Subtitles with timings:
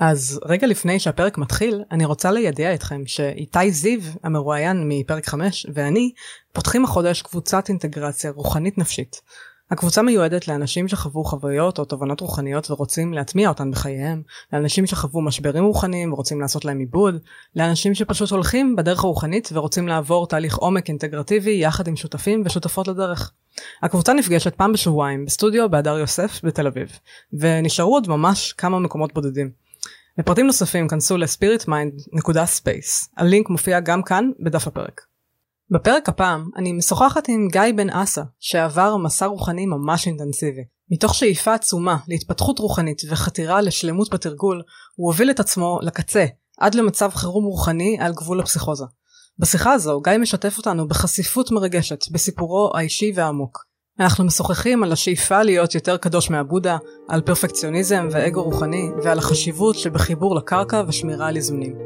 [0.00, 6.12] אז רגע לפני שהפרק מתחיל, אני רוצה לידע אתכם שאיתי זיו, המרואיין מפרק 5, ואני,
[6.52, 9.20] פותחים החודש קבוצת אינטגרציה רוחנית נפשית.
[9.70, 15.64] הקבוצה מיועדת לאנשים שחוו חוויות או תובנות רוחניות ורוצים להטמיע אותן בחייהם, לאנשים שחוו משברים
[15.64, 17.14] רוחניים ורוצים לעשות להם עיבוד,
[17.56, 23.32] לאנשים שפשוט הולכים בדרך הרוחנית ורוצים לעבור תהליך עומק אינטגרטיבי יחד עם שותפים ושותפות לדרך.
[23.82, 26.88] הקבוצה נפגשת פעם בשבועיים בסטודיו בהדר יוסף בתל אביב,
[27.32, 29.69] ונשארו עוד ממש כמה מקומות בודדים.
[30.20, 35.00] לפרטים נוספים כנסו ל-spiritmind.space, הלינק מופיע גם כאן בדף הפרק.
[35.70, 40.62] בפרק הפעם אני משוחחת עם גיא בן אסה שעבר מסע רוחני ממש אינטנסיבי.
[40.90, 44.62] מתוך שאיפה עצומה להתפתחות רוחנית וחתירה לשלמות בתרגול
[44.96, 46.26] הוא הוביל את עצמו לקצה
[46.58, 48.84] עד למצב חירום רוחני על גבול הפסיכוזה.
[49.38, 53.69] בשיחה הזו גיא משתף אותנו בחשיפות מרגשת בסיפורו האישי והעמוק.
[54.00, 60.34] אנחנו משוחחים על השאיפה להיות יותר קדוש מהבודה, על פרפקציוניזם ואגו רוחני ועל החשיבות שבחיבור
[60.34, 61.76] לקרקע ושמירה על איזונים.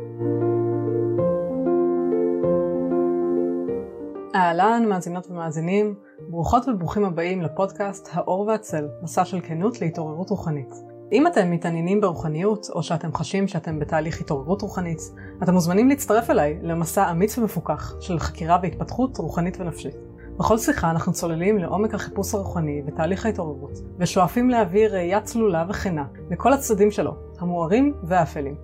[4.34, 5.94] אהלן מאזינות ומאזינים,
[6.28, 10.74] ברוכות וברוכים הבאים לפודקאסט האור והצל, מסע של כנות להתעוררות רוחנית.
[11.12, 15.00] אם אתם מתעניינים ברוחניות, או שאתם חשים שאתם בתהליך התעוררות רוחנית,
[15.42, 20.13] אתם מוזמנים להצטרף אליי למסע אמיץ ומפוקח של חקירה והתפתחות רוחנית ונפשית.
[20.38, 26.52] בכל שיחה אנחנו צוללים לעומק החיפוש הרוחני ותהליך ההתעוררות, ושואפים להביא ראייה צלולה וכנה לכל
[26.52, 28.54] הצדדים שלו, המוארים והאפלים.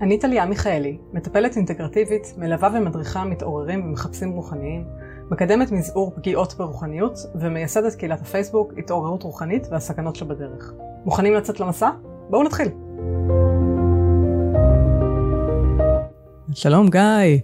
[0.00, 4.84] אני טליה מיכאלי, מטפלת אינטגרטיבית, מלווה ומדריכה מתעוררים ומחפשים רוחניים,
[5.30, 10.72] מקדמת מזעור פגיעות ברוחניות ומייסדת קהילת הפייסבוק התעוררות רוחנית והסכנות שבדרך.
[11.04, 11.90] מוכנים לצאת למסע?
[12.30, 12.68] בואו נתחיל.
[16.52, 17.38] שלום גיא.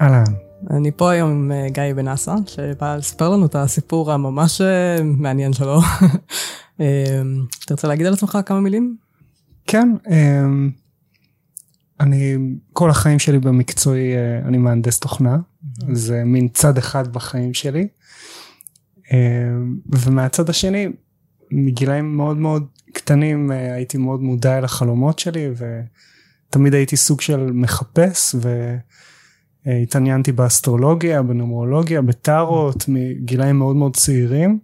[0.00, 0.51] אהלן.
[0.70, 5.52] אני פה היום עם אה, גיא בן שבא לספר לנו את הסיפור הממש אה, מעניין
[5.52, 5.80] שלו.
[6.80, 7.22] אה,
[7.66, 8.96] תרצה להגיד על עצמך כמה מילים?
[9.66, 9.88] כן,
[12.00, 12.36] אני
[12.72, 14.12] כל החיים שלי במקצועי
[14.44, 15.38] אני מהנדס תוכנה,
[15.92, 17.88] זה מין צד אחד בחיים שלי.
[19.86, 20.88] ומהצד השני,
[21.50, 28.34] מגילאים מאוד מאוד קטנים הייתי מאוד מודע אל החלומות שלי ותמיד הייתי סוג של מחפש
[28.42, 28.76] ו...
[29.66, 34.58] התעניינתי באסטרולוגיה, בנומרולוגיה, בטארות, מגילאים מאוד מאוד צעירים.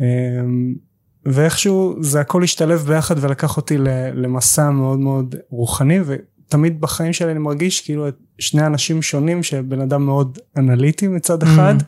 [0.00, 0.74] אמ,
[1.26, 3.78] ואיכשהו זה הכל השתלב ביחד ולקח אותי
[4.14, 9.80] למסע מאוד מאוד רוחני ותמיד בחיים שלי אני מרגיש כאילו את שני אנשים שונים שבן
[9.80, 11.84] אדם מאוד אנליטי מצד אחד mm.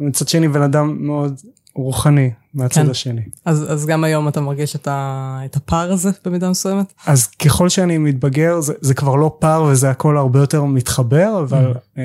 [0.00, 1.40] ומצד שני בן אדם מאוד
[1.74, 2.90] רוחני מהצד כן.
[2.90, 3.22] השני.
[3.44, 6.92] אז, אז גם היום אתה מרגיש את, ה, את הפער הזה במידה מסוימת?
[7.06, 11.72] אז ככל שאני מתבגר זה, זה כבר לא פער וזה הכל הרבה יותר מתחבר, אבל
[11.72, 11.98] mm.
[11.98, 12.02] אה,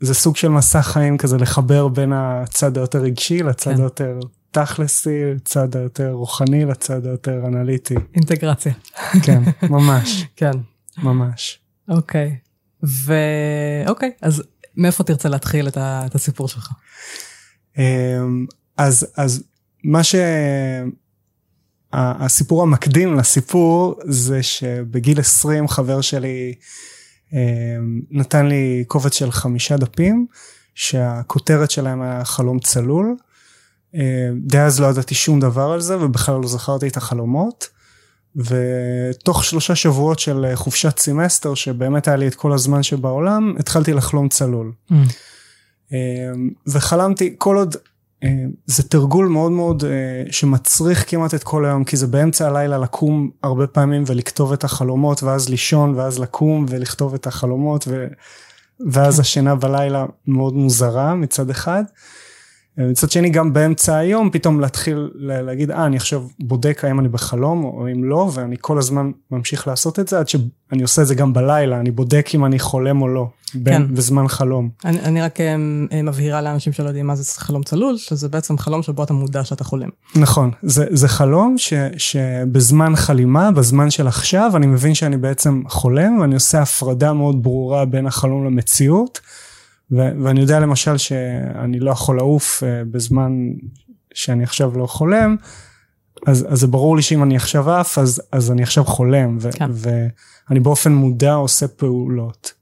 [0.00, 3.80] זה סוג של מסע חיים כזה לחבר בין הצד היותר רגשי לצד כן.
[3.80, 4.18] היותר
[4.50, 7.94] תכלסי, לצד היותר רוחני לצד היותר אנליטי.
[8.14, 8.72] אינטגרציה.
[9.22, 10.26] כן, ממש.
[10.36, 10.52] כן.
[10.98, 11.58] ממש.
[11.88, 12.36] אוקיי.
[12.82, 14.42] ואוקיי, אז
[14.76, 16.02] מאיפה תרצה להתחיל את, ה...
[16.06, 16.68] את הסיפור שלך?
[17.78, 18.46] אמ,
[18.76, 19.42] אז, אז
[19.84, 20.14] מה ש...
[21.94, 26.54] הסיפור המקדים לסיפור זה שבגיל 20 חבר שלי
[27.32, 30.26] אמ, נתן לי קובץ של חמישה דפים
[30.74, 33.16] שהכותרת שלהם היה חלום צלול.
[33.94, 34.00] אמ,
[34.42, 37.68] עד אז לא ידעתי שום דבר על זה ובכלל לא זכרתי את החלומות.
[38.36, 44.28] ותוך שלושה שבועות של חופשת סמסטר שבאמת היה לי את כל הזמן שבעולם התחלתי לחלום
[44.28, 44.72] צלול.
[44.90, 45.94] Mm.
[46.66, 47.80] וחלמתי כל עוד אה,
[48.66, 53.30] זה תרגול מאוד מאוד אה, שמצריך כמעט את כל היום כי זה באמצע הלילה לקום
[53.42, 58.06] הרבה פעמים ולכתוב את החלומות ואז לישון ואז לקום ולכתוב את החלומות ו...
[58.90, 61.82] ואז השינה בלילה מאוד מוזרה מצד אחד.
[62.78, 67.64] מצד שני גם באמצע היום פתאום להתחיל להגיד אה אני עכשיו בודק האם אני בחלום
[67.64, 71.14] או אם לא ואני כל הזמן ממשיך לעשות את זה עד שאני עושה את זה
[71.14, 73.26] גם בלילה אני בודק אם אני חולם או לא
[73.64, 73.94] כן.
[73.94, 74.68] בזמן חלום.
[74.84, 75.56] אני, אני רק אה,
[75.92, 79.44] אה, מבהירה לאנשים שלא יודעים מה זה חלום צלול שזה בעצם חלום שבו אתה מודע
[79.44, 79.88] שאתה חולם.
[80.16, 86.18] נכון זה, זה חלום ש, שבזמן חלימה בזמן של עכשיו אני מבין שאני בעצם חולם
[86.20, 89.20] ואני עושה הפרדה מאוד ברורה בין החלום למציאות.
[89.92, 93.32] ו- ואני יודע למשל שאני לא יכול לעוף uh, בזמן
[94.14, 95.36] שאני עכשיו לא חולם,
[96.26, 99.52] אז, אז זה ברור לי שאם אני עכשיו עף אז, אז אני עכשיו חולם, ו-
[99.52, 99.70] כן.
[99.72, 102.52] ואני באופן מודע עושה פעולות.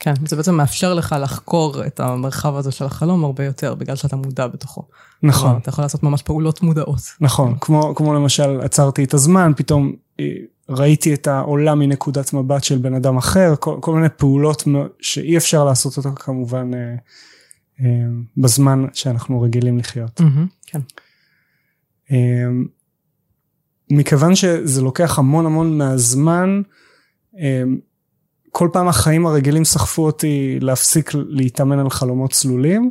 [0.00, 4.16] כן, זה בעצם מאפשר לך לחקור את המרחב הזה של החלום הרבה יותר, בגלל שאתה
[4.16, 4.82] מודע בתוכו.
[5.22, 5.56] נכון.
[5.56, 7.00] אתה יכול לעשות ממש פעולות מודעות.
[7.20, 10.24] נכון, כמו, כמו למשל עצרתי את הזמן, פתאום אה,
[10.70, 14.62] ראיתי את העולם מנקודת מבט של בן אדם אחר, כל, כל מיני פעולות
[15.00, 16.94] שאי אפשר לעשות אותו כמובן אה,
[17.80, 18.06] אה,
[18.36, 20.20] בזמן שאנחנו רגילים לחיות.
[20.20, 20.80] Mm-hmm, כן.
[22.12, 22.46] אה,
[23.90, 26.62] מכיוון שזה לוקח המון המון מהזמן,
[28.52, 32.90] כל פעם החיים הרגילים סחפו אותי להפסיק להתאמן על חלומות צלולים.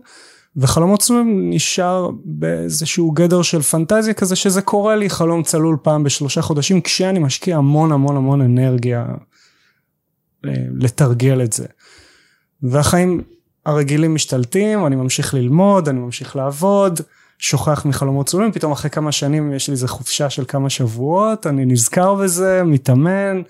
[0.59, 6.41] וחלומות צלולים נשאר באיזשהו גדר של פנטזיה כזה שזה קורה לי חלום צלול פעם בשלושה
[6.41, 9.05] חודשים כשאני משקיע המון המון המון אנרגיה
[10.45, 11.65] אה, לתרגל את זה.
[12.63, 13.21] והחיים
[13.65, 16.99] הרגילים משתלטים, אני ממשיך ללמוד, אני ממשיך לעבוד,
[17.37, 21.65] שוכח מחלומות צלולים, פתאום אחרי כמה שנים יש לי איזה חופשה של כמה שבועות, אני
[21.65, 23.41] נזכר בזה, מתאמן,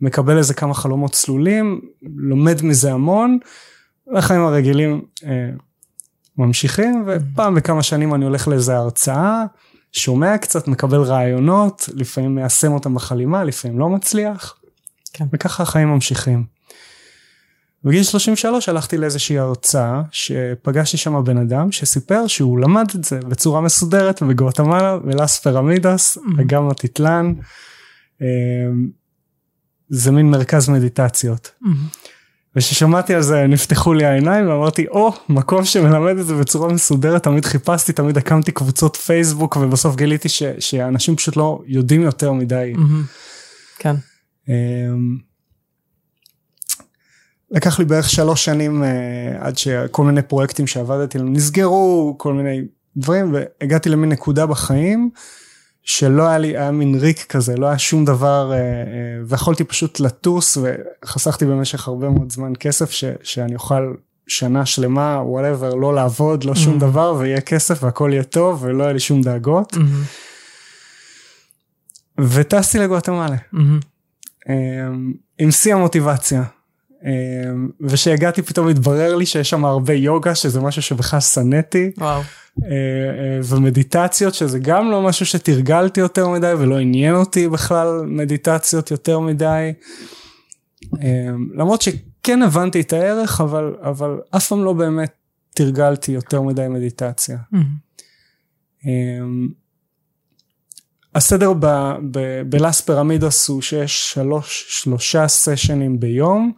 [0.00, 1.80] מקבל איזה כמה חלומות צלולים,
[2.16, 3.38] לומד מזה המון,
[4.14, 5.50] והחיים הרגילים אה,
[6.38, 9.44] ממשיכים, ופעם בכמה שנים אני הולך לאיזה הרצאה,
[9.92, 14.56] שומע קצת, מקבל רעיונות, לפעמים מיישם אותם בחלימה, לפעמים לא מצליח,
[15.12, 15.24] כן.
[15.32, 16.44] וככה החיים ממשיכים.
[17.84, 23.60] בגיל 33 הלכתי לאיזושהי הרצאה שפגשתי שם בן אדם שסיפר שהוא למד את זה בצורה
[23.60, 26.40] מסודרת בגואטמלה ולאס פירמידס mm-hmm.
[26.40, 27.32] אגם הטיטלן.
[28.20, 28.26] אמ,
[29.88, 31.50] זה מין מרכז מדיטציות.
[31.62, 32.12] Mm-hmm.
[32.56, 37.22] וכששמעתי על זה נפתחו לי העיניים ואמרתי או oh, מקום שמלמד את זה בצורה מסודרת
[37.22, 42.72] תמיד חיפשתי תמיד הקמתי קבוצות פייסבוק ובסוף גיליתי ש, שאנשים פשוט לא יודעים יותר מדי.
[42.76, 43.78] Mm-hmm.
[43.78, 43.94] כן.
[44.46, 44.50] אמ,
[47.50, 48.86] לקח לי בערך שלוש שנים אה,
[49.40, 52.60] עד שכל מיני פרויקטים שעבדתי עליהם נסגרו כל מיני
[52.96, 55.10] דברים והגעתי למין נקודה בחיים
[55.82, 60.00] שלא היה לי היה מין ריק כזה לא היה שום דבר אה, אה, ויכולתי פשוט
[60.00, 63.94] לטוס וחסכתי במשך הרבה מאוד זמן כסף ש, שאני אוכל
[64.26, 66.80] שנה שלמה whatever לא לעבוד לא שום mm-hmm.
[66.80, 69.72] דבר ויהיה כסף והכל יהיה טוב ולא היה לי שום דאגות.
[69.72, 69.78] Mm-hmm.
[72.20, 73.58] וטסתי לגואטמלה mm-hmm.
[74.44, 74.48] um,
[75.38, 76.42] עם שיא המוטיבציה.
[77.80, 81.90] ושהגעתי פתאום התברר לי שיש שם הרבה יוגה שזה משהו שבכלל שנאתי.
[81.98, 82.08] וואו.
[82.10, 82.22] אה, אה,
[83.44, 89.72] ומדיטציות שזה גם לא משהו שתרגלתי יותר מדי ולא עניין אותי בכלל מדיטציות יותר מדי.
[91.02, 95.12] אמ, למרות שכן הבנתי את הערך אבל אבל אף פעם לא באמת
[95.54, 97.38] תרגלתי יותר מדי מדיטציה.
[97.54, 98.86] Mm-hmm.
[101.14, 101.52] הסדר
[102.48, 106.52] בלאס פירמידס הוא שיש שלוש שלושה סשנים ביום.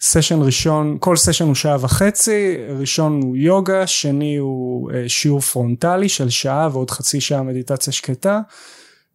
[0.00, 6.08] סשן ראשון, כל סשן הוא שעה וחצי, ראשון הוא יוגה, שני הוא אה, שיעור פרונטלי
[6.08, 8.40] של שעה ועוד חצי שעה מדיטציה שקטה,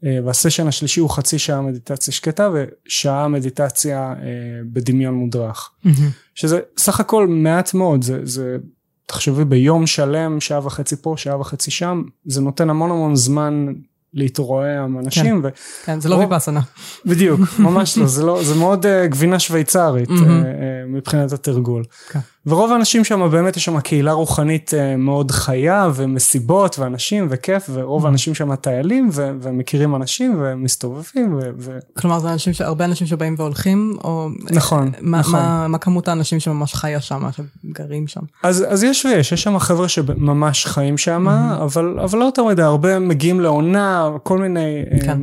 [0.06, 4.25] אה, והסשן השלישי הוא חצי שעה מדיטציה שקטה ושעה מדיטציה אה,
[4.74, 5.72] בדמיון מודרך.
[5.86, 5.89] Mm-hmm.
[6.36, 8.57] שזה סך הכל מעט מאוד, זה, זה
[9.06, 13.74] תחשבי ביום שלם, שעה וחצי פה, שעה וחצי שם, זה נותן המון המון זמן
[14.13, 15.42] להתרועע עם אנשים.
[15.42, 15.50] כן, ו...
[15.86, 16.62] כן זה לא ויפאסנה.
[17.06, 20.13] בדיוק, ממש לא, זה, לא, זה מאוד uh, גבינה שוויצרית mm-hmm.
[20.13, 21.84] uh, uh, מבחינת התרגול.
[22.10, 22.19] כן.
[22.46, 28.04] ורוב האנשים שם באמת יש שם קהילה רוחנית uh, מאוד חיה ומסיבות ואנשים וכיף ורוב
[28.04, 28.08] mm-hmm.
[28.08, 31.34] האנשים שם טיילים ו- ומכירים אנשים ומסתובבים.
[31.34, 32.62] ו- ו- כלומר זה אנשים, ש...
[32.62, 35.40] הרבה אנשים שבאים והולכים או נכון, מה, נכון.
[35.40, 38.22] מה, מה כמות האנשים שממש חיה שם, שגרים שם?
[38.44, 41.64] אז, אז יש ויש, יש שם חבר'ה שממש חיים שם, mm-hmm.
[41.64, 44.84] אבל, אבל לא יותר מדי, הרבה מגיעים לעונה, כל מיני...
[45.06, 45.20] כן.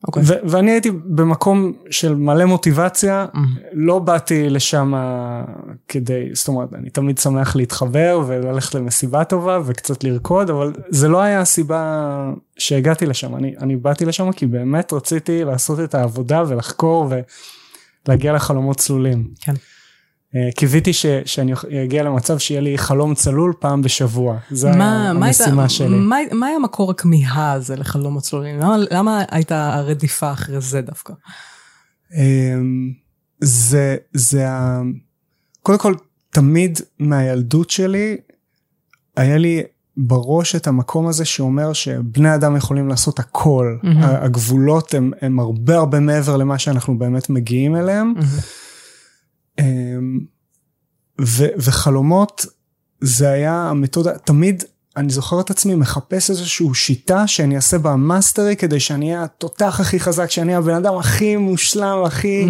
[0.00, 0.06] Okay.
[0.08, 0.22] אוקיי.
[0.26, 3.38] ו- ואני הייתי במקום של מלא מוטיבציה, mm-hmm.
[3.72, 4.94] לא באתי לשם
[5.88, 11.20] כדי, זאת אומרת, אני תמיד שמח להתחבר וללכת למסיבה טובה וקצת לרקוד, אבל זה לא
[11.20, 17.12] היה הסיבה שהגעתי לשם, אני, אני באתי לשם כי באמת רציתי לעשות את העבודה ולחקור
[18.06, 19.28] ולהגיע לחלומות צלולים.
[19.40, 19.54] כן.
[20.36, 21.52] אה, קיוויתי ש, שאני
[21.84, 25.96] אגיע למצב שיהיה לי חלום צלול פעם בשבוע, זו המשימה שלי.
[25.96, 28.60] מה, מה היה מקור הכמיהה הזה לחלום הצלולים?
[28.60, 31.12] למה, למה הייתה הרדיפה אחרי זה דווקא?
[32.14, 32.92] אמ,
[33.40, 34.80] זה, זה ה...
[35.62, 35.94] קודם כל,
[36.30, 38.16] תמיד מהילדות שלי,
[39.16, 39.62] היה לי
[39.96, 43.76] בראש את המקום הזה שאומר שבני אדם יכולים לעשות הכל.
[43.82, 43.86] Mm-hmm.
[44.04, 48.14] הגבולות הם, הם הרבה הרבה מעבר למה שאנחנו באמת מגיעים אליהם.
[48.16, 48.59] Mm-hmm.
[49.60, 50.20] אמ,
[51.20, 52.46] ו, וחלומות
[53.00, 54.64] זה היה המתודה, תמיד
[54.96, 59.80] אני זוכר את עצמי מחפש איזושהי שיטה שאני אעשה בה mastery כדי שאני אהיה התותח
[59.80, 62.46] הכי חזק, שאני אהיה הבן אדם הכי מושלם, הכי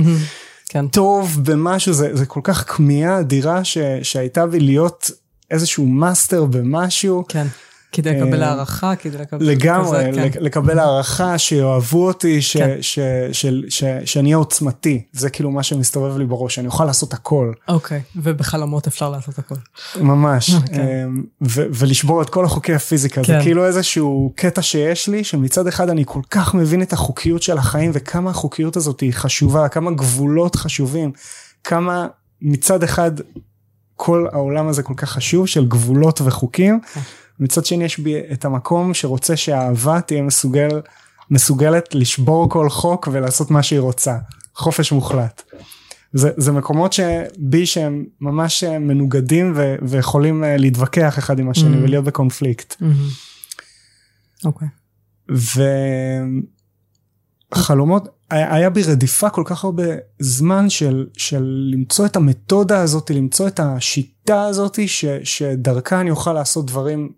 [0.68, 0.88] כן.
[0.88, 5.10] טוב במשהו, זה, זה כל כך כמיהה אדירה ש, שהייתה בי להיות
[5.50, 7.24] איזשהו מאסטר במשהו.
[7.28, 7.46] כן.
[7.92, 9.46] כדי לקבל אה, הערכה, כדי לקבל...
[9.46, 10.42] לגמרי, כזה, כן.
[10.42, 12.76] לקבל הערכה, שיאהבו אותי, ש, כן.
[12.80, 12.98] ש,
[13.32, 15.02] ש, ש, שאני אהיה עוצמתי.
[15.12, 17.52] זה כאילו מה שמסתובב לי בראש, שאני אוכל לעשות הכל.
[17.68, 19.54] אוקיי, ובחלומות אפשר לעשות הכל.
[20.00, 20.50] ממש.
[20.50, 23.24] אמ, ו, ולשבור את כל החוקי הפיזיקה.
[23.24, 23.32] כן.
[23.32, 27.58] זה כאילו איזשהו קטע שיש לי, שמצד אחד אני כל כך מבין את החוקיות של
[27.58, 31.12] החיים, וכמה החוקיות הזאת היא חשובה, כמה גבולות חשובים,
[31.64, 32.06] כמה
[32.42, 33.10] מצד אחד
[33.96, 36.80] כל העולם הזה כל כך חשוב של גבולות וחוקים.
[37.40, 40.80] מצד שני יש בי את המקום שרוצה שהאהבה תהיה מסוגל,
[41.30, 44.18] מסוגלת לשבור כל חוק ולעשות מה שהיא רוצה.
[44.54, 45.42] חופש מוחלט.
[46.12, 51.84] זה, זה מקומות שבי שהם ממש מנוגדים ו, ויכולים אה, להתווכח אחד עם השני mm-hmm.
[51.84, 52.82] ולהיות בקונפליקט.
[54.44, 54.68] אוקיי.
[54.68, 55.32] Mm-hmm.
[55.32, 55.40] Okay.
[57.54, 59.84] וחלומות, היה, היה בי רדיפה כל כך הרבה
[60.18, 66.32] זמן של, של למצוא את המתודה הזאת, למצוא את השיטה הזאת ש, שדרכה אני אוכל
[66.32, 67.12] לעשות דברים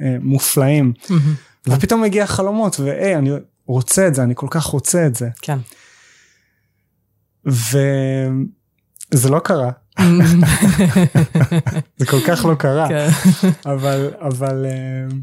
[0.00, 0.92] מופלאים.
[1.02, 1.68] Mm-hmm.
[1.68, 3.30] ופתאום מגיע חלומות והי אני
[3.66, 5.28] רוצה את זה אני כל כך רוצה את זה.
[5.42, 5.58] כן.
[7.44, 9.70] וזה לא קרה.
[11.98, 12.88] זה כל כך לא קרה.
[12.88, 13.08] כן.
[13.66, 15.16] אבל אבל אה,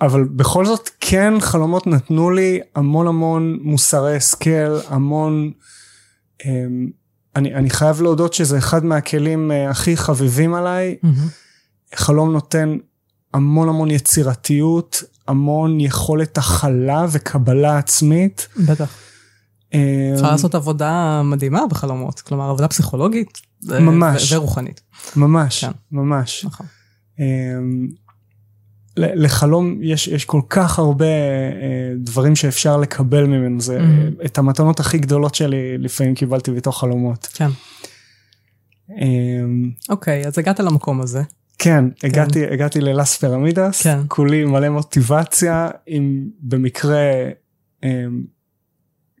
[0.00, 5.50] אבל בכל זאת כן חלומות נתנו לי המון המון מוסרי השכל המון.
[6.46, 6.50] אה,
[7.36, 10.96] אני, אני חייב להודות שזה אחד מהכלים אה, הכי חביבים עליי.
[11.94, 12.76] חלום נותן
[13.34, 18.48] המון המון יצירתיות, המון יכולת הכלה וקבלה עצמית.
[18.68, 18.94] בטח.
[19.74, 24.80] אה, אפשר לעשות עבודה מדהימה בחלומות, כלומר עבודה פסיכולוגית ממש, ורוחנית.
[25.16, 25.70] ממש, כן.
[25.92, 26.44] ממש.
[26.44, 26.66] נכון.
[27.20, 27.24] אה,
[28.96, 34.24] לחלום יש, יש כל כך הרבה אה, דברים שאפשר לקבל ממנו, זה mm-hmm.
[34.24, 37.28] את המתנות הכי גדולות שלי לפעמים קיבלתי בתוך חלומות.
[37.34, 37.50] כן.
[39.88, 41.22] אוקיי, אז הגעת למקום הזה.
[41.58, 42.06] כן, כן.
[42.08, 43.98] הגעתי, הגעתי ללאס פירמידס, כן.
[44.08, 47.10] כולי מלא מוטיבציה, אם במקרה
[47.84, 47.86] um,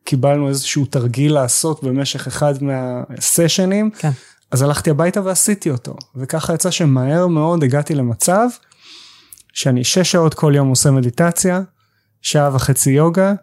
[0.04, 4.10] קיבלנו איזשהו תרגיל לעשות במשך אחד מהסשנים, כן.
[4.50, 8.48] אז הלכתי הביתה ועשיתי אותו, וככה יצא שמהר מאוד הגעתי למצב
[9.52, 11.60] שאני שש שעות כל יום עושה מדיטציה,
[12.22, 13.34] שעה וחצי יוגה,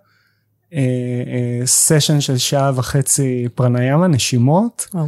[1.66, 4.88] סשן אה, אה, של שעה וחצי פרניאמה, נשימות.
[4.94, 5.08] וואו.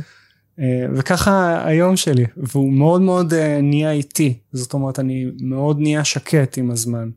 [0.59, 6.03] אה, וככה היום שלי, והוא מאוד מאוד אה, נהיה איטי, זאת אומרת אני מאוד נהיה
[6.03, 7.09] שקט עם הזמן.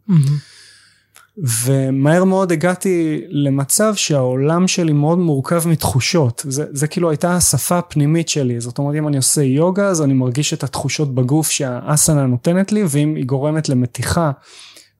[1.65, 8.29] ומהר מאוד הגעתי למצב שהעולם שלי מאוד מורכב מתחושות, זה, זה כאילו הייתה השפה הפנימית
[8.29, 12.73] שלי, זאת אומרת אם אני עושה יוגה אז אני מרגיש את התחושות בגוף שהאסנה נותנת
[12.73, 14.31] לי, ואם היא גורמת למתיחה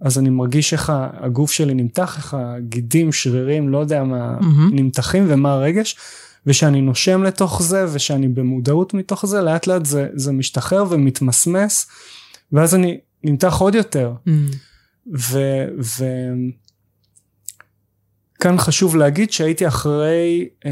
[0.01, 4.73] אז אני מרגיש איך הגוף שלי נמתח, איך הגידים, שרירים, לא יודע מה, mm-hmm.
[4.73, 5.97] נמתחים ומה הרגש.
[6.49, 11.87] ושאני נושם לתוך זה ושאני במודעות מתוך זה לאט לאט זה, זה משתחרר ומתמסמס
[12.53, 14.13] ואז אני נמתח עוד יותר.
[14.27, 14.31] Mm.
[15.19, 15.39] ו,
[15.99, 16.05] ו...
[18.59, 20.71] חשוב להגיד שהייתי אחרי אה,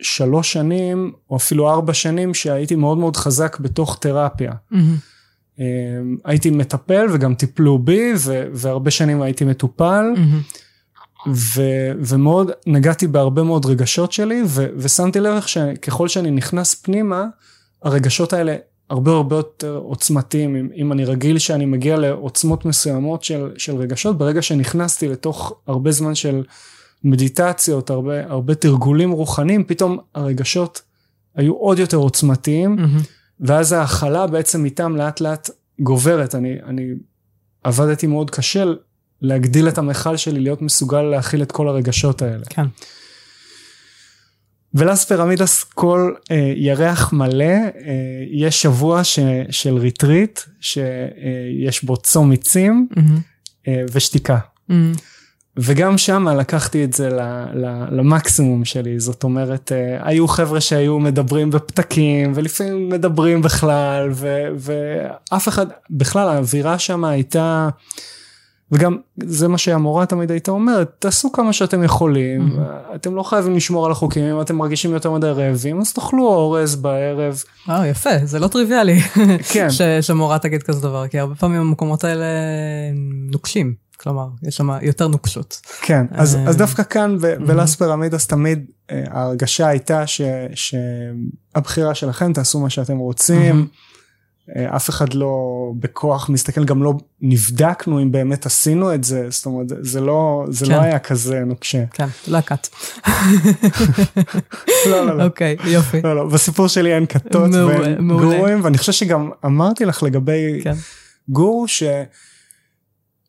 [0.00, 4.52] שלוש שנים או אפילו ארבע שנים שהייתי מאוד מאוד חזק בתוך תרפיה.
[4.52, 4.76] Mm-hmm.
[5.60, 5.64] אה,
[6.24, 10.04] הייתי מטפל וגם טיפלו בי ו, והרבה שנים הייתי מטופל.
[10.16, 10.58] Mm-hmm.
[11.32, 11.62] ו,
[11.98, 17.26] ומאוד נגעתי בהרבה מאוד רגשות שלי ו, ושמתי לב שככל שאני נכנס פנימה
[17.82, 18.56] הרגשות האלה
[18.90, 24.18] הרבה הרבה יותר עוצמתיים אם, אם אני רגיל שאני מגיע לעוצמות מסוימות של, של רגשות
[24.18, 26.42] ברגע שנכנסתי לתוך הרבה זמן של
[27.04, 30.82] מדיטציות הרבה הרבה תרגולים רוחניים פתאום הרגשות
[31.34, 33.02] היו עוד יותר עוצמתיים mm-hmm.
[33.40, 35.50] ואז ההכלה בעצם איתם לאט לאט
[35.80, 36.88] גוברת אני אני
[37.64, 38.64] עבדתי מאוד קשה
[39.24, 42.44] להגדיל את המכל שלי, להיות מסוגל להכיל את כל הרגשות האלה.
[42.50, 42.66] כן.
[44.74, 47.70] ולאס פירמידס כל אה, ירח מלא, אה,
[48.30, 49.18] יש שבוע ש,
[49.50, 53.68] של ריטריט, שיש אה, בו צום מיצים mm-hmm.
[53.68, 54.38] אה, ושתיקה.
[54.70, 54.74] Mm-hmm.
[55.56, 57.20] וגם שם לקחתי את זה ל,
[57.54, 64.46] ל, למקסימום שלי, זאת אומרת, אה, היו חבר'ה שהיו מדברים בפתקים, ולפעמים מדברים בכלל, ו,
[64.58, 67.68] ואף אחד, בכלל האווירה שם הייתה...
[68.72, 72.94] וגם זה מה שהמורה תמיד הייתה אומרת, תעשו כמה שאתם יכולים, mm-hmm.
[72.94, 76.76] אתם לא חייבים לשמור על החוקים, אם אתם מרגישים יותר מדי רעבים, אז תאכלו אורז
[76.76, 77.42] בערב.
[77.68, 79.00] אה, יפה, זה לא טריוויאלי.
[79.52, 79.70] כן.
[79.70, 82.24] ש- שמורה תגיד כזה דבר, כי הרבה פעמים המקומות האלה
[83.32, 83.74] נוקשים.
[83.96, 85.60] כלומר, יש שם יותר נוקשות.
[85.82, 90.20] כן, אז, אז דווקא כאן בלאס פירמידס תמיד אה, ההרגשה הייתה ש,
[90.54, 93.62] שהבחירה שלכם, תעשו מה שאתם רוצים.
[93.62, 93.93] Mm-hmm.
[94.56, 99.46] אה, אף אחד לא בכוח מסתכל גם לא נבדקנו אם באמת עשינו את זה זאת
[99.46, 100.76] אומרת זה לא זה לא כן.
[100.76, 101.84] לא היה כזה נוקשה.
[101.92, 102.68] כן לא קאט.
[104.90, 105.24] לא לא לא.
[105.24, 106.02] אוקיי יופי.
[106.02, 107.50] לא לא בסיפור שלי אין כתות
[107.98, 110.74] וגורים ואני חושב שגם אמרתי לך לגבי כן.
[111.28, 111.82] גור ש...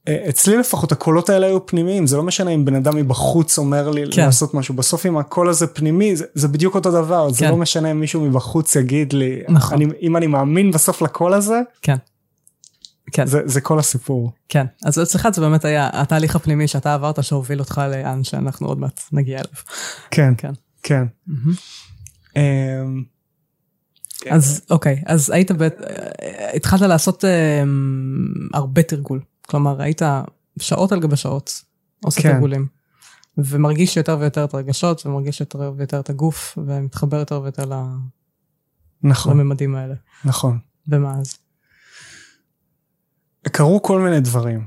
[0.10, 4.04] אצלי לפחות הקולות האלה היו פנימיים זה לא משנה אם בן אדם מבחוץ אומר לי
[4.12, 4.26] כן.
[4.26, 7.34] לעשות משהו בסוף אם הקול הזה פנימי זה, זה בדיוק אותו דבר כן.
[7.34, 9.82] זה לא משנה אם מישהו מבחוץ יגיד לי נכון.
[9.82, 11.62] אני, אם אני מאמין בסוף לקול הזה.
[11.82, 11.96] כן.
[13.12, 13.26] כן.
[13.26, 14.32] זה, זה כל הסיפור.
[14.50, 18.80] כן, אז אצלך זה באמת היה התהליך הפנימי שאתה עברת שהוביל אותך לאן שאנחנו עוד
[18.80, 19.54] מעט נגיע אליו.
[20.12, 20.52] כן, כן.
[20.84, 21.04] כן.
[21.30, 22.40] Mm-hmm.
[24.30, 25.74] אז אוקיי, אז היית, בית,
[26.56, 27.24] התחלת לעשות
[28.54, 29.20] הרבה תרגול.
[29.46, 30.02] כלומר, היית
[30.60, 31.64] שעות על גבי שעות
[32.04, 32.32] עושה כן.
[32.34, 32.68] תרגולים.
[33.38, 37.66] ומרגיש יותר ויותר את הרגשות ומרגיש יותר ויותר את הגוף ומתחבר יותר ויותר
[39.04, 39.96] נכון, לממדים האלה.
[40.26, 40.60] נכון.
[40.88, 41.38] ומה אז?
[43.52, 44.66] קרו כל מיני דברים.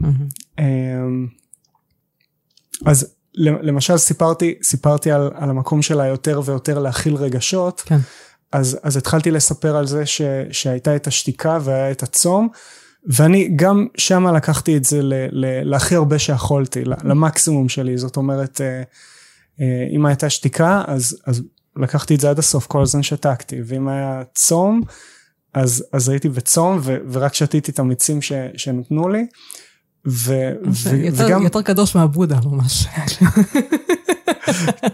[0.59, 1.27] אמ,
[2.87, 7.99] אז למשל סיפרתי, סיפרתי על, על המקום שלה יותר ויותר להכיל רגשות, כן.
[8.53, 12.49] אז, אז התחלתי לספר על זה ש, שהייתה את השתיקה והיה את הצום,
[13.07, 15.01] ואני גם שמה לקחתי את זה
[15.63, 18.83] להכי הרבה שיכולתי, למקסימום שלי, זאת אומרת, אה,
[19.61, 21.43] אה, אם הייתה שתיקה, אז, אז
[21.77, 24.83] לקחתי את זה עד הסוף, כל הזמן שתקתי, ואם היה צום,
[25.55, 29.27] אז, אז הייתי בצום ו, ורק שתיתי את המיצים ש, שנתנו לי.
[30.07, 30.35] ו,
[30.71, 32.87] ו, יותר, וגם יותר קדוש מהבודה ממש.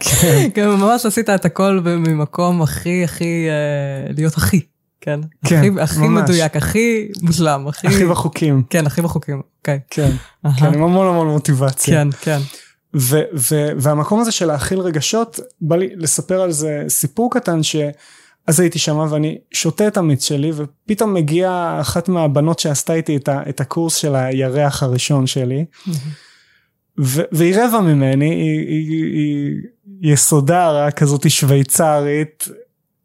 [0.01, 4.61] כן, גם ממש עשית את הכל ממקום הכי הכי אה, להיות הכי.
[5.05, 5.21] כן.
[5.47, 6.23] כן, הכי, הכי ממש.
[6.23, 7.87] מדויק, הכי מושלם, הכי...
[7.87, 9.43] הכי בחוקים, כן, הכי בחוקים.
[9.59, 9.81] אוקיי.
[9.91, 10.11] כן.
[10.59, 11.95] כן, עם המון המון מוטיבציה.
[12.05, 12.39] כן, כן.
[12.97, 18.61] ו- ו- והמקום הזה של להכיל רגשות, בא לי לספר על זה סיפור קטן שאז
[18.61, 23.43] הייתי שמה ואני שותה את המיץ שלי ופתאום מגיעה אחת מהבנות שעשתה איתי את, ה-
[23.49, 25.65] את הקורס של הירח הראשון שלי
[27.01, 29.15] ו- והיא רבע ממני, היא, היא,
[30.03, 32.49] היא יסודה רק כזאת שוויצרית,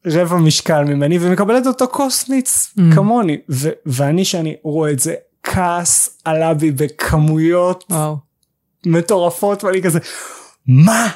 [0.05, 2.95] רבע משקל ממני ומקבלת אותו כוס מיץ Mm.
[2.95, 5.13] כמוני ו- ואני שאני רואה את זה
[5.43, 8.17] כעס עלה בי בכמויות וואו.
[8.85, 9.99] מטורפות ואני כזה
[10.67, 11.07] מה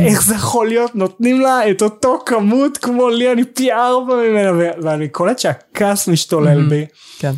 [0.00, 4.52] איך זה יכול להיות נותנים לה את אותו כמות כמו לי אני פי ארבע ממנה
[4.52, 6.70] ו- ואני קולט שהכעס משתולל Mhm.
[6.70, 6.86] בי
[7.18, 7.32] כן.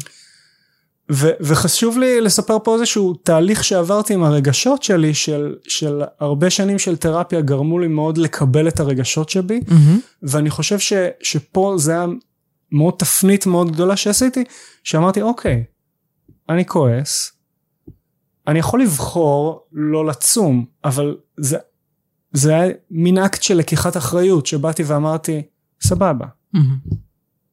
[1.12, 6.78] ו- וחשוב לי לספר פה איזשהו תהליך שעברתי עם הרגשות שלי של, של הרבה שנים
[6.78, 9.98] של תרפיה גרמו לי מאוד לקבל את הרגשות שבי מהמם.
[10.22, 10.92] ואני חושב ש,
[11.22, 12.06] שפה זה היה
[12.72, 14.44] מאוד תפנית מאוד גדולה שעשיתי
[14.84, 15.64] שאמרתי אוקיי
[16.48, 17.32] אני כועס
[18.46, 21.58] אני יכול לבחור לא לצום אבל זה
[22.32, 25.42] זה היה מין אקט של לקיחת אחריות שבאתי ואמרתי
[25.82, 27.03] סבבה מהמם.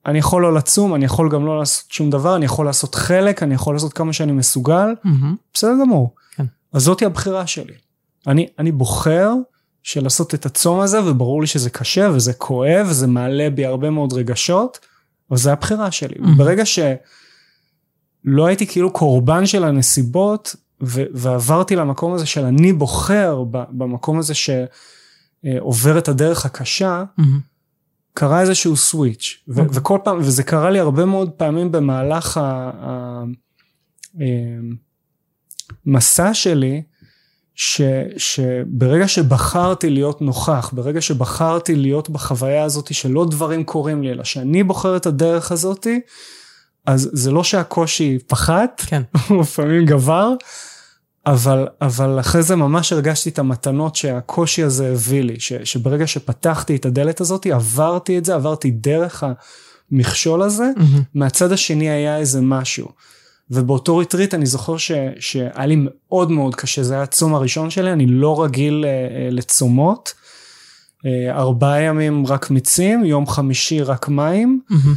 [0.05, 3.43] אני יכול לא לצום אני יכול גם לא לעשות שום דבר אני יכול לעשות חלק
[3.43, 5.35] אני יכול לעשות כמה שאני מסוגל מהמם.
[5.53, 6.15] בסדר גמור.
[6.35, 6.45] כן.
[6.73, 7.73] אז זאתי הבחירה שלי.
[8.27, 9.33] אני, אני בוחר
[9.83, 13.89] של לעשות את הצום הזה וברור לי שזה קשה וזה כואב וזה מעלה בי הרבה
[13.89, 14.79] מאוד רגשות
[15.29, 16.15] אבל זה הבחירה שלי.
[16.15, 16.37] Mhm.
[16.37, 24.19] ברגע שלא הייתי כאילו קורבן של הנסיבות ו- ועברתי למקום הזה של אני בוחר במקום
[24.19, 27.50] הזה שעובר את הדרך הקשה מהמם.
[28.13, 29.77] קרה איזשהו סוויץ' ו- אוקיי.
[29.77, 33.23] וכל פעם וזה קרה לי הרבה מאוד פעמים במהלך ה- ה-
[34.19, 34.75] אמ,
[35.85, 36.81] מסע שלי
[37.55, 37.81] ש,
[38.17, 44.63] שברגע שבחרתי להיות נוכח ברגע שבחרתי להיות בחוויה הזאת שלא דברים קורים לי אלא שאני
[44.63, 45.87] בוחר את הדרך הזאת
[46.85, 49.01] אז זה לא שהקושי פחת כן.
[49.29, 50.33] הוא לפעמים גבר
[51.25, 56.75] אבל אבל אחרי זה ממש הרגשתי את המתנות שהקושי הזה הביא לי ש, שברגע שפתחתי
[56.75, 59.23] את הדלת הזאת עברתי את זה עברתי דרך
[59.91, 61.01] המכשול הזה mm-hmm.
[61.15, 62.87] מהצד השני היה איזה משהו.
[63.51, 67.93] ובאותו ריטריט אני זוכר ש, שהיה לי מאוד מאוד קשה, זה היה הצום הראשון שלי,
[67.93, 70.13] אני לא רגיל אה, אה, לצומות.
[71.05, 74.95] אה, ארבעה ימים רק מיצים, יום חמישי רק מים, mm-hmm.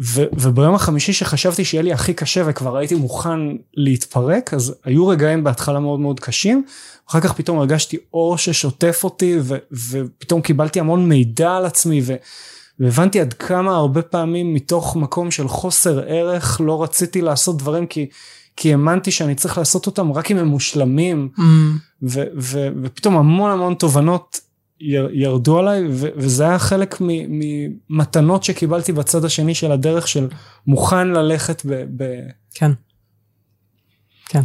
[0.00, 3.38] ו, וביום החמישי שחשבתי שיהיה לי הכי קשה וכבר הייתי מוכן
[3.74, 6.64] להתפרק, אז היו רגעים בהתחלה מאוד מאוד קשים,
[7.10, 9.56] אחר כך פתאום הרגשתי אור ששוטף אותי, ו,
[9.90, 12.14] ופתאום קיבלתי המון מידע על עצמי, ו,
[12.80, 18.06] והבנתי עד כמה הרבה פעמים מתוך מקום של חוסר ערך לא רציתי לעשות דברים כי,
[18.56, 21.78] כי האמנתי שאני צריך לעשות אותם רק אם הם מושלמים מהמם.
[22.02, 24.40] ו, ו, ופתאום המון המון תובנות
[25.12, 30.28] ירדו עליי ו, וזה היה חלק ממתנות שקיבלתי בצד השני של הדרך של
[30.66, 31.84] מוכן ללכת ב...
[31.96, 32.04] ב...
[32.54, 32.72] כן.
[34.28, 34.42] כן.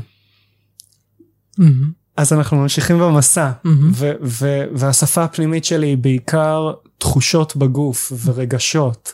[1.57, 1.91] מהמם.
[2.17, 3.91] אז אנחנו ממשיכים במסע מהמם.
[3.93, 9.13] ו, ו, והשפה הפנימית שלי היא בעיקר תחושות בגוף ורגשות.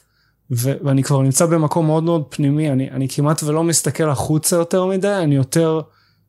[0.51, 4.85] ו- ואני כבר נמצא במקום מאוד מאוד פנימי, אני, אני כמעט ולא מסתכל החוצה יותר
[4.85, 5.81] מדי, אני יותר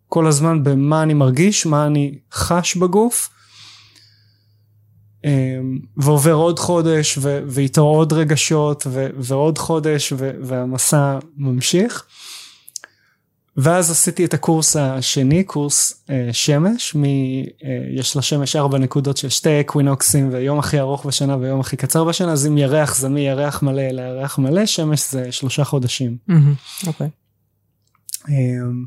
[0.08, 3.30] כל הזמן במה אני מרגיש, מה אני חש בגוף.
[5.24, 12.04] אמ, ועובר עוד חודש ו- ואיתו עוד רגשות ו- ועוד חודש ו- והמסע ממשיך.
[13.56, 17.08] ואז עשיתי את הקורס השני, קורס אה, שמש, מ, אה,
[17.96, 22.32] יש לשמש ארבע נקודות של שתי אקווינוקסים ויום הכי ארוך בשנה ויום הכי קצר בשנה,
[22.32, 26.16] אז אם ירח זה מירח מלא לירח מלא, שמש זה שלושה חודשים.
[26.26, 26.54] מהמם.
[26.86, 27.08] אוקיי.
[28.28, 28.84] אמ,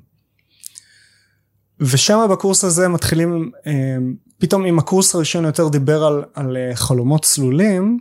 [1.79, 7.25] ושם בקורס הזה מתחילים, אמ, פתאום אם הקורס הראשון יותר דיבר על, על אה, חלומות
[7.25, 7.99] צלולים,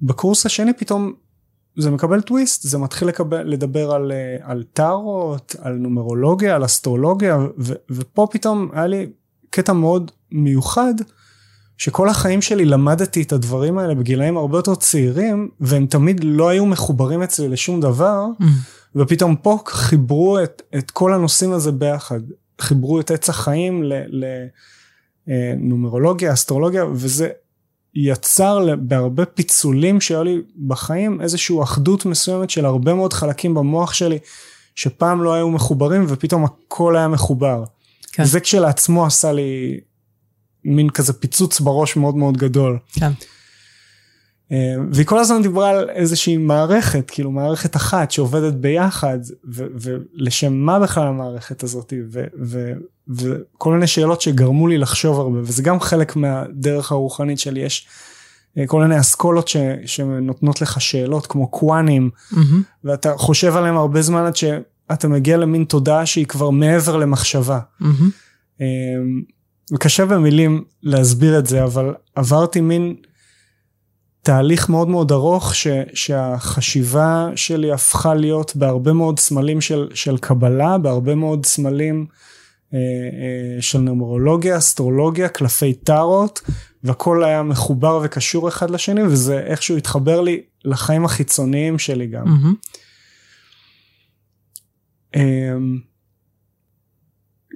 [0.00, 1.12] בקורס השני פתאום
[1.78, 7.38] זה מקבל טוויסט, זה מתחיל לקבל, לדבר על, אה, על טארות, על נומרולוגיה, על אסטרולוגיה,
[7.58, 9.06] ו, ופה פתאום היה לי
[9.50, 10.94] קטע מאוד מיוחד
[11.78, 16.66] שכל החיים שלי למדתי את הדברים האלה בגילאים הרבה יותר צעירים והם תמיד לא היו
[16.66, 18.44] מחוברים אצלי לשום דבר Mm.
[18.96, 22.20] ופתאום פה חיברו את, את כל הנושאים הזה ביחד
[22.60, 23.82] חיברו את עץ החיים
[25.26, 27.28] לנומרולוגיה אסטרולוגיה וזה
[27.94, 34.18] יצר בהרבה פיצולים שהיו לי בחיים איזושהי אחדות מסוימת של הרבה מאוד חלקים במוח שלי
[34.74, 37.64] שפעם לא היו מחוברים ופתאום הכל היה מחובר.
[38.12, 38.24] כן.
[38.24, 39.80] זה כשלעצמו עשה לי
[40.64, 42.78] מין כזה פיצוץ בראש מאוד מאוד גדול.
[42.92, 43.12] כן.
[44.52, 50.80] אה, והיא כל הזמן דיברה על איזושהי מערכת, כאילו מערכת אחת שעובדת ביחד, ולשם מה
[50.80, 51.92] בכלל המערכת הזאת,
[53.08, 57.86] וכל מיני שאלות שגרמו לי לחשוב הרבה, וזה גם חלק מהדרך הרוחנית שלי, יש
[58.58, 62.62] אה, כל מיני אסכולות ש- שנותנות לך שאלות כמו קוואנים, מהמם.
[62.84, 67.58] ואתה חושב עליהם הרבה זמן עד שאתה מגיע למין תודעה שהיא כבר מעבר למחשבה.
[68.60, 69.22] אמ,
[69.74, 72.94] וקשה במילים להסביר את זה, אבל עברתי מין
[74.22, 80.78] תהליך מאוד מאוד ארוך ש, שהחשיבה שלי הפכה להיות בהרבה מאוד סמלים של, של קבלה,
[80.78, 82.06] בהרבה מאוד סמלים
[82.74, 86.40] אה, אה, של נומרולוגיה, אסטרולוגיה, קלפי טארות,
[86.84, 92.24] והכל היה מחובר וקשור אחד לשני, וזה איכשהו התחבר לי לחיים החיצוניים שלי גם.
[92.24, 92.54] מהמם.
[95.16, 95.78] אמ,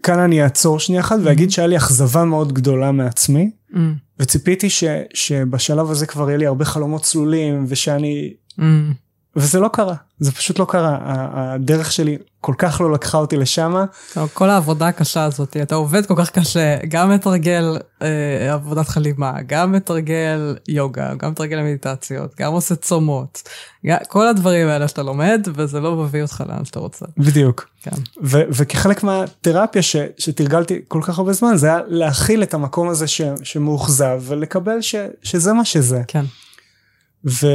[0.02, 3.94] כאן אני אעצור שנייה אחת ואגיד שהיה לי אכזבה מאוד גדולה מעצמי מהמם.
[4.18, 9.05] וציפיתי ש, שבשלב הזה כבר יהיה לי הרבה חלומות צלולים ושאני מהמם.
[9.36, 10.98] וזה לא קרה זה פשוט לא קרה
[11.34, 13.84] הדרך שלי כל כך לא לקחה אותי לשם
[14.32, 19.72] כל העבודה הקשה הזאת, אתה עובד כל כך קשה, גם מתרגל אה, עבודת חלימה, גם
[19.72, 23.48] מתרגל יוגה, גם מתרגל מדיטציות, גם עושה צומות,
[23.86, 27.06] גם, כל הדברים האלה שאתה לומד, וזה לא מביא אותך לאן שאתה רוצה.
[27.18, 27.96] בדיוק כן.
[28.24, 33.06] ו, וכחלק מהתרפיה ש, שתרגלתי כל כך הרבה זמן זה היה להכיל את המקום הזה
[33.06, 36.24] ש, שמאוכזב ולקבל ש, שזה מה שזה כן.
[37.26, 37.46] ו...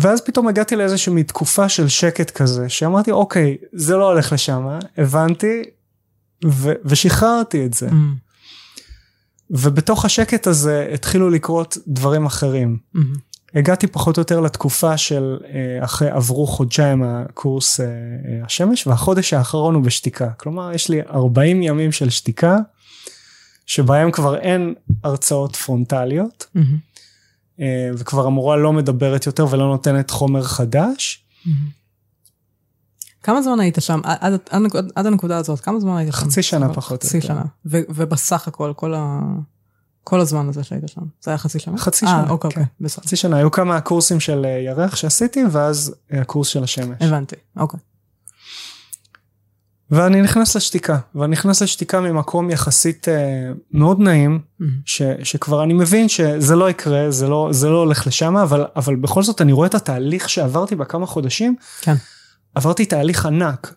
[0.00, 5.62] ואז פתאום הגעתי לאיזושהי תקופה של שקט כזה, שאמרתי אוקיי, זה לא הולך לשם, הבנתי,
[6.44, 6.72] ו...
[6.84, 7.86] ושחררתי את זה.
[7.86, 8.14] מהמם.
[9.50, 12.78] ובתוך השקט הזה התחילו לקרות דברים אחרים.
[12.94, 13.28] מהמם.
[13.54, 19.32] הגעתי פחות או יותר לתקופה של אה, אחרי עברו חודשיים הקורס אה, אה, השמש והחודש
[19.32, 22.56] האחרון הוא בשתיקה כלומר יש לי 40 ימים של שתיקה
[23.66, 26.78] שבהם כבר אין הרצאות פרונטליות מהמם.
[27.60, 27.66] אה,
[27.98, 31.24] וכבר המורה לא מדברת יותר ולא נותנת חומר חדש.
[33.22, 36.18] כמה זמן היית שם, עד, עד, עד, הנקוד- עד הנקודה הזאת, כמה זמן היית שם?
[36.20, 37.28] חצי שנה פחות או חצי יותר.
[37.28, 37.42] שנה.
[37.66, 39.20] ו, ובסך הכל, כל, ה,
[40.04, 41.78] כל הזמן הזה שהיית שם, זה היה חצי שנה?
[41.78, 42.60] חצי אה, שנה, אוקיי, כן.
[42.60, 43.04] אוקיי, בסדר.
[43.04, 46.96] חצי שנה היו כמה קורסים של אה, ירח שעשיתי ואז הקורס של השמש.
[47.02, 47.80] הבנתי, אוקיי.
[49.90, 54.72] ואני נכנס לשתיקה ואני נכנס לשתיקה ממקום יחסית אה, מאוד נעים מהמם.
[54.84, 58.96] ש, שכבר אני מבין שזה לא יקרה זה לא זה לא הולך לשם אבל אבל
[58.96, 61.94] בכל זאת אני רואה את התהליך שעברתי בכמה חודשים כן.
[62.54, 63.74] עברתי תהליך ענק.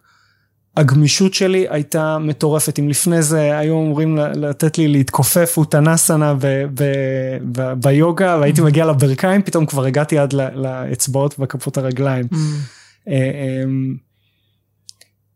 [0.78, 7.38] הגמישות שלי הייתה מטורפת אם לפני זה היו אמורים לתת לי להתכופף אוטנסנה ב- ב-
[7.52, 12.28] ב- ביוגה והייתי מגיע לברכיים פתאום כבר הגעתי עד לאצבעות וכפות הרגליים.
[12.32, 14.11] מהמם.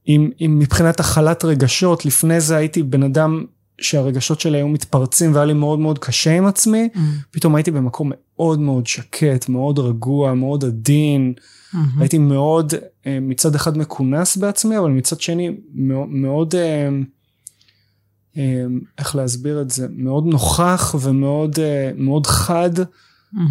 [0.08, 3.46] אם, אם מבחינת הכלת רגשות לפני זה הייתי בן אדם
[3.82, 7.12] שהרגשות שלי היו מתפרצים והיה לי מאוד מאוד קשה עם עצמי מהמם.
[7.32, 11.34] פתאום הייתי במקום מאוד מאוד שקט מאוד רגוע מאוד עדין
[11.74, 12.00] מהמם.
[12.00, 12.74] הייתי מאוד
[13.06, 16.90] אה, מצד אחד מכונס בעצמי אבל מצד שני מאוד, מאוד אה,
[18.38, 18.66] אה,
[18.98, 21.60] איך להסביר את זה מאוד נוכח ומאוד
[21.96, 22.72] מאוד חד.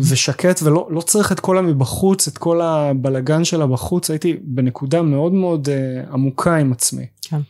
[0.01, 5.33] ושקט ולא לא צריך את כל המבחוץ את כל הבלגן שלה בחוץ הייתי בנקודה מאוד
[5.33, 7.07] מאוד uh, עמוקה עם עצמי.
[7.23, 7.41] כן.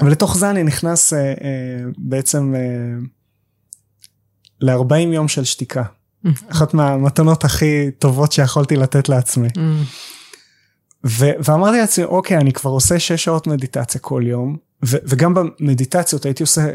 [0.00, 1.42] ולתוך זה אני נכנס uh, uh,
[1.98, 3.06] בעצם uh,
[4.60, 5.82] ל-40 יום של שתיקה.
[6.24, 6.36] מהמם.
[6.48, 9.48] אחת מהמתנות הכי טובות שיכולתי לתת לעצמי.
[9.56, 9.82] מהמם.
[11.06, 16.24] ו- ואמרתי לעצמי אוקיי אני כבר עושה 6 שעות מדיטציה כל יום ו- וגם במדיטציות
[16.24, 16.68] הייתי עושה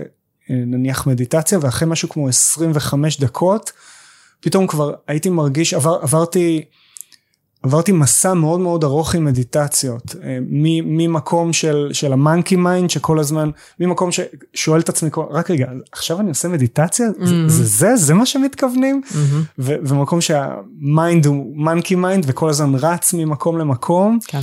[0.50, 3.72] נניח מדיטציה ואחרי משהו כמו 25 דקות
[4.40, 6.64] פתאום כבר הייתי מרגיש עבר, עברתי
[7.64, 10.38] עברתי מסע מאוד מאוד ארוך עם מדיטציות אה,
[10.86, 16.20] ממקום של של ה monkey mind שכל הזמן ממקום ששואל את עצמי רק רגע עכשיו
[16.20, 17.50] אני עושה מדיטציה זה, Mhm.
[17.50, 19.44] זה זה זה מה שמתכוונים mm-hmm.
[19.60, 24.40] ו- ומקום שה mind הוא monkey mind וכל הזמן רץ ממקום למקום כן.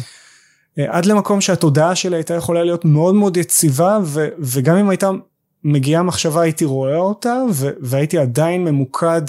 [0.79, 5.11] אה, עד למקום שהתודעה שלי הייתה יכולה להיות מאוד מאוד יציבה ו- וגם אם הייתה
[5.65, 9.23] מגיעה מחשבה הייתי רואה אותה ו- והייתי עדיין ממוקד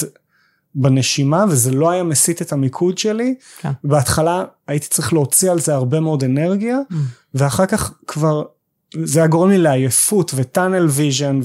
[0.75, 3.35] בנשימה וזה לא היה מסיט את המיקוד שלי.
[3.59, 3.71] כן.
[3.83, 7.03] בהתחלה הייתי צריך להוציא על זה הרבה מאוד אנרגיה mm-hmm.
[7.33, 8.43] ואחר כך כבר
[9.03, 11.39] זה היה גורם לי לעייפות ו tunnel vision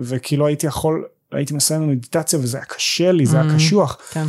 [0.00, 3.98] וכאילו הייתי יכול הייתי מסיים מדיטציה וזה היה קשה לי זה היה קשוח.
[4.10, 4.26] כן.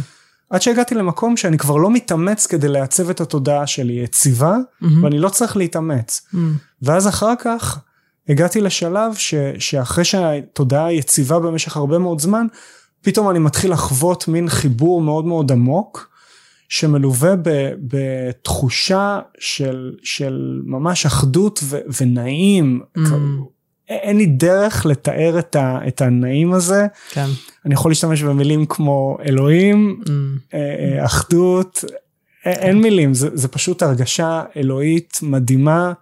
[0.49, 4.85] עד שהגעתי למקום שאני כבר לא מתאמץ כדי לייצב את התודעה שלי יציבה Mm-hmm.
[5.03, 6.21] ואני לא צריך להתאמץ.
[6.33, 6.37] Mm.
[6.81, 7.79] ואז אחר כך
[8.29, 12.47] הגעתי לשלב ש, שאחרי שהתודעה יציבה במשך הרבה מאוד זמן,
[13.01, 16.09] פתאום אני מתחיל לחוות מין חיבור מאוד מאוד עמוק,
[16.69, 17.49] שמלווה ב,
[17.81, 22.81] בתחושה של, של ממש אחדות ו, ונעים.
[22.97, 23.01] Mm.
[23.89, 26.87] אין לי דרך לתאר את, ה, את הנעים הזה.
[27.11, 27.25] כן.
[27.65, 30.55] אני יכול להשתמש במילים כמו אלוהים, Mm.
[31.05, 31.83] אחדות,
[32.45, 35.93] אה, אין מילים, זה, זה פשוט הרגשה אלוהית מדהימה.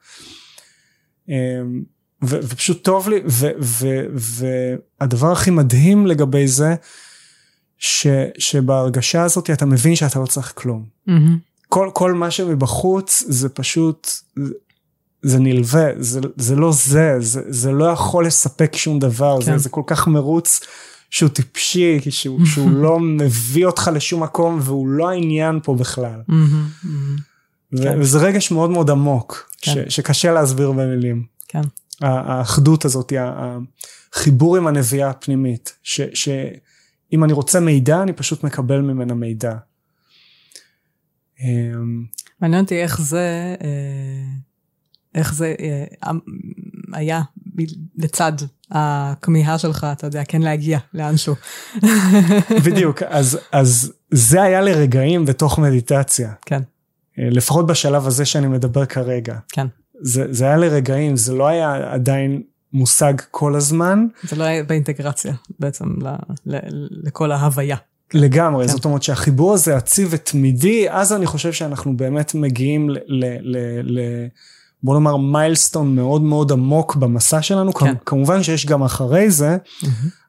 [2.24, 6.76] ו- ופשוט טוב לי, ו- ו- והדבר הכי מדהים לגבי זה,
[7.78, 10.86] ש- שבהרגשה הזאת אתה מבין שאתה לא צריך כלום.
[11.08, 11.38] מהמם.
[11.70, 14.54] כל, כל מה שמבחוץ זה פשוט, זה,
[15.22, 19.46] זה נלווה, זה, זה לא זה, זה, זה לא יכול לספק שום דבר, כן.
[19.46, 20.60] זה, זה כל כך מרוץ
[21.10, 26.20] שהוא טיפשי, שהוא, שהוא לא מביא אותך לשום מקום והוא לא העניין פה בכלל.
[26.28, 26.68] מהמם.
[26.84, 27.16] מהמם.
[27.74, 28.00] ו- כן.
[28.00, 29.72] וזה רגש מאוד מאוד עמוק, כן.
[29.90, 31.24] ש- שקשה להסביר במילים.
[31.48, 31.62] כן.
[32.02, 33.14] האחדות הזאת,
[34.14, 39.54] החיבור עם הנביאה הפנימית, ש- שאם אני רוצה מידע, אני פשוט מקבל ממנה מידע.
[41.40, 42.06] אמ,
[42.42, 44.24] מעניין אותי איך זה, אה,
[45.16, 46.12] איך זה אה,
[46.94, 47.22] היה
[47.56, 47.62] ב-
[48.04, 48.32] לצד
[48.72, 51.36] הכמיהה שלך, אתה יודע, כן להגיע לאנשהו.
[52.66, 56.62] בדיוק, אז, אז זה היה לרגעים בתוך מדיטציה, כן,
[57.20, 59.38] אה, לפחות בשלב הזה שאני מדבר כרגע.
[59.50, 59.68] כן.
[60.02, 62.42] זה, זה היה לרגעים, זה לא היה עדיין
[62.74, 66.08] מושג כל הזמן, זה לא היה באינטגרציה בעצם ל,
[66.46, 66.58] ל,
[66.90, 67.78] לכל ההוויה.
[68.14, 68.74] לגמרי, כן.
[68.74, 72.98] זאת אומרת שהחיבור הזה עציב ותמידי, אז אני חושב שאנחנו באמת מגיעים ל...
[73.08, 74.00] ל, ל, ל
[74.84, 77.94] בוא נאמר מיילסטון מאוד מאוד עמוק במסע שלנו, כן.
[78.06, 79.58] כמובן שיש גם אחרי זה,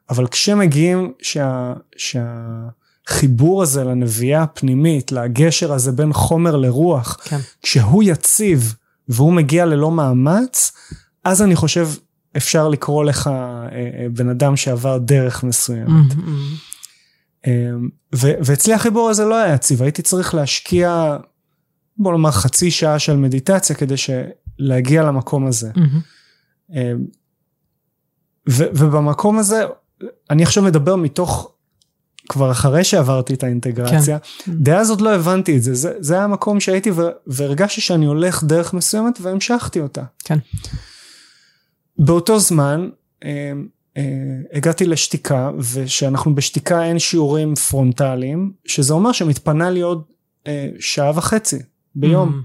[0.09, 7.37] אבל כשמגיעים שה, שהחיבור הזה לנביאה הפנימית, לגשר הזה בין חומר לרוח, כן.
[7.61, 8.75] כשהוא יציב
[9.09, 10.71] והוא מגיע ללא מאמץ,
[11.23, 11.87] אז אני חושב
[12.37, 16.13] אפשר לקרוא לך אה, אה, בן אדם שעבר דרך מסוימת.
[17.47, 21.17] אמ, ו- ואצלי החיבור הזה לא היה יציב, הייתי צריך להשקיע,
[21.97, 23.95] בוא נאמר חצי שעה של מדיטציה כדי
[24.59, 25.71] להגיע למקום הזה.
[25.75, 26.01] מהמם.
[26.73, 27.05] אמ,
[28.49, 29.63] ו- ובמקום הזה,
[30.29, 31.51] אני עכשיו מדבר מתוך,
[32.29, 34.51] כבר אחרי שעברתי את האינטגרציה, כן.
[34.55, 36.91] דאז עוד לא הבנתי את זה, זה, זה היה המקום שהייתי
[37.27, 40.03] והרגשתי שאני הולך דרך מסוימת והמשכתי אותה.
[40.23, 40.37] כן.
[41.97, 42.89] באותו זמן,
[43.23, 43.29] אמ,
[43.97, 44.03] אה,
[44.53, 50.03] הגעתי לשתיקה, ושאנחנו בשתיקה אין שיעורים פרונטליים, שזה אומר שמתפנה לי עוד
[50.47, 51.59] אה, שעה וחצי
[51.95, 52.29] ביום.
[52.29, 52.43] מהמם.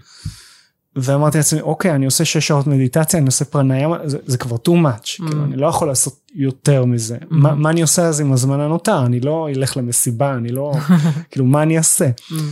[0.96, 4.70] ואמרתי לעצמי, אוקיי, אני עושה שש שעות מדיטציה, אני עושה פרנאיים, זה, זה כבר too
[4.70, 5.26] much, Mm.
[5.26, 7.16] כאילו, אני לא יכול לעשות יותר מזה.
[7.30, 9.06] מה, מה אני עושה אז עם הזמן הנותר?
[9.06, 10.72] אני לא אלך למסיבה, אני לא,
[11.30, 12.08] כאילו, מה אני אעשה?
[12.30, 12.48] מהמם.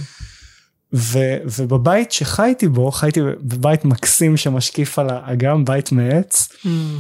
[0.95, 1.19] ו,
[1.59, 6.99] ובבית שחייתי בו, חייתי בבית מקסים שמשקיף על האגם, בית מעץ, מהמם.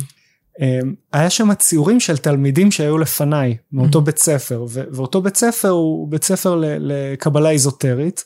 [0.61, 5.69] אמ, היה שם ציורים של תלמידים שהיו לפניי מאותו בית ספר ו- ואותו בית ספר
[5.69, 8.25] הוא בית ספר לקבלה איזוטרית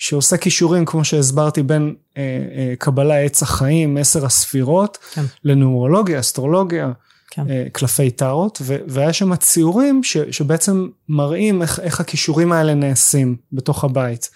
[0.00, 5.24] שעושה כישורים כמו שהסברתי בין אה, אה, קבלה עץ החיים עשר הספירות כן.
[5.44, 6.92] לנומרולוגיה אסטרולוגיה
[7.30, 7.50] כן.
[7.50, 13.36] אה, קלפי טארוט ו- והיה שם ציורים ש- שבעצם מראים איך, איך הכישורים האלה נעשים
[13.52, 14.30] בתוך הבית.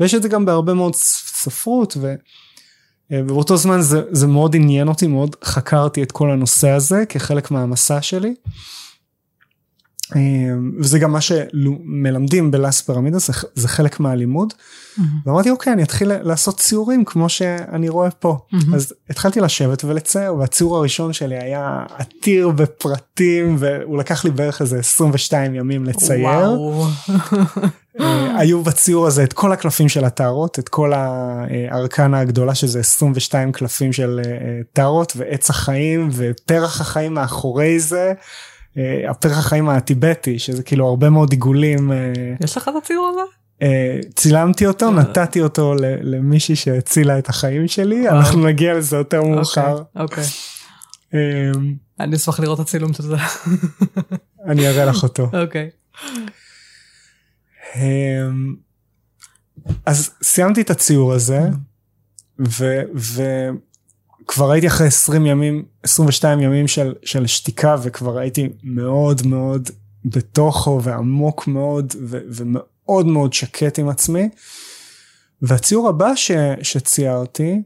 [0.00, 2.14] ויש את זה גם בהרבה מאוד ספרות ו...
[3.12, 7.50] אה, ובאותו זמן זה, זה מאוד עניין אותי, מאוד חקרתי את כל הנושא הזה כחלק
[7.50, 8.34] מהמסע שלי.
[10.16, 10.20] אה,
[10.78, 14.52] וזה גם מה שמלמדים בלאס פירמידה, זה, זה חלק מהלימוד.
[14.96, 15.10] מהמם.
[15.26, 18.38] ואמרתי אוקיי אני אתחיל לעשות ציורים כמו שאני רואה פה.
[18.52, 18.74] מהמם.
[18.74, 24.78] אז התחלתי לשבת ולצייר והציור הראשון שלי היה עתיר בפרטים והוא לקח לי בערך איזה
[24.78, 26.50] 22 ימים לצייר.
[28.00, 33.52] אה, היו בציור הזה את כל הקלפים של הטהרות, את כל הארקנה הגדולה שזה 22
[33.52, 34.30] קלפים של אה,
[34.72, 38.14] טהרות ועץ החיים ופרח החיים מאחורי זה, אה,
[39.10, 41.92] הפרח החיים הטיבטי שזה כאילו הרבה מאוד עיגולים.
[41.92, 42.12] אה,
[42.44, 43.20] יש לך את הציור הזה?
[43.62, 44.90] אה, צילמתי אותו.
[44.90, 48.08] נתתי אותו למישהי שהצילה את החיים שלי.
[48.08, 49.72] אנחנו נגיע לזה יותר מאוחר.
[49.72, 50.24] אוקיי, אוקיי.
[51.14, 51.50] אה,
[52.00, 53.16] אני אשמח לראות את הצילום של זה.
[54.48, 55.30] אני אראה לך אותו.
[55.42, 55.70] אוקיי.
[59.86, 61.40] אז סיימתי את הציור הזה
[64.24, 69.70] וכבר הייתי אחרי 20 ימים 22 ימים של, של שתיקה וכבר הייתי מאוד מאוד
[70.04, 74.28] בתוכו ועמוק מאוד ו, ומאוד מאוד שקט עם עצמי.
[75.42, 76.30] והציור הבא ש,
[76.62, 77.62] שציירתי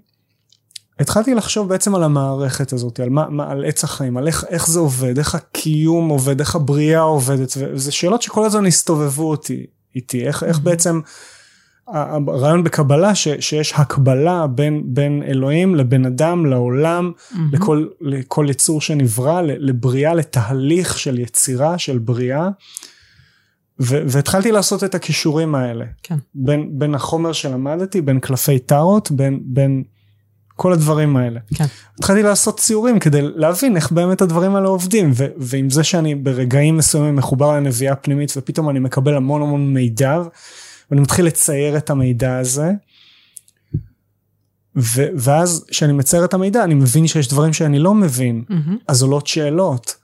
[1.01, 4.69] התחלתי לחשוב בעצם על המערכת הזאת, על, מה, מה, על עץ החיים, על איך, איך
[4.69, 10.27] זה עובד, איך הקיום עובד, איך הבריאה עובדת, וזה שאלות שכל הזמן הסתובבו אותי, איתי,
[10.27, 11.01] איך, איך בעצם
[11.93, 17.37] הרעיון בקבלה ש, שיש הקבלה בין, בין אלוהים לבן אדם, לעולם, mm-hmm.
[17.53, 22.49] לכל, לכל יצור שנברא, לבריאה, לתהליך של יצירה, של בריאה.
[23.81, 25.85] ו- והתחלתי לעשות את הכישורים האלה.
[26.03, 26.17] כן.
[26.35, 29.83] בין, בין החומר שלמדתי, בין קלפי טארות, בין, בין
[30.57, 31.41] כל הדברים האלה.
[31.55, 31.65] כן.
[31.99, 36.77] התחלתי לעשות ציורים כדי להבין איך באמת הדברים האלה עובדים, ו- ועם זה שאני ברגעים
[36.77, 40.23] מסוימים מחובר לנביאה פנימית ופתאום אני מקבל המון המון מידע,
[40.91, 42.73] ואני מתחיל לצייר את המידע הזה.
[44.77, 48.73] ו- ואז כשאני מצייר את המידע אני מבין שיש דברים שאני לא מבין, mm-hmm.
[48.89, 49.95] אז עולות שאלות.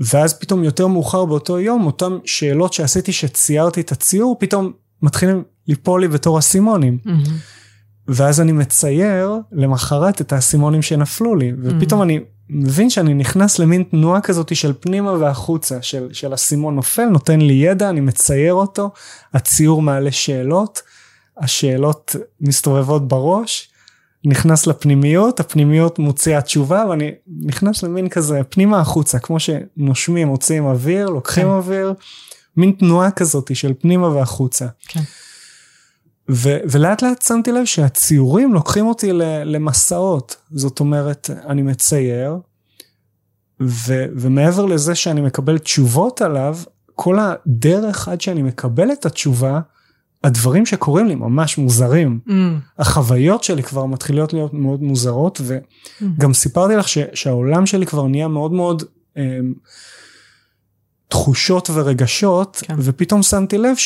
[0.00, 6.00] ואז פתאום יותר מאוחר באותו יום אותן שאלות שעשיתי שציירתי את הציור פתאום מתחילים ליפול
[6.00, 6.98] לי בתור אסימונים.
[7.04, 7.30] Mm-hmm.
[8.08, 12.04] ואז אני מצייר למחרת את האסימונים שנפלו לי ופתאום mm-hmm.
[12.04, 12.20] אני
[12.52, 17.52] מבין שאני נכנס למין תנועה כזאת של פנימה והחוצה של, של אסימון נופל נותן לי
[17.52, 18.90] ידע אני מצייר אותו
[19.34, 20.82] הציור מעלה שאלות
[21.38, 23.70] השאלות מסתובבות בראש
[24.24, 27.10] נכנס לפנימיות, הפנימיות מוציאה תשובה ואני
[27.40, 31.50] נכנס למין כזה פנימה החוצה, כמו שנושמים, מוציאים אוויר, לוקחים כן.
[31.50, 31.94] אוויר,
[32.56, 34.66] מין תנועה כזאת של פנימה והחוצה.
[34.88, 35.00] כן.
[36.30, 39.12] ו- ולאט לאט שמתי לב שהציורים לוקחים אותי
[39.44, 42.38] למסעות, זאת אומרת, אני מצייר,
[43.60, 46.56] ו- ומעבר לזה שאני מקבל תשובות עליו,
[46.94, 49.60] כל הדרך עד שאני מקבל את התשובה,
[50.24, 52.18] הדברים שקורים לי ממש מוזרים.
[52.28, 52.32] Mm.
[52.78, 56.34] החוויות שלי כבר מתחילות להיות מאוד מוזרות וגם mm.
[56.34, 58.82] סיפרתי לך ש, שהעולם שלי כבר נהיה מאוד מאוד
[59.16, 59.38] אה,
[61.08, 62.74] תחושות ורגשות כן.
[62.78, 63.76] ופתאום שמתי לב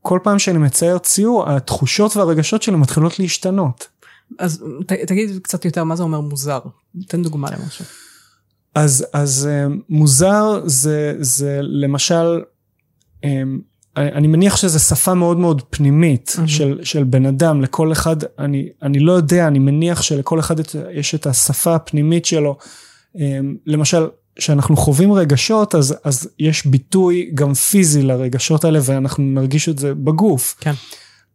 [0.00, 3.88] שכל פעם שאני מצייר ציור התחושות והרגשות שלי מתחילות להשתנות.
[4.38, 6.60] אז ת, תגיד קצת יותר מה זה אומר מוזר
[7.08, 7.84] תן דוגמה למשהו.
[8.74, 12.40] אז אז אה, מוזר זה זה למשל.
[13.24, 13.42] אה,
[13.96, 16.48] אני מניח שזו שפה מאוד מאוד פנימית mm-hmm.
[16.48, 20.56] של, של בן אדם, לכל אחד, אני, אני לא יודע, אני מניח שלכל אחד
[20.92, 22.58] יש את השפה הפנימית שלו.
[23.16, 24.06] אמ, למשל,
[24.38, 29.94] כשאנחנו חווים רגשות, אז, אז יש ביטוי גם פיזי לרגשות האלה, ואנחנו נרגיש את זה
[29.94, 30.56] בגוף.
[30.60, 30.72] כן.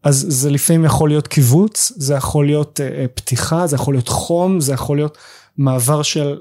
[0.04, 4.60] אז זה לפעמים יכול להיות קיבוץ, זה יכול להיות uh, פתיחה, זה יכול להיות חום,
[4.60, 5.18] זה יכול להיות
[5.58, 6.38] מעבר של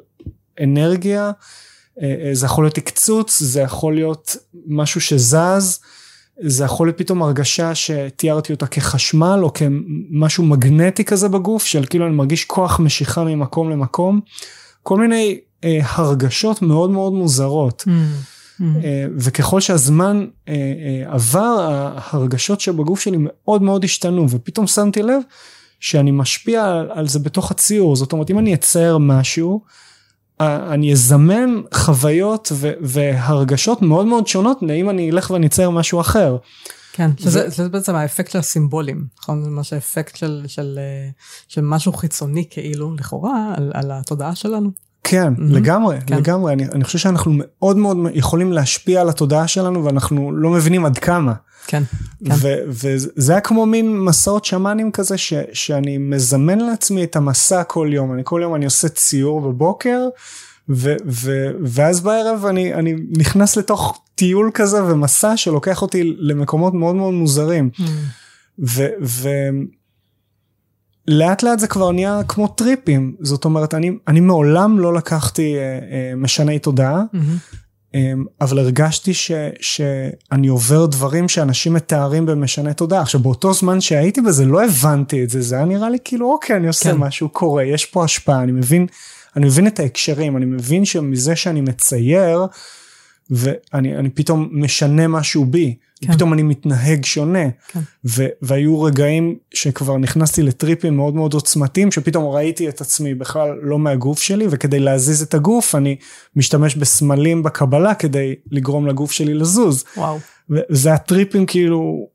[0.63, 5.81] אנרגיה, uh, uh, זה יכול להיות הקצוץ, זה יכול להיות משהו שזז.
[6.45, 12.07] זה יכול להיות פתאום הרגשה שתיארתי אותה כחשמל או כמשהו מגנטי כזה בגוף של כאילו
[12.07, 14.21] אני מרגיש כוח משיכה ממקום למקום
[14.83, 17.85] כל מיני אה, הרגשות מאוד מאוד מוזרות.
[17.87, 17.91] Mm,
[18.61, 18.65] mm.
[18.85, 25.23] אה, וככל שהזמן אה, אה, עבר ההרגשות שבגוף שלי מאוד מאוד השתנו ופתאום שמתי לב
[25.81, 29.61] שאני משפיע על, על זה בתוך הציור זאת אומרת אם אני אצייר משהו
[30.41, 36.37] אני אזמן חוויות והרגשות מאוד מאוד שונות לאם אני אלך ואני אצייר משהו אחר.
[36.93, 39.45] כן, שזה, זה בעצם האפקט של הסימבולים, נכון?
[39.45, 40.79] זה ממש האפקט של, של,
[41.49, 44.71] של משהו חיצוני כאילו, לכאורה, על, על התודעה שלנו.
[45.05, 45.43] כן, mm-hmm.
[45.55, 46.17] לגמרי, כן.
[46.17, 46.53] לגמרי.
[46.53, 50.99] אני, אני חושב שאנחנו מאוד מאוד יכולים להשפיע על התודעה שלנו ואנחנו לא מבינים עד
[50.99, 51.33] כמה.
[51.67, 51.83] כן,
[52.25, 52.35] כן.
[52.69, 58.13] וזה היה כמו מין מסעות שמאנים כזה ש, שאני מזמן לעצמי את המסע כל יום.
[58.13, 60.09] אני כל יום אני עושה ציור בבוקר.
[60.69, 66.95] ו, ו, ואז בערב אני, אני נכנס לתוך טיול כזה ומסע שלוקח אותי למקומות מאוד
[66.95, 67.71] מאוד מוזרים.
[67.75, 67.83] Mm.
[68.59, 69.29] ו, ו,
[71.09, 73.15] לאט לאט זה כבר נהיה כמו טריפים.
[73.21, 77.57] זאת אומרת אני אני מעולם לא לקחתי אה, אה, משני תודעה mm-hmm.
[77.95, 83.01] אה, אבל הרגשתי ש, שאני עובר דברים שאנשים מתארים במשנה תודעה.
[83.03, 85.43] עכשיו באותו זמן שהייתי בזה לא הבנתי את זה.
[85.43, 86.97] זה היה נראה לי כאילו אוקיי אני עושה כן.
[86.97, 88.43] משהו קורה יש פה השפעה.
[88.43, 88.87] אני מבין
[89.37, 90.37] אני מבין את ההקשרים.
[90.37, 92.47] אני מבין שמזה שאני מצייר
[93.31, 95.77] ואני פתאום משנה משהו בי.
[96.01, 96.13] כן.
[96.13, 97.51] פתאום אני מתנהג שונה.
[97.69, 97.81] כן.
[98.05, 103.79] ו- והיו רגעים שכבר נכנסתי לטריפים מאוד מאוד עוצמתיים, שפתאום ראיתי את עצמי בכלל לא
[103.79, 105.97] מהגוף שלי, וכדי להזיז את הגוף אני
[106.37, 109.85] משתמש בסמלים בקבלה כדי לגרום לגוף שלי לזוז.
[109.97, 110.19] וואו.
[110.51, 112.09] וזה הטריפים כאילו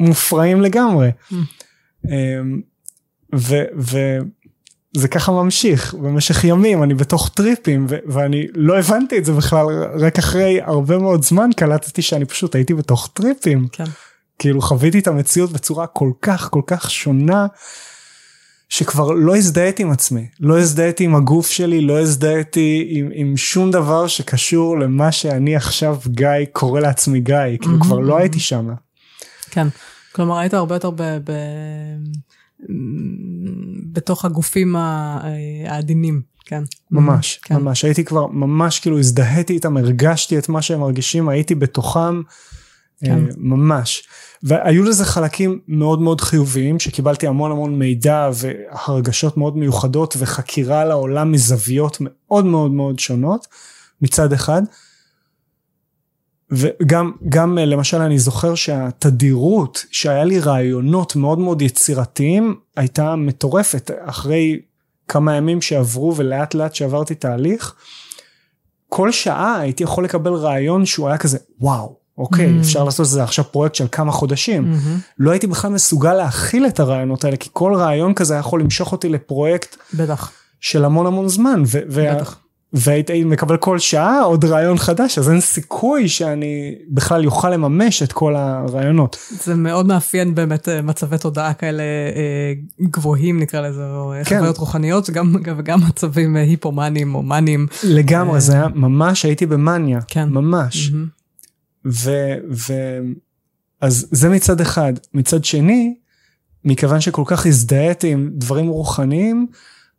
[0.00, 1.10] מופרעים לגמרי.
[1.10, 1.34] Mm.
[2.08, 2.60] אמ,
[3.34, 4.18] ו- ו-
[4.96, 9.66] זה ככה ממשיך במשך ימים אני בתוך טריפים ו- ואני לא הבנתי את זה בכלל
[9.98, 13.68] רק אחרי הרבה מאוד זמן קלטתי שאני פשוט הייתי בתוך טריפים.
[13.72, 13.84] כן.
[14.38, 17.46] כאילו חוויתי את המציאות בצורה כל כך כל כך שונה
[18.68, 23.70] שכבר לא הזדהיתי עם עצמי לא הזדהיתי עם הגוף שלי לא הזדהיתי עם, עם שום
[23.70, 28.68] דבר שקשור למה שאני עכשיו גיא קורא לעצמי גיא כאילו כבר לא הייתי שם.
[29.50, 29.66] כן
[30.12, 31.02] כלומר היית הרבה יותר ב...
[31.02, 31.32] ב...
[33.92, 36.62] בתוך הגופים העדינים, כן.
[36.90, 37.56] ממש, כן.
[37.56, 37.84] ממש.
[37.84, 42.22] הייתי כבר, ממש כאילו הזדהיתי איתם, הרגשתי את מה שהם מרגישים, הייתי בתוכם.
[43.04, 43.24] כן.
[43.36, 44.02] ממש.
[44.42, 51.32] והיו לזה חלקים מאוד מאוד חיוביים שקיבלתי המון המון מידע והרגשות מאוד מיוחדות וחקירה לעולם
[51.32, 53.46] מזוויות מאוד מאוד מאוד שונות
[54.02, 54.62] מצד אחד.
[56.52, 64.60] וגם גם למשל אני זוכר שהתדירות שהיה לי רעיונות מאוד מאוד יצירתיים הייתה מטורפת אחרי
[65.08, 67.74] כמה ימים שעברו ולאט לאט שעברתי תהליך.
[68.88, 72.60] כל שעה הייתי יכול לקבל רעיון שהוא היה כזה וואו אוקיי, mm-hmm.
[72.60, 74.72] אפשר לעשות את זה עכשיו פרויקט של כמה חודשים.
[74.72, 75.12] Mm-hmm.
[75.18, 79.08] לא הייתי בכלל מסוגל להכיל את הרעיונות האלה, כי כל רעיון כזה יכול למשוך אותי
[79.08, 80.32] לפרויקט בטח.
[80.60, 81.62] של המון המון זמן.
[81.66, 82.38] ו- בטח.
[82.72, 88.12] והייתי מקבל כל שעה עוד רעיון חדש, אז אין סיכוי שאני בכלל יוכל לממש את
[88.12, 89.16] כל הרעיונות.
[89.44, 92.52] זה מאוד מאפיין באמת אה, מצבי תודעה כאלה אה,
[92.82, 94.38] גבוהים נקרא לזה, או כן.
[94.38, 97.66] חוויות רוחניות, וגם, וגם מצבים אה, היפומניים או מאניים.
[97.84, 100.28] לגמרי, זה היה ממש, הייתי במאניה, כן.
[100.28, 100.88] ממש.
[100.88, 101.86] Mm-hmm.
[101.86, 102.10] ו...
[102.50, 102.72] ו...
[103.80, 104.92] אז זה מצד אחד.
[105.14, 105.94] מצד שני,
[106.64, 109.46] מכיוון שכל כך הזדהיתי עם דברים רוחניים,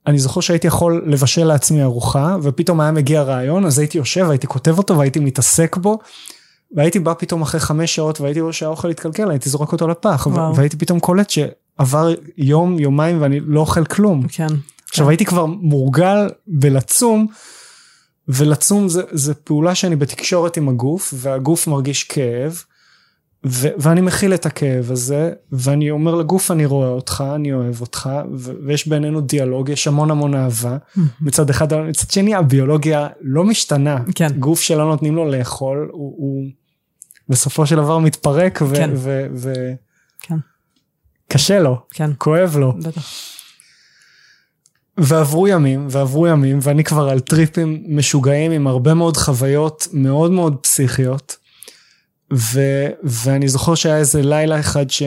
[0.07, 4.47] אני זוכר שהייתי יכול לבשל לעצמי ארוחה, ופתאום היה מגיע רעיון, אז הייתי יושב, הייתי
[4.47, 5.99] כותב אותו והייתי מתעסק בו,
[6.75, 10.55] והייתי בא פתאום אחרי חמש שעות והייתי רואה שהאוכל התקלקל, הייתי זורק אותו לפח, וואו.
[10.55, 14.27] והייתי פתאום קולט שעבר יום, יומיים ואני לא אוכל כלום.
[14.27, 14.47] כן.
[14.89, 15.09] עכשיו כן.
[15.09, 17.27] הייתי כבר מורגל בלצום.
[18.27, 22.63] ולצום זה, זה פעולה שאני בתקשורת עם הגוף והגוף מרגיש כאב
[23.45, 28.09] ו, ואני מכיל את הכאב הזה ואני אומר לגוף אני רואה אותך אני אוהב אותך
[28.35, 30.77] ו, ויש בינינו דיאלוג יש המון המון אהבה
[31.21, 34.27] מצד אחד מצד שני הביולוגיה לא משתנה כן.
[34.39, 36.45] גוף שלא נותנים לו לאכול הוא, הוא
[37.29, 38.89] בסופו של דבר מתפרק ו, כן.
[38.95, 39.53] ו, ו,
[40.21, 40.35] כן.
[41.27, 42.11] קשה לו כן.
[42.17, 42.73] כואב לו.
[42.77, 43.09] בטח.
[44.97, 50.55] ועברו ימים ועברו ימים ואני כבר על טריפים משוגעים עם הרבה מאוד חוויות מאוד מאוד
[50.61, 51.42] פסיכיות.
[52.33, 52.59] ו,
[53.03, 55.03] ואני זוכר שהיה איזה לילה אחד ש,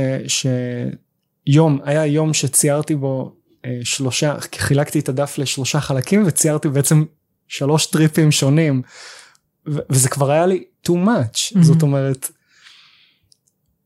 [1.46, 7.04] שיום, היה יום שציירתי בו אה, שלושה, חילקתי את הדף לשלושה חלקים וציירתי בעצם
[7.48, 8.82] שלוש טריפים שונים.
[9.68, 11.62] ו, וזה כבר היה לי too much, mm-hmm.
[11.62, 12.30] זאת אומרת,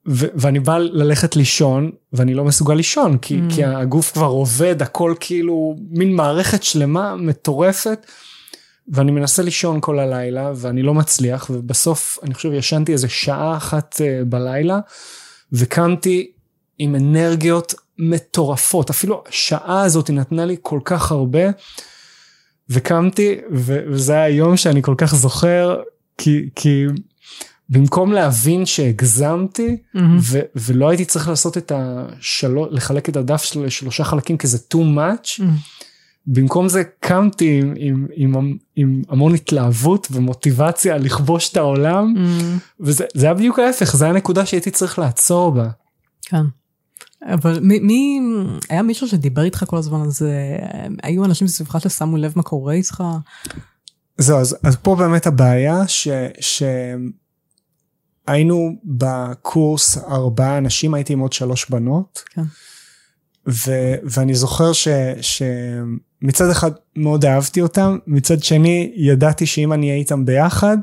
[0.09, 3.55] ו- ואני בא ללכת לישון ואני לא מסוגל לישון כי, mm.
[3.55, 8.07] כי הגוף כבר עובד הכל כאילו מין מערכת שלמה מטורפת
[8.91, 13.95] ואני מנסה לישון כל הלילה ואני לא מצליח ובסוף אני חושב ישנתי איזה שעה אחת
[13.95, 14.79] uh, בלילה
[15.53, 16.31] וקמתי
[16.79, 21.41] עם אנרגיות מטורפות אפילו השעה הזאת נתנה לי כל כך הרבה
[22.69, 25.81] וקמתי וזה היה יום שאני כל כך זוכר
[26.19, 26.87] כי כי
[27.71, 30.01] במקום להבין שהגזמתי mm-hmm.
[30.21, 34.59] ו- ולא הייתי צריך לעשות את השלוש, לחלק את הדף שלו לשלושה חלקים כי זה
[34.75, 35.85] too much, mm-hmm.
[36.27, 42.81] במקום זה קמתי עם, עם, עם, עם המון התלהבות ומוטיבציה לכבוש את העולם, mm-hmm.
[42.81, 45.69] וזה היה בדיוק ההפך, זה הנקודה שהייתי צריך לעצור בה.
[46.23, 46.45] כן.
[47.23, 48.21] אבל מי, מי,
[48.69, 50.59] היה מישהו שדיבר איתך כל הזמן על זה?
[51.03, 53.03] היו אנשים סביבך ששמו לב מה קורה איתך?
[54.19, 56.09] זהו, אז, אז פה באמת הבעיה ש...
[56.41, 56.63] ש...
[58.27, 62.23] היינו בקורס ארבעה אנשים, הייתי עם עוד שלוש בנות.
[62.31, 62.43] כן.
[63.47, 64.89] ו- ואני זוכר ש-
[65.21, 70.79] שמצד אחד מאוד אהבתי אותם, מצד שני ידעתי שאם אני אהיה איתם ביחד,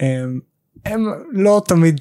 [0.00, 0.40] הם,
[0.84, 2.00] הם לא תמיד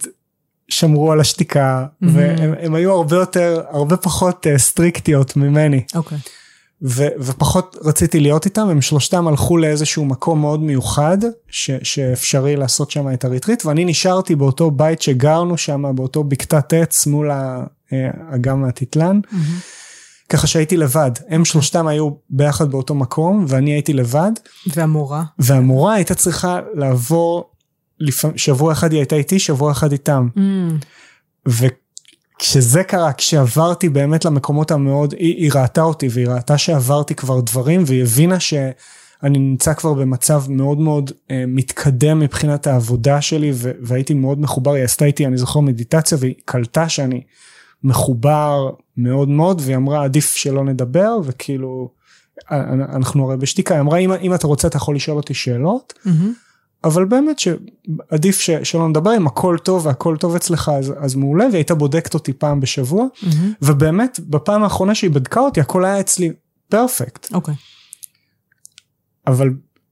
[0.70, 2.07] שמרו על השתיקה, mm-hmm.
[2.14, 5.84] והם היו הרבה יותר, הרבה פחות uh, סטריקטיות ממני.
[5.95, 6.18] אוקיי.
[6.18, 6.39] Okay.
[6.82, 11.18] ו, ופחות רציתי להיות איתם, הם שלושתם הלכו לאיזשהו מקום מאוד מיוחד
[11.48, 17.08] ש, שאפשרי לעשות שם את הריטריט ואני נשארתי באותו בית שגרנו שם באותו בקתת עץ
[17.08, 17.32] מול
[17.92, 19.20] האגם הטיטלן.
[19.26, 19.36] Mm-hmm.
[20.30, 24.32] ככה שהייתי לבד, הם שלושתם היו ביחד באותו מקום ואני הייתי לבד.
[24.76, 25.24] והמורה?
[25.40, 27.50] והמורה הייתה צריכה לעבור,
[28.36, 30.28] שבוע אחד היא הייתה איתי, שבוע אחד איתם.
[30.36, 30.40] Mm.
[32.40, 37.84] כשזה קרה, כשעברתי באמת למקומות המאוד, היא, היא ראתה אותי והיא ראתה שעברתי כבר דברים
[37.86, 44.14] והיא הבינה שאני נמצא כבר במצב מאוד מאוד אה, מתקדם מבחינת העבודה שלי ו, והייתי
[44.14, 47.22] מאוד מחובר, היא עשתה איתי, אני זוכר מדיטציה והיא קלטה שאני
[47.84, 51.90] מחובר מאוד מאוד והיא אמרה עדיף שלא נדבר וכאילו
[52.52, 55.94] אה, אנחנו הרי בשתיקה, היא אמרה אם, אם אתה רוצה אתה יכול לשאול אותי שאלות.
[56.06, 56.49] Mm-hmm.
[56.84, 61.46] אבל באמת שעדיף ש, שלא נדבר אם הכל טוב והכל טוב אצלך אז, אז מעולה
[61.46, 63.26] והיא הייתה בודקת אותי פעם בשבוע mm-hmm.
[63.62, 66.32] ובאמת בפעם האחרונה שהיא בדקה אותי הכל היה אצלי
[66.70, 67.34] פרפקט.
[67.34, 67.54] אוקיי.
[67.54, 67.58] Okay.
[69.28, 69.50] אבל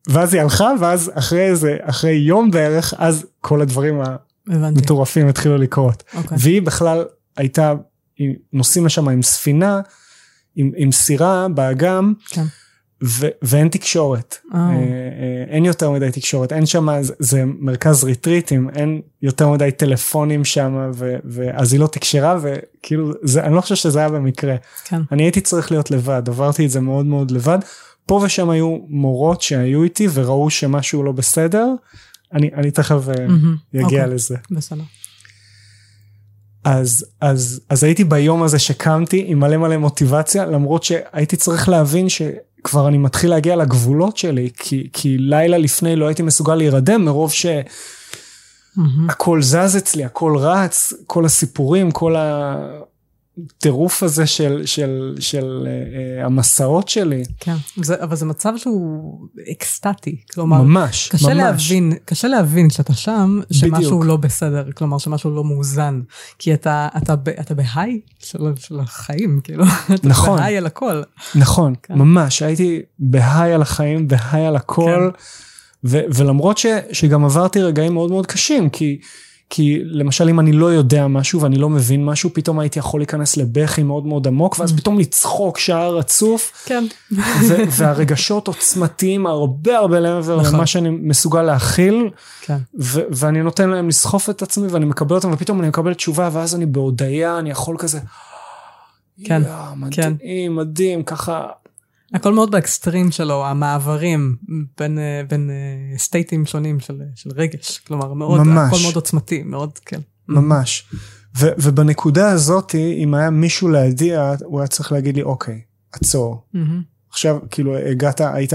[0.08, 4.02] ואז היא הלכה ואז אחרי איזה אחרי יום בערך אז כל הדברים
[4.48, 6.04] המטורפים התחילו לקרות.
[6.14, 6.18] Okay.
[6.18, 6.38] אוקיי.
[6.42, 7.06] והיא בכלל
[7.38, 7.74] הייתה
[8.54, 9.82] נוסעים לשם עם ספינה,
[10.56, 12.44] עם, עם סירה באגם, כן.
[13.04, 14.60] ו- ואין תקשורת, אה,
[15.48, 16.88] אין יותר מדי תקשורת, אין שם,
[17.20, 20.92] זה, מרכז ריטריטים, אין יותר מדי טלפונים שם,
[21.26, 24.56] ואז היא לא תקשרה, וכאילו, זה, אני לא חושב שזה היה במקרה.
[24.86, 25.02] כן.
[25.12, 27.60] אני הייתי צריך להיות לבד, עברתי את זה מאוד מאוד לבד.
[28.06, 31.68] פה ושם היו מורות שהיו איתי וראו שמשהו לא בסדר,
[32.34, 33.08] אני, אני תכף.
[33.76, 34.36] אגיע אוקיי, לזה.
[34.52, 34.84] בסדר.
[36.64, 42.10] אז, אז, אז הייתי ביום הזה שקמתי עם מלא מלא מוטיבציה, למרות שהייתי צריך להבין
[42.60, 47.32] שכבר אני מתחיל להגיע לגבולות שלי, כי, כי לילה לפני לא הייתי מסוגל להירדם מרוב
[47.32, 47.64] שהכל
[48.76, 49.42] מהמם.
[49.42, 52.16] זז אצלי, הכל רץ, כל הסיפורים, כל
[53.46, 57.56] הטירוף הזה של, של, של uh, המסעות שלי, כן.
[57.82, 59.20] זה, אבל זה מצב שהוא
[59.52, 60.22] אקסטטי.
[60.34, 61.38] כלומר, ממש, קשה ממש.
[61.38, 64.06] להבין, קשה להבין כשאתה שם, שמשהו בדיוק.
[64.06, 66.02] לא בסדר, כלומר שמשהו לא מאוזן.
[66.40, 69.64] כי אתה, אתה, ב- אתה בהיי של, של החיים, כאילו.
[69.96, 70.40] אתה נכון.
[70.40, 71.02] בהיי על הכל.
[71.36, 71.94] נכון, כן.
[71.94, 75.20] ממש, הייתי בהיי על החיים, בהיי על הכל, כן.
[75.84, 79.00] ו- ולמרות ש- שגם עברתי רגעים מאוד מאוד קשים, כי,
[79.50, 83.38] כי למשל אם אני לא יודע משהו ואני לא מבין משהו, פתאום הייתי יכול להיכנס
[83.38, 86.84] לבכי מאוד מאוד עמוק, ואז פתאום לצחוק שעה רצוף, כן.
[87.48, 90.56] ו- והרגשות עוצמתיים הרבה הרבה מעבר נכון.
[90.56, 92.10] למה שאני מסוגל להכיל,
[92.42, 92.58] כן.
[92.80, 96.56] ו- ואני נותן להם לסחוף את עצמי ואני מקבל אותם, ופתאום אני מקבל תשובה, ואז
[96.56, 98.00] אני בהודיה, אני יכול כזה...
[99.24, 101.46] כן, יאה, מדהים, מדהים, ככה
[102.14, 104.36] הכל מאוד באקסטרים שלו, המעברים
[104.78, 107.78] בין, אה, בין אה, סטייטים שונים של, של רגש.
[107.88, 108.74] כלומר, מאוד, ממש.
[108.74, 110.00] הכל מאוד עוצמתי, מאוד, כן.
[110.28, 110.88] ממש.
[111.38, 114.12] ו- ובנקודה הזאת, אם היה מישהו לידי,
[114.44, 116.44] הוא היה צריך להגיד לי, אוקיי, עצור.
[116.54, 116.82] מהמם.
[117.10, 118.54] עכשיו, כאילו, הגעת, היית,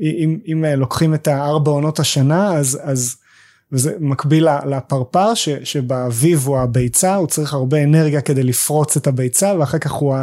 [0.00, 3.16] אם, אם לוקחים את הארבע עונות השנה, אז, אז
[3.72, 9.54] וזה מקביל לפרפר, ש, שבאביב הוא הביצה, הוא צריך הרבה אנרגיה כדי לפרוץ את הביצה,
[9.58, 10.14] ואחר כך הוא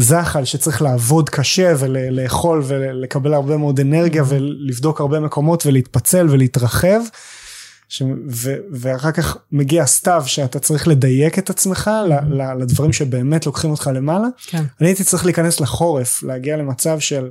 [0.00, 7.00] הזחל שצריך לעבוד קשה ולאכול ולקבל הרבה מאוד אנרגיה ולבדוק הרבה מקומות ולהתפצל ולהתרחב.
[7.88, 8.02] ש...
[8.28, 8.54] ו...
[8.72, 12.12] ואחר כך מגיע הסתיו שאתה צריך לדייק את עצמך ל...
[12.34, 12.62] ל...
[12.62, 14.26] לדברים שבאמת לוקחים אותך למעלה.
[14.46, 14.64] כן.
[14.80, 17.30] אני הייתי צריך להיכנס לחורף, להגיע למצב של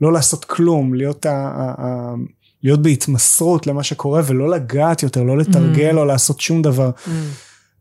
[0.00, 1.30] לא לעשות כלום, להיות, ה...
[1.30, 1.74] ה...
[1.78, 2.14] ה...
[2.62, 5.98] להיות בהתמסרות למה שקורה ולא לגעת יותר, לא לתרגל Mm.
[5.98, 6.90] או לעשות שום דבר.
[7.06, 7.24] מהמם.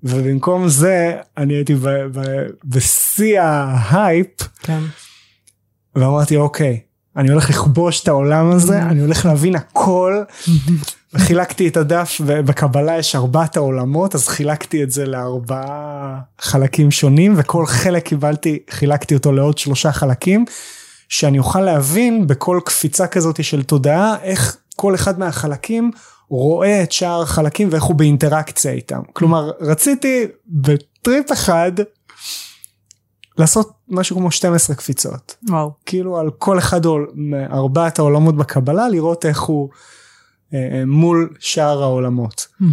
[0.03, 1.75] ובמקום זה אני הייתי.
[2.65, 4.79] בשיא ההייפ כן.
[5.95, 6.79] ואמרתי אוקיי.
[7.17, 8.85] אני הולך לכבוש את העולם הזה, Mm.
[8.85, 10.23] אני הולך להבין הכל,
[11.13, 17.65] וחילקתי את הדף, ובקבלה יש ארבעת העולמות, אז חילקתי את זה לארבעה חלקים שונים, וכל
[17.65, 20.45] חלק קיבלתי, חילקתי אותו לעוד שלושה חלקים,
[21.09, 25.91] שאני אוכל להבין בכל קפיצה כזאת של תודעה, איך כל אחד מהחלקים
[26.37, 29.01] רואה את שאר החלקים ואיך הוא באינטראקציה איתם.
[29.13, 31.71] כלומר, רציתי בטריפ אחד
[33.37, 35.35] לעשות משהו כמו 12 קפיצות.
[35.49, 35.71] וואו.
[35.85, 36.81] כאילו על כל אחד
[37.13, 39.69] מארבעת העולמות בקבלה לראות איך הוא
[40.53, 42.47] אה, אה, מול שאר העולמות.
[42.61, 42.65] Mm.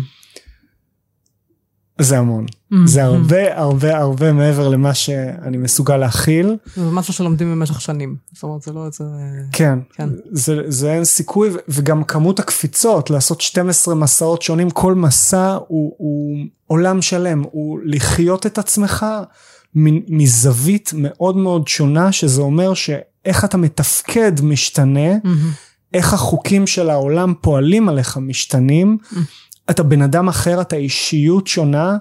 [2.01, 2.47] זה המון.
[2.73, 2.77] Mm.
[2.85, 3.05] זה.
[3.05, 6.57] הרבה הרבה הרבה מעבר למה שאני מסוגל להכיל.
[6.77, 8.17] זה משהו שלומדים במשך שנים.
[8.33, 9.05] זאת אומרת, זה לא איזה...
[9.53, 10.09] כן, כן.
[10.31, 16.37] זה, זה אין סיכוי וגם כמות הקפיצות לעשות 12 מסעות שונים כל מסע הוא, הוא
[16.67, 19.07] עולם שלם הוא לחיות את עצמך
[20.09, 25.51] מזווית מאוד מאוד שונה שזה אומר שאיך אתה מתפקד משתנה מהמם.
[25.95, 29.17] איך החוקים של העולם פועלים עליך משתנים, Mm.
[29.71, 31.97] אתה בן אדם אחר, אתה אישיות שונה,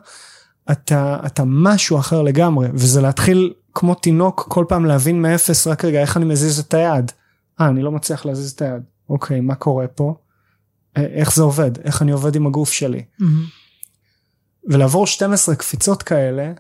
[0.72, 6.02] אתה, אתה משהו אחר לגמרי, וזה להתחיל כמו תינוק כל פעם להבין מאפס, רק רגע,
[6.02, 7.12] איך אני מזיז את היד?
[7.62, 8.84] אה, אני לא מצליח להזיז את היד.
[9.10, 10.16] אוקיי, מה קורה פה?
[10.98, 11.72] אה, איך זה עובד?
[11.84, 13.04] איך אני עובד עם הגוף שלי?
[13.20, 13.46] מהמם.
[14.70, 16.52] ולעבור 12 קפיצות כאלה,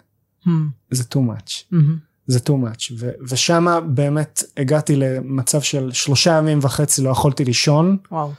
[0.45, 0.70] מהמם.
[0.91, 1.64] זה too much.
[1.72, 1.97] מהמם.
[2.28, 2.93] זה too much.
[2.99, 7.97] ו- ושמה באמת הגעתי למצב של שלושה ימים וחצי לא יכולתי לישון.
[8.12, 8.32] וואו.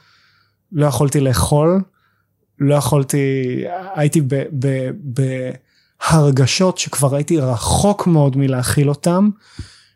[0.73, 1.81] לא יכולתי לאכול,
[2.61, 4.91] לא יכולתי, הייתי ב, ב,
[6.11, 9.29] בהרגשות שכבר הייתי רחוק מאוד מלהכיל אותם,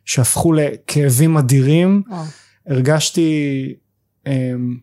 [0.05, 2.25] שהפכו לכאבים אדירים, וואו.
[2.67, 3.75] הרגשתי
[4.27, 4.77] אמ,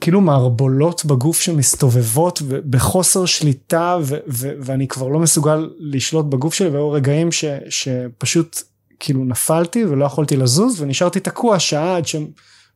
[0.00, 6.68] כאילו מערבולות בגוף שמסתובבות בחוסר שליטה ו- ו- ואני כבר לא מסוגל לשלוט בגוף שלי
[6.68, 8.62] והיו רגעים ש- שפשוט
[9.00, 12.06] כאילו נפלתי ולא יכולתי לזוז ונשארתי תקוע שעה עד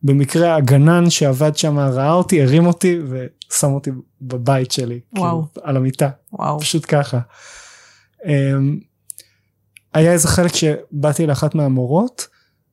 [0.05, 3.91] שבמקרה הגנן שעבד שם ראה אותי הרים אותי ושם אותי
[4.23, 5.45] בבית שלי וואו.
[5.53, 6.61] כאילו, על המיטה וואו.
[6.61, 7.21] פשוט ככה.
[8.25, 8.79] אמ,
[9.95, 12.27] היה איזה חלק שבאתי לאחת מהמורות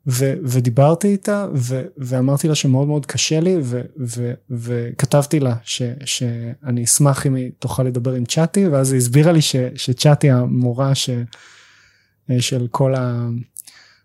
[0.07, 5.81] ו, ודיברתי איתה ו, ואמרתי לה שמאוד מאוד קשה לי ו, ו, וכתבתי לה ש,
[6.05, 10.95] שאני אשמח אם היא תוכל לדבר עם צ'אטי ואז היא הסבירה לי ש, שצ'אטי המורה
[10.95, 11.09] ש,
[12.39, 12.93] של כל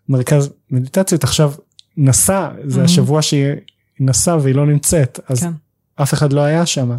[0.09, 1.53] המרכז מדיטציות עכשיו
[1.97, 2.83] נסע זה mm-hmm.
[2.83, 3.55] השבוע שהיא
[3.99, 5.51] נסעה והיא לא נמצאת אז כן.
[5.95, 6.91] אף אחד לא היה שם.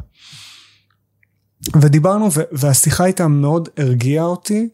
[1.80, 4.68] ודיברנו והשיחה איתה מאוד הרגיעה אותי.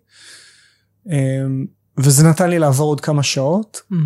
[1.06, 1.66] אמ,
[1.98, 3.96] וזה נתן לי לעבור עוד כמה שעות, mm-hmm.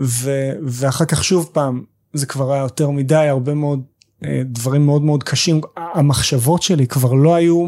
[0.00, 3.82] ו- ואחר כך שוב פעם, זה כבר היה יותר מדי, הרבה מאוד
[4.24, 7.66] אה, דברים מאוד מאוד קשים, המחשבות שלי כבר לא היו,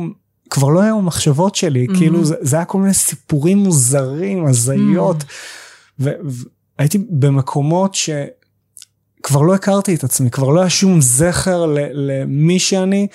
[0.51, 1.99] כבר לא היו המחשבות שלי, mm-hmm.
[1.99, 6.05] כאילו זה, זה היה כל מיני סיפורים מוזרים, הזיות, mm-hmm.
[6.83, 8.11] והייתי במקומות ש...
[9.23, 13.07] כבר לא הכרתי את עצמי, כבר לא היה שום זכר למי שאני,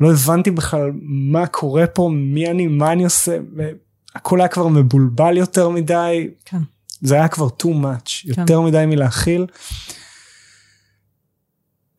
[0.00, 3.38] לא הבנתי בכלל מה קורה פה, מי אני, מה אני עושה,
[4.14, 6.28] הכל היה כבר מבולבל יותר מדי.
[6.44, 6.58] כן.
[7.00, 8.40] זה היה כבר too much, כן.
[8.40, 9.46] יותר מדי מלהכיל.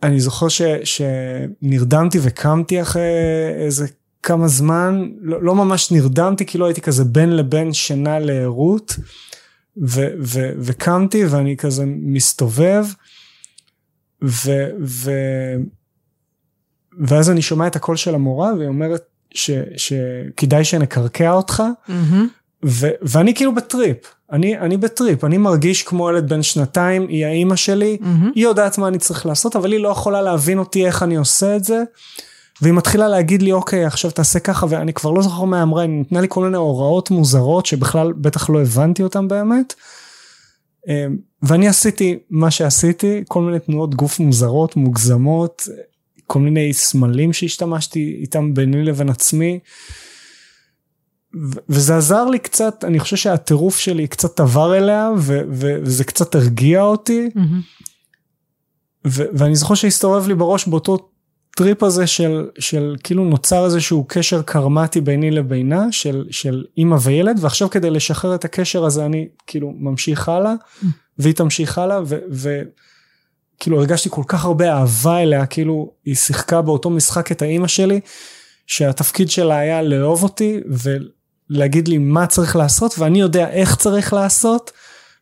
[0.03, 3.01] אני זוכר ש, שנרדמתי וקמתי אחרי
[3.55, 3.87] איזה
[4.23, 8.95] כמה זמן, לא, לא ממש נרדמתי, כאילו הייתי כזה בין לבין שינה לערות,
[9.77, 12.85] ו, ו, וקמתי ואני כזה מסתובב,
[14.23, 14.51] ו,
[14.81, 15.11] ו,
[16.99, 19.01] ואז אני שומע את הקול של המורה והיא אומרת,
[19.33, 21.93] ש, שכדאי שנקרקע אותך, mm-hmm.
[22.65, 23.97] ו, ואני כאילו בטריפ,
[24.31, 28.25] אני, אני בטריפ, אני מרגיש כמו ילד בן שנתיים, היא האימא שלי, mm-hmm.
[28.35, 31.55] היא יודעת מה אני צריך לעשות, אבל היא לא יכולה להבין אותי איך אני עושה
[31.55, 31.83] את זה.
[32.61, 35.89] והיא מתחילה להגיד לי אוקיי עכשיו תעשה ככה ואני כבר לא זוכר מה אמרה היא
[35.89, 39.73] נתנה לי כל מיני הוראות מוזרות שבכלל בטח לא הבנתי אותן באמת.
[40.87, 45.67] אמ, ואני עשיתי מה שעשיתי כל מיני תנועות גוף מוזרות מוגזמות
[46.27, 49.59] כל מיני סמלים שהשתמשתי איתם ביני לבין עצמי.
[51.69, 55.09] וזה עזר לי קצת, אני חושב שהטירוף שלי קצת עבר אליה
[55.49, 57.29] וזה קצת הרגיע אותי.
[57.35, 57.87] Mm-hmm.
[59.05, 61.09] ואני זוכר שהסתובב לי בראש באותו
[61.55, 67.37] טריפ הזה של, של כאילו נוצר איזשהו קשר קרמתי ביני לבינה של, של אימא וילד
[67.41, 70.53] ועכשיו כדי לשחרר את הקשר הזה אני כאילו ממשיך הלאה.
[71.19, 72.61] והיא תמשיך הלאה ו- ו-
[73.59, 77.99] כאילו הרגשתי כל כך הרבה אהבה אליה, כאילו היא שיחקה באותו משחק את האימא שלי,
[78.67, 80.59] שהתפקיד שלה היה לאהוב אותי
[81.49, 84.71] ולהגיד לי מה צריך לעשות, ואני יודע איך צריך לעשות,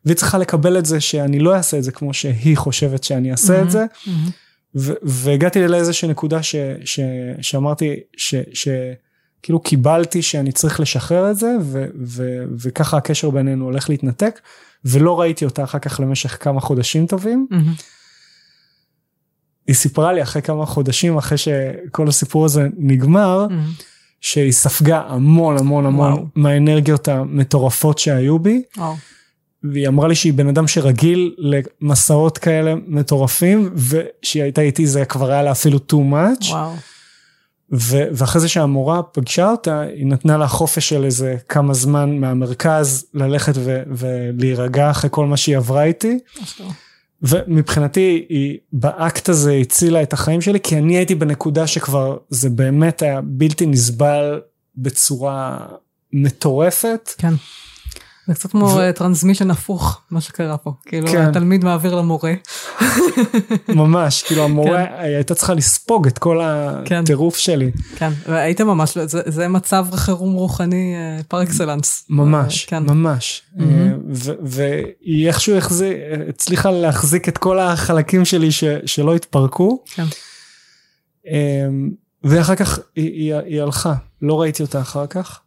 [0.06, 3.60] והיא צריכה לקבל את זה שאני לא אעשה את זה כמו שהיא חושבת שאני אעשה
[3.60, 3.86] mm-hmm, את זה.
[4.06, 4.32] Mm-hmm.
[4.76, 6.56] ו- והגעתי לאיזושהי נקודה ש-
[6.86, 7.00] ש-
[7.42, 8.00] שאמרתי
[8.54, 14.40] שכאילו קיבלתי שאני צריך לשחרר את זה ו- ו- וככה הקשר בינינו הולך להתנתק
[14.86, 17.48] ולא ראיתי אותה אחר כך למשך כמה חודשים טובים.
[17.52, 17.82] Mm-hmm.
[19.68, 23.84] היא סיפרה לי אחרי כמה חודשים אחרי שכל הסיפור הזה נגמר, mm-hmm.
[24.22, 26.26] שהיא ספגה המון המון המון וואו.
[26.36, 28.64] מהאנרגיות המטורפות שהיו בי.
[28.78, 28.96] וואו.
[29.64, 35.32] והיא אמרה לי שהיא בן אדם שרגיל למסעות כאלה מטורפים, ושהיא הייתה איתי זה כבר
[35.32, 36.45] היה לה אפילו too much.
[36.49, 36.76] וואו.
[37.74, 43.05] ו- ואחרי זה שהמורה פגשה אותה, היא נתנה לה חופש של איזה כמה זמן מהמרכז
[43.14, 46.20] ללכת ו- ולהירגע אחרי כל מה שהיא עברה איתי.
[47.24, 53.01] ומבחינתי היא באקט הזה הצילה את החיים שלי כי אני הייתי בנקודה שכבר זה באמת
[53.01, 54.41] היה בלתי נסבל
[54.76, 55.57] בצורה
[56.14, 57.09] מטורפת.
[57.18, 57.34] כן.
[58.32, 59.54] זה קצת כמו transmission ו...
[59.54, 61.22] הפוך מה שקרה פה כאילו כן.
[61.22, 62.34] התלמיד מעביר למורה.
[63.70, 64.94] ממש כאילו המורה כן.
[64.98, 66.40] הייתה צריכה לספוג את כל
[66.86, 67.02] כן.
[67.04, 67.42] הטירוף כן.
[67.42, 67.72] שלי.
[67.96, 70.96] כן והיית ממש זה, זה מצב חירום רוחני
[71.28, 72.06] par excellence.
[72.10, 72.84] ממש כן.
[72.84, 73.62] ממש mm-hmm.
[74.42, 75.98] והיא איכשהו החזיק,
[76.30, 79.84] הצליחה להחזיק את כל החלקים שלי ש, שלא התפרקו.
[79.96, 80.06] כן.
[81.28, 81.90] אמ,
[82.24, 85.40] ואחר כך היא, היא, היא הלכה לא ראיתי אותה אחר כך.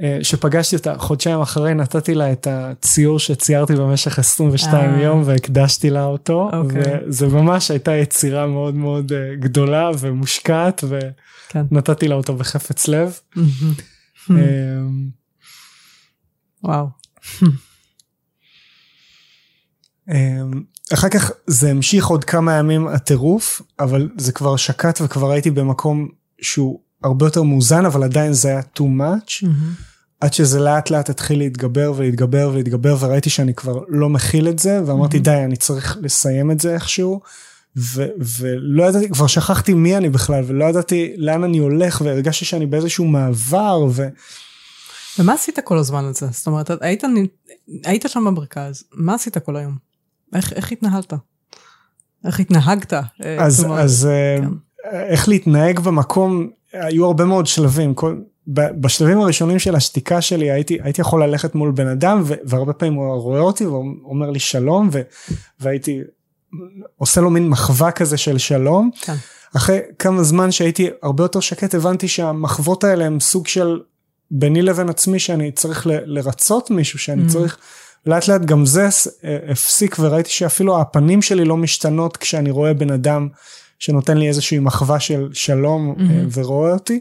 [0.00, 5.00] אה, שפגשתי אותה חודשיים אחרי נתתי לה את הציור שציירתי במשך 22 אה.
[5.00, 6.56] יום והקדשתי לה אותו okay.
[6.56, 6.82] אוקיי.
[7.06, 10.84] וזה ממש הייתה יצירה מאוד מאוד אה, גדולה ומושקעת
[11.48, 11.64] כן.
[11.72, 13.18] ונתתי לה אותו בחפץ לב.
[16.64, 16.88] וואו.
[20.94, 26.08] אחר כך זה המשיך עוד כמה ימים הטירוף אבל זה כבר שקט וכבר הייתי במקום
[26.40, 29.82] שהוא הרבה יותר מאוזן אבל עדיין זה היה too much mm-hmm.
[30.20, 34.80] עד שזה לאט לאט התחיל להתגבר ולהתגבר ולהתגבר וראיתי שאני כבר לא מכיל את זה
[34.86, 35.20] ואמרתי mm-hmm.
[35.20, 37.20] די אני צריך לסיים את זה איכשהו
[37.76, 38.08] ו-
[38.40, 43.04] ולא ידעתי כבר שכחתי מי אני בכלל ולא ידעתי לאן אני הולך והרגשתי שאני באיזשהו
[43.04, 44.08] מעבר ו...
[45.18, 47.04] ומה עשית כל הזמן הזה זאת אומרת היית
[47.84, 49.76] היית שם במרכז מה עשית כל היום
[50.34, 51.12] איך, איך התנהלת
[52.24, 52.92] איך התנהגת
[53.38, 54.48] אז, אז אה, כן.
[54.92, 58.16] איך להתנהג במקום היו הרבה מאוד שלבים כל
[58.46, 63.14] בשלבים הראשונים של השתיקה שלי הייתי, הייתי יכול ללכת מול בן אדם והרבה פעמים הוא
[63.14, 64.90] רואה אותי ואומר לי שלום
[65.60, 66.00] והייתי
[66.96, 68.90] עושה לו מין מחווה כזה של שלום.
[69.00, 69.14] כן.
[69.56, 73.80] אחרי כמה זמן שהייתי הרבה יותר שקט הבנתי שהמחוות האלה הם סוג של
[74.30, 77.32] ביני לבין עצמי שאני צריך ל, לרצות מישהו שאני mm.
[77.32, 77.58] צריך
[78.06, 78.88] לאט לאט גם זה
[79.50, 83.28] הפסיק וראיתי שאפילו הפנים שלי לא משתנות כשאני רואה בן אדם
[83.82, 86.38] שנותן לי איזושהי מחווה של שלום mm-hmm.
[86.38, 87.00] ורואה אותי.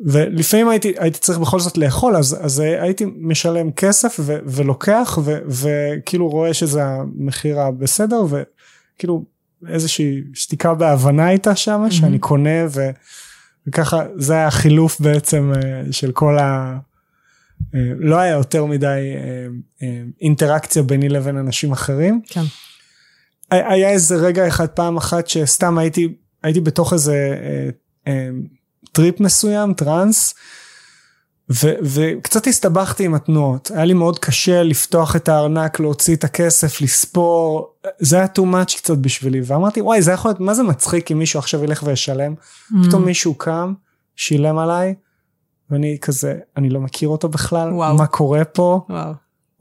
[0.00, 5.38] ולפעמים הייתי, הייתי צריך בכל זאת לאכול אז, אז הייתי משלם כסף ו, ולוקח ו,
[5.46, 9.24] וכאילו רואה שזה המחיר הבסדר וכאילו
[9.68, 11.92] איזושהי שתיקה בהבנה הייתה שם mm-hmm.
[11.92, 12.90] שאני קונה ו,
[13.66, 16.78] וככה זה היה החילוף בעצם אה, של כל ה...
[17.74, 19.14] אה, לא היה יותר מדי
[19.82, 19.86] אה,
[20.20, 22.20] אינטראקציה ביני לבין אנשים אחרים.
[22.28, 22.44] כן.
[23.50, 27.36] היה איזה רגע אחד פעם אחת שסתם הייתי הייתי בתוך איזה
[28.92, 30.34] trip מסוים, טראנס,
[31.50, 36.80] ו, וקצת הסתבכתי עם התנועות, היה לי מאוד קשה לפתוח את הארנק, להוציא את הכסף,
[36.80, 41.12] לספור, זה היה too much קצת בשבילי, ואמרתי וואי זה יכול להיות, מה זה מצחיק
[41.12, 42.74] אם מישהו עכשיו ילך וישלם, mm.
[42.86, 43.72] פתאום מישהו קם,
[44.16, 44.94] שילם עליי,
[45.70, 47.96] ואני כזה, אני לא מכיר אותו בכלל, וואו.
[47.96, 49.12] מה קורה פה, וואו.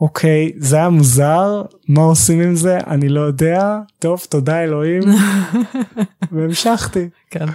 [0.02, 5.04] אוקיי, זה היה מוזר, מה עושים עם זה, אני לא יודע, טוב, תודה אלוהים,
[6.32, 7.10] והמשכתי.
[7.30, 7.46] כן.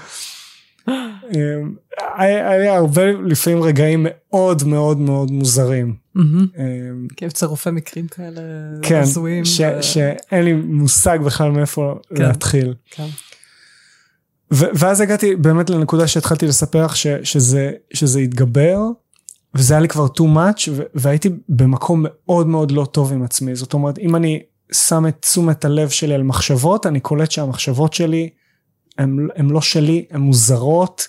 [0.88, 1.74] אמ,
[2.16, 5.94] היה לי הרבה לפעמים רגעים מאוד מאוד מאוד מוזרים.
[6.16, 6.46] אמ,
[7.16, 8.40] כן, צירופי מקרים כאלה
[8.82, 9.44] כן, הזויים.
[9.58, 12.74] כן, שאין לי מושג בכלל מאיפה כן, להתחיל.
[12.90, 13.06] כן.
[14.50, 16.96] ואז הגעתי באמת לנקודה שהתחלתי לספר לך
[17.92, 18.78] שזה התגבר,
[19.54, 23.54] וזה היה לי כבר too much, והייתי במקום מאוד מאוד לא טוב עם עצמי.
[23.54, 24.42] זאת אומרת, אם אני
[24.72, 28.28] שם את תשומת הלב שלי על מחשבות, אני קולט שהמחשבות שלי
[28.98, 31.08] הן לא שלי, הן מוזרות,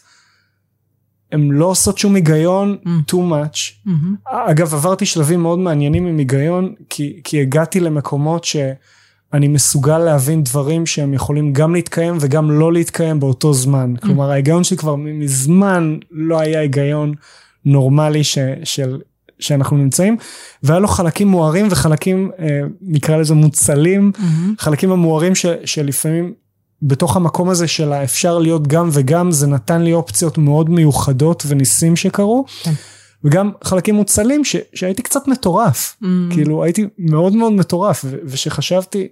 [1.32, 2.88] הן לא עושות שום היגיון, mm.
[3.12, 3.88] too much.
[3.88, 4.30] Mm-hmm.
[4.30, 10.86] אגב, עברתי שלבים מאוד מעניינים עם היגיון, כי, כי הגעתי למקומות שאני מסוגל להבין דברים
[10.86, 13.94] שהם יכולים גם להתקיים וגם לא להתקיים באותו זמן.
[13.98, 14.02] Mm.
[14.02, 17.14] כלומר, ההיגיון שלי כבר מזמן לא היה היגיון
[17.66, 18.98] נורמלי ש, של...
[19.40, 20.18] שאנחנו נמצאים
[20.64, 22.46] והיה לו חלקים מוארים וחלקים אה,
[22.82, 24.22] נקרא לזה מוצלים mm-hmm.
[24.60, 26.34] חלקים המוארים ש, שלפעמים
[26.82, 31.96] בתוך המקום הזה של האפשר להיות גם וגם, זה נתן לי אופציות מאוד מיוחדות וניסים
[31.96, 32.46] שקרו.
[32.64, 32.72] כן.
[33.24, 36.06] וגם חלקים מוצלים ש, שהייתי קצת מטורף, mm.
[36.30, 39.08] כאילו הייתי מאוד מאוד מטורף, ו, ושחשבתי,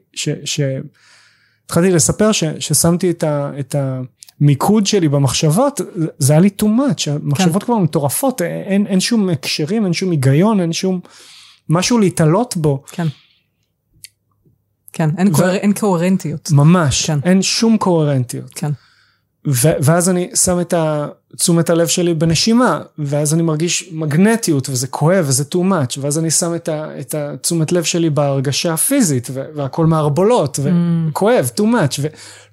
[0.45, 3.75] שהתחלתי לספר ש, ששמתי את, ה, את
[4.41, 5.81] המיקוד שלי במחשבות,
[6.17, 7.65] זה היה לי too much, המחשבות כן.
[7.65, 10.99] כבר מטורפות, אין, אין שום הקשרים, אין שום היגיון, אין שום
[11.69, 12.83] משהו להתעלות בו.
[12.91, 13.07] כן.
[14.93, 15.31] כן, אין, ו...
[15.31, 15.55] קוהר...
[15.55, 16.51] אין קוהרנטיות.
[16.51, 17.19] ממש, כן.
[17.23, 18.49] אין שום קוהרנטיות.
[18.55, 18.71] כן.
[19.47, 20.73] ו- ואז אני שם את
[21.37, 26.31] תשומת הלב שלי בנשימה, ואז אני מרגיש מגנטיות, וזה כואב, וזה too much, ואז אני
[26.31, 31.59] שם את, ה- את התשומת לב שלי בהרגשה הפיזית, ו- והכל מערבולות, וכואב, mm.
[31.59, 31.99] too much,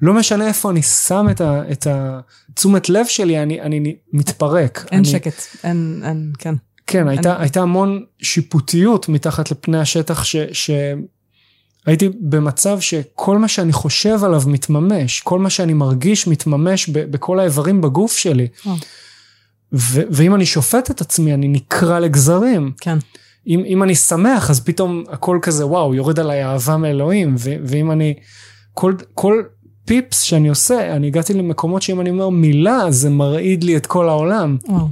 [0.03, 4.87] ולא משנה איפה אני שם את, ה- את התשומת לב שלי, אני, אני מתפרק.
[4.91, 5.09] אין אני...
[5.09, 6.55] שקט, אין, אין, כן.
[6.87, 7.41] כן, הייתה, אין...
[7.41, 10.37] הייתה המון שיפוטיות מתחת לפני השטח, ש...
[10.53, 10.71] ש-
[11.89, 17.41] הייתי במצב שכל מה שאני חושב עליו מתממש, כל מה שאני מרגיש מתממש ב- בכל
[17.41, 18.47] האיברים בגוף שלי.
[19.73, 22.73] ו- ואם אני שופט את עצמי, אני נקרע לגזרים.
[22.81, 22.99] כן.
[23.47, 27.91] אם, אם אני שמח, אז פתאום הכל כזה, וואו, יורד עליי אהבה מאלוהים, ו- ואם
[27.91, 28.15] אני,
[28.75, 29.43] כל, כל
[29.85, 34.09] פיפס שאני עושה, אני הגעתי למקומות שאם אני אומר מילה, זה מרעיד לי את כל
[34.09, 34.57] העולם.
[34.69, 34.89] וואו.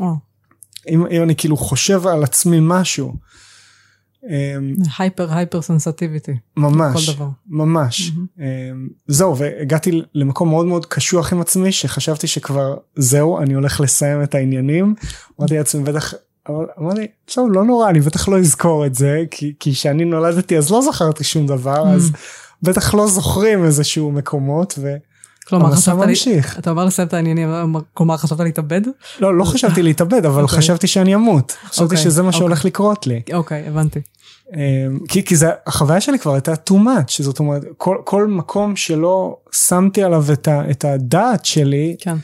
[0.00, 0.14] וואו.
[0.88, 3.14] אם, אם אני כאילו חושב על עצמי משהו.
[4.98, 6.32] הייפר הייפר סנסטיביטי.
[6.56, 7.16] ממש,
[7.48, 8.10] ממש.
[8.10, 8.42] Mm-hmm.
[9.06, 14.34] זהו, והגעתי למקום מאוד מאוד קשוח עם עצמי, שחשבתי שכבר זהו, אני הולך לסיים את
[14.34, 14.94] העניינים.
[15.40, 16.14] אמרתי לעצמי, בטח,
[16.80, 20.82] אמרתי, טוב, לא נורא, אני בטח לא אזכור את זה, כי כשאני נולדתי אז לא
[20.82, 21.88] זכרתי שום דבר.
[21.88, 22.12] אז
[22.62, 24.74] בטח לא זוכרים איזשהו מקומות.
[24.78, 24.96] ו...
[25.48, 27.48] כלומר חשבת לי, אתה אומר לסיים את העניינים,
[27.94, 28.80] כלומר חשבת להתאבד?
[29.20, 30.58] לא, לא חשבתי להתאבד, אבל אוקיי.
[30.58, 31.56] חשבתי שאני אמות.
[31.64, 32.68] חשבתי אוקיי, שזה מה שהולך אוקיי.
[32.68, 33.22] לקרות לי.
[33.32, 34.00] אוקיי, הבנתי.
[34.54, 38.76] אמ, כי, כי זה, החוויה שלי כבר הייתה too much, זאת אומרת, כל, כל מקום
[38.76, 42.16] שלא שמתי עליו את, ה, את הדעת שלי, כן.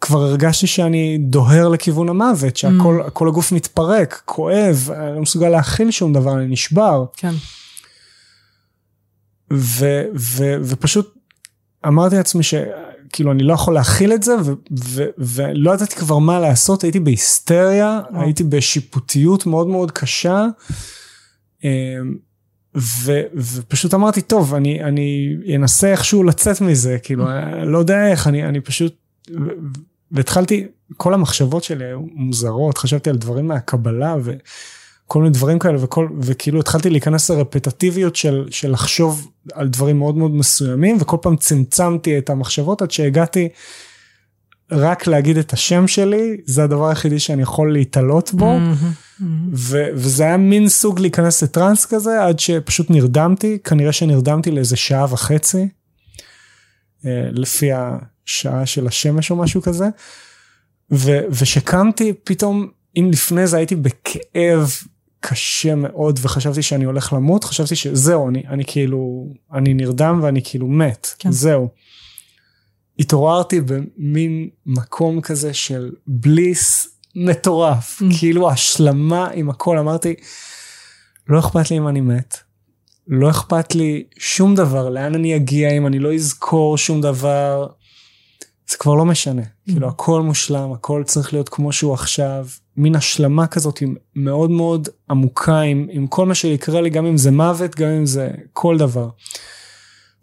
[0.00, 3.28] כבר הרגשתי שאני דוהר לכיוון המוות, שהכל mm.
[3.28, 7.04] הגוף מתפרק, כואב, אני לא מסוגל להכיל שום דבר, אני נשבר.
[7.16, 7.32] כן.
[9.52, 11.14] ו, ו, ופשוט
[11.86, 16.40] אמרתי לעצמי שכאילו אני לא יכול להכיל את זה ו, ו, ולא ידעתי כבר מה
[16.40, 18.18] לעשות, הייתי בהיסטריה, oh.
[18.18, 20.46] הייתי בשיפוטיות מאוד מאוד קשה.
[21.64, 22.14] אמ,
[22.76, 27.24] ו, ופשוט אמרתי טוב אני אני אנסה איכשהו לצאת מזה כאילו
[27.64, 28.96] לא יודע איך אני אני פשוט
[30.14, 36.08] והתחלתי, כל המחשבות שלי היו מוזרות, חשבתי על דברים מהקבלה וכל מיני דברים כאלה, וכל,
[36.20, 42.18] וכאילו התחלתי להיכנס לרפטטיביות של, של לחשוב על דברים מאוד מאוד מסוימים, וכל פעם צמצמתי
[42.18, 43.48] את המחשבות עד שהגעתי
[44.74, 48.58] רק להגיד את השם שלי, זה הדבר היחידי שאני יכול להתעלות בו.
[49.52, 55.06] ו- וזה היה מין סוג להיכנס לטראנס כזה עד שפשוט נרדמתי כנראה שנרדמתי לאיזה שעה
[55.10, 55.68] וחצי
[57.06, 59.88] אה, לפי השעה של השמש או משהו כזה
[60.92, 64.70] ו- ושקמתי פתאום אם לפני זה הייתי בכאב
[65.20, 70.66] קשה מאוד וחשבתי שאני הולך למות חשבתי שזהו אני אני כאילו אני נרדם ואני כאילו
[70.66, 71.32] מת כן.
[71.32, 71.68] זהו.
[72.98, 78.18] התעוררתי במין מקום כזה של בליס מטורף, mm.
[78.18, 80.14] כאילו השלמה עם הכל, אמרתי,
[81.28, 82.36] לא אכפת לי אם אני מת,
[83.08, 87.66] לא אכפת לי שום דבר, לאן אני אגיע אם אני לא אזכור שום דבר,
[88.70, 89.70] זה כבר לא משנה, mm.
[89.72, 94.88] כאילו הכל מושלם, הכל צריך להיות כמו שהוא עכשיו, מין השלמה כזאת עם מאוד מאוד
[95.10, 98.78] עמוקה עם, עם כל מה שיקרה לי, גם אם זה מוות, גם אם זה כל
[98.78, 99.08] דבר.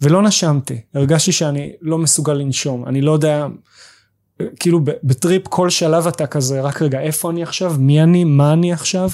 [0.02, 3.47] ולא נשמתי, הרגשתי שאני לא מסוגל לנשום, אני לא יודע,
[4.60, 8.74] כאילו בטריפ כל שלב אתה כזה, רק רגע, איפה אני עכשיו, מי אני, מה אני
[8.74, 9.10] עכשיו,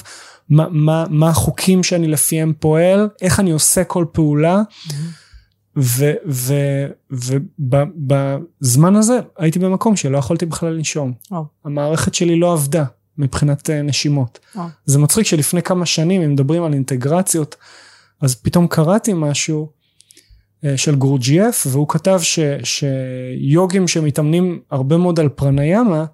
[0.48, 4.62] מה, מה, מה החוקים שאני לפיהם פועל, איך אני עושה כל פעולה.
[7.50, 11.12] ובזמן הזה הייתי במקום שלא יכולתי בכלל לנשום.
[11.32, 11.36] Oh.
[11.64, 12.84] המערכת שלי לא עבדה
[13.18, 14.38] מבחינת אה, נשימות.
[14.56, 14.58] Oh.
[14.84, 17.56] זה מצחיק שלפני כמה שנים, אם מדברים על אינטגרציות,
[18.20, 19.68] אז פתאום קראתי משהו
[20.76, 26.04] של גורג'ייף והוא כתב ש, שיוגים שמתאמנים הרבה מאוד על פרניאמה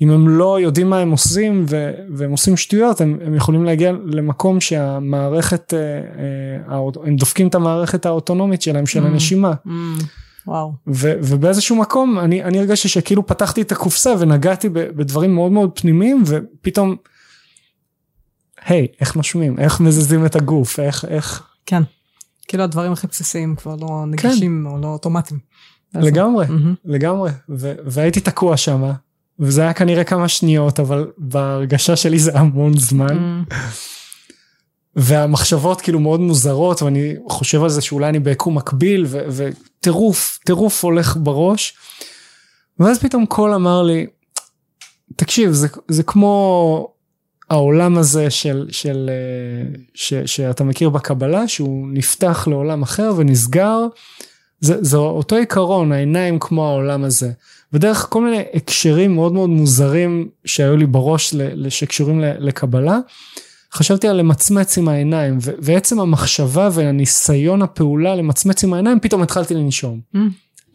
[0.00, 3.92] אם הם לא יודעים מה הם עושים ו, והם עושים שטויות הם, הם יכולים להגיע
[4.04, 5.78] למקום שהמערכת אה,
[6.72, 9.52] אה, הם דופקים את המערכת האוטונומית שלהם של mm, הנשימה.
[9.66, 9.70] Mm,
[10.46, 10.72] וואו.
[10.86, 16.22] ו, ובאיזשהו מקום אני, אני הרגשתי שכאילו פתחתי את הקופסה ונגעתי בדברים מאוד מאוד פנימיים
[16.26, 16.96] ופתאום
[18.64, 21.42] היי hey, איך נושמים איך מזיזים את הגוף איך איך.
[21.66, 21.82] כן.
[22.50, 24.70] כאילו הדברים הכי בסיסיים כבר לא נגישים כן.
[24.70, 25.40] או לא אוטומטיים.
[25.94, 26.76] לגמרי, mm-hmm.
[26.84, 28.90] לגמרי, ו- והייתי תקוע שם,
[29.38, 33.44] וזה היה כנראה כמה שניות, אבל בהרגשה שלי זה המון זמן.
[33.48, 33.54] Mm-hmm.
[34.96, 41.16] והמחשבות כאילו מאוד מוזרות, ואני חושב על זה שאולי אני ביקום מקביל, וטירוף, טירוף הולך
[41.20, 41.74] בראש.
[42.78, 44.06] ואז פתאום קול אמר לי,
[45.16, 46.92] תקשיב, זה, זה כמו
[47.50, 53.86] העולם הזה של, של, אה, ש, שאתה מכיר בקבלה, שהוא נפתח לעולם אחר ונסגר,
[54.60, 57.30] זה, זה אותו עיקרון, העיניים כמו העולם הזה.
[57.72, 61.34] ודרך כל מיני הקשרים מאוד מאוד מוזרים שהיו לי בראש
[61.68, 62.98] שקשורים לקבלה,
[63.72, 69.54] חשבתי על למצמץ עם העיניים, ו- ועצם המחשבה והניסיון הפעולה למצמץ עם העיניים, פתאום התחלתי
[69.54, 70.00] לנשום.
[70.14, 70.18] Mm.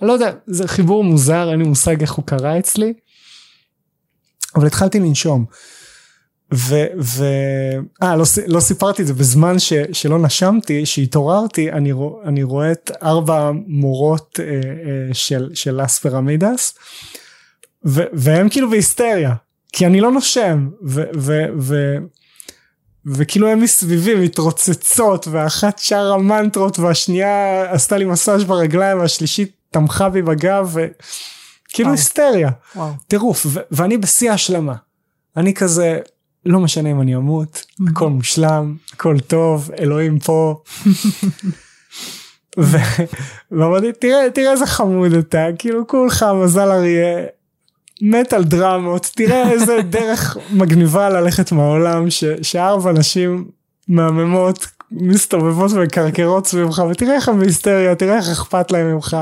[0.02, 2.94] אני לא יודע, זה חיבור מוזר, אין לי מושג איך הוא קרה אצלי,
[4.56, 5.46] אבל התחלתי לנשום.
[6.54, 6.86] ו...
[7.00, 7.26] ו...
[8.04, 12.72] אה, לא, לא סיפרתי את זה, בזמן ש, שלא נשמתי, שהתעוררתי, אני, רוא, אני רואה
[12.72, 16.78] את ארבע מורות אה, אה, של, של אס פירמידס,
[17.86, 19.34] ו, והם כאילו בהיסטריה,
[19.74, 21.04] כי אני לא נושם, ו...
[21.18, 21.98] ו, ו
[23.06, 30.22] וכאילו הם מסביבי מתרוצצות ואחת שרה מנטרות והשנייה עשתה לי מסאז' ברגליים והשלישית תמכה בי
[30.22, 32.50] בגב וכאילו היסטריה.
[33.08, 34.76] טירוף ואני בשיא ההשלמה.
[35.38, 36.00] אני כזה
[36.46, 40.62] לא משנה אם אני אמות, הכל מושלם, הכל טוב, אלוהים פה.
[43.52, 47.26] ואמרתי, תראה, תראה איזה חמוד אתה, כאילו כולך מזל אריה,
[48.02, 53.46] מת על דרמות, תראה איזה דרך מגניבה ללכת מהעולם, ש, שארבע נשים
[53.88, 59.18] מהממות מסתובבות ומקרקרות סביבך ותראה איך הם בהיסטריה תראה איך אכפת להם ממך.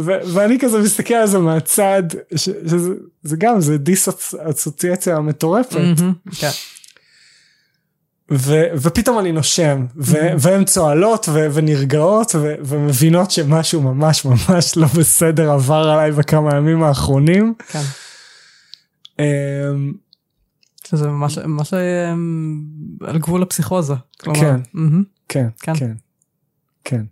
[0.00, 2.02] ו- ואני כזה מסתכל על זה מהצד
[2.36, 5.76] ש- שזה זה גם זה דיס-אסוציאציה מטורפת.
[6.38, 6.50] כן.
[8.32, 14.86] ו- ופתאום אני נושם ו- והן צוהלות ו- ונרגעות ו- ומבינות שמשהו ממש ממש לא
[14.86, 17.54] בסדר עבר עליי בכמה ימים האחרונים.
[17.72, 17.82] כן.
[19.18, 19.92] אמ,
[20.90, 22.62] שזה ממש, ממש אמ,
[23.00, 23.94] על גבול הפסיכוזה.
[24.20, 25.04] כלומר, כן, mm-hmm.
[25.28, 25.94] כן, כן, כן,
[26.84, 27.04] כן.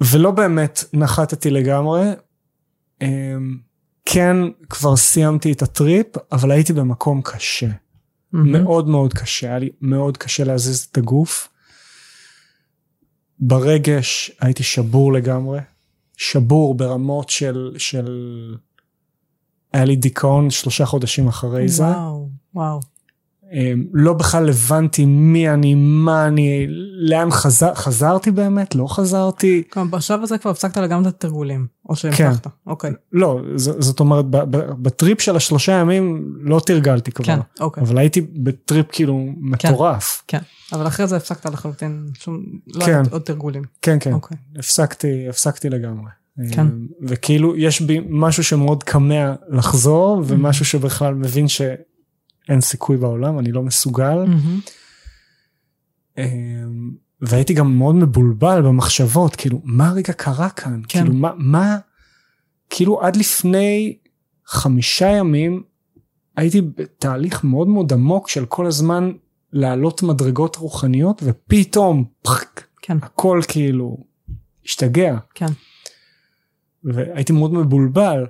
[0.00, 2.02] ולא באמת נחתתי לגמרי.
[3.02, 3.58] אמ,
[4.04, 4.36] כן,
[4.70, 7.66] כבר סיימתי את הטריפ, אבל הייתי במקום קשה.
[7.68, 8.36] Mm-hmm.
[8.36, 11.48] מאוד מאוד קשה, היה לי מאוד קשה להזיז את הגוף.
[13.38, 15.60] ברגש הייתי שבור לגמרי.
[16.16, 18.06] שבור ברמות של, של
[19.72, 21.84] היה לי דיכאון שלושה חודשים אחרי זה.
[22.54, 22.80] וואו.
[23.52, 26.66] אמ, לא בכלל הבנתי מי אני, מה אני,
[27.08, 29.62] לאן חזר, חזרתי באמת, לא חזרתי.
[29.70, 32.50] כלומר, בשלב הזה כבר הפסקת לגמרי את התרגולים, או שהמשכת, כן.
[32.66, 32.90] אוקיי.
[33.12, 34.24] לא, ז- זאת אומרת,
[34.82, 37.24] בטריפ של השלושה ימים לא תרגלתי כבר.
[37.26, 37.82] כן, אוקיי.
[37.82, 40.22] אבל הייתי בטריפ כאילו מטורף.
[40.28, 40.38] כן,
[40.72, 42.42] אבל אחרי זה הפסקת לחלוטין, שום,
[42.74, 43.02] לא כן.
[43.10, 43.62] עוד תרגולים.
[43.82, 44.36] כן, כן, אוקיי.
[44.58, 46.10] הפסקתי, הפסקתי לגמרי.
[46.52, 46.60] כן.
[46.60, 51.48] אמ, וכאילו יש בי משהו שמאוד כמה לחזור, ומשהו שבכלל מבין
[52.46, 54.24] שאין סיכוי בעולם, אני לא מסוגל.
[54.24, 54.60] מהמם.
[56.18, 56.90] אמ,
[57.20, 60.80] והייתי גם מאוד מבולבל במחשבות, כאילו, מה רגע קרה כאן?
[60.88, 61.00] כן.
[61.00, 61.78] כאילו, מה, מה,
[62.70, 63.98] כאילו עד לפני
[64.46, 65.62] חמישה ימים
[66.36, 69.12] הייתי בתהליך מאוד מאוד עמוק של כל הזמן
[69.52, 74.04] לעלות מדרגות רוחניות, ופתאום, פחק, כן, הכל כאילו
[74.64, 75.16] השתגע.
[75.34, 75.46] כן.
[76.84, 78.26] והייתי מאוד מבולבל.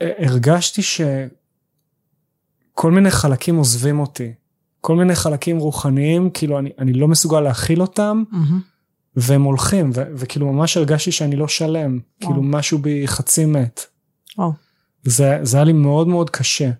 [0.00, 4.32] והרגשתי שכל מיני חלקים עוזבים אותי.
[4.80, 8.60] כל מיני חלקים רוחניים, כאילו אני, אני לא מסוגל להכיל אותם, מהמם.
[9.16, 11.92] והם הולכים, ו- וכאילו ממש הרגשתי שאני לא שלם.
[11.92, 12.30] וואו.
[12.30, 13.80] כאילו משהו בי חצי מת.
[14.38, 14.52] וואו.
[15.04, 16.70] זה, זה היה לי מאוד מאוד קשה.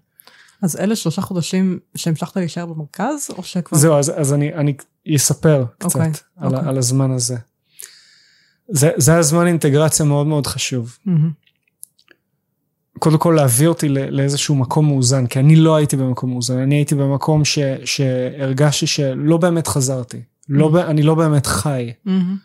[0.62, 3.78] אז אלה שלושה חודשים שהמשכת להישאר במרכז, או שכבר...
[3.78, 4.74] זהו, אז, אז אני, אני
[5.16, 6.68] אספר קצת אוקיי, על, אוקיי.
[6.68, 7.36] על הזמן הזה.
[8.68, 10.98] זה, זה היה זמן אינטגרציה מאוד מאוד חשוב.
[11.04, 11.30] מהמם.
[13.00, 16.74] קודם כל להביא אותי לא- לאיזשהו מקום מאוזן, כי אני לא הייתי במקום מאוזן, אני
[16.74, 21.92] הייתי במקום ש, שהרגשתי שלא באמת חזרתי, לא, ב- אני לא באמת חי.
[22.04, 22.36] מהמם.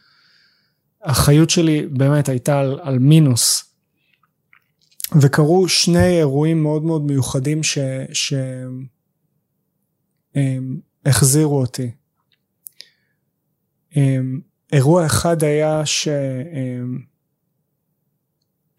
[1.04, 3.64] החיות שלי באמת הייתה על, על מינוס.
[5.22, 7.78] וקרו שני אירועים מאוד מאוד מיוחדים ש...
[8.14, 8.34] ש...
[10.36, 11.92] הם, החזירו אותי.
[13.96, 14.42] הם,
[14.74, 16.08] אירוע אחד היה ש...
[16.52, 17.00] הם,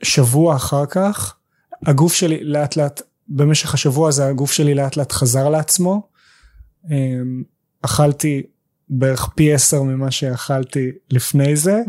[0.03, 1.36] שבוע אחר כך,
[1.87, 6.09] הגוף שלי לאט לאט, במשך השבוע הזה הגוף שלי לאט לאט חזר לעצמו.
[6.85, 7.43] הם,
[7.83, 8.43] אכלתי
[8.89, 11.81] בערך פי עשר ממה שאכלתי לפני זה.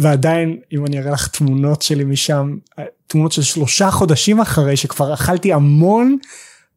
[0.00, 2.56] ועדיין אם אני אראה לך תמונות שלי משם
[3.06, 6.16] תמונות של שלושה חודשים אחרי שכבר אכלתי המון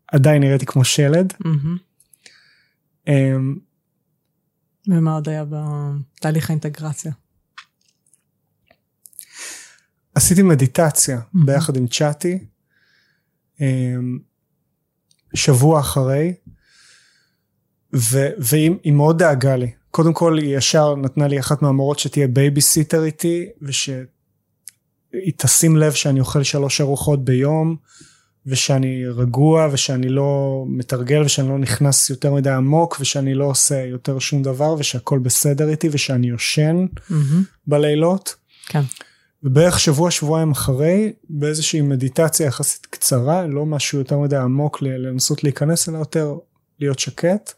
[0.07, 1.33] עדיין נראיתי כמו שלד.
[3.07, 3.55] אמ,
[4.87, 7.11] ומה עוד היה בתהליך האינטגרציה?
[10.15, 11.45] עשיתי מדיטציה Mhm.
[11.45, 12.45] ביחד עם צ'אטי אמ,
[15.33, 16.33] שבוע אחרי
[17.95, 22.27] ו- והיא היא מאוד דאגה לי קודם כל היא ישר נתנה לי אחת מהמורות שתהיה
[22.27, 24.03] babysitter איתי ושהיא
[25.37, 27.75] תשים לב שאני אוכל שלוש ארוחות ביום
[28.45, 34.19] ושאני רגוע ושאני לא מתרגל ושאני לא נכנס יותר מדי עמוק ושאני לא עושה יותר
[34.19, 37.43] שום דבר ושהכל בסדר איתי ושאני יושן מהמם.
[37.67, 38.35] בלילות.
[38.67, 38.81] כן.
[39.43, 45.89] ובערך שבוע שבועיים אחרי באיזושהי מדיטציה יחסית קצרה לא משהו יותר מדי עמוק לנסות להיכנס
[45.89, 46.37] אלא יותר
[46.79, 47.53] להיות שקט.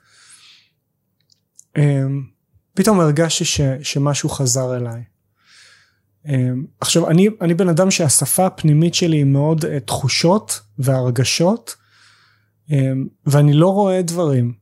[1.77, 2.23] אמ,
[2.73, 5.03] פתאום הרגשתי ש, שמשהו חזר אליי.
[6.27, 11.75] אמ, עכשיו אני, אני בן אדם שהשפה הפנימית שלי היא מאוד אה, תחושות והרגשות
[12.69, 14.53] אמ, ואני לא רואה דברים.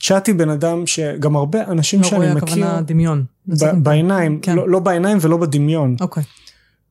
[0.00, 3.24] צ'אטי בן אדם שגם הרבה אנשים לא שאני רואה מכיר הכוונה דמיון.
[3.46, 4.56] ב- בעיניים, כן.
[4.56, 5.96] לא, לא בעיניים ולא בדמיון.
[6.00, 6.22] אוקיי.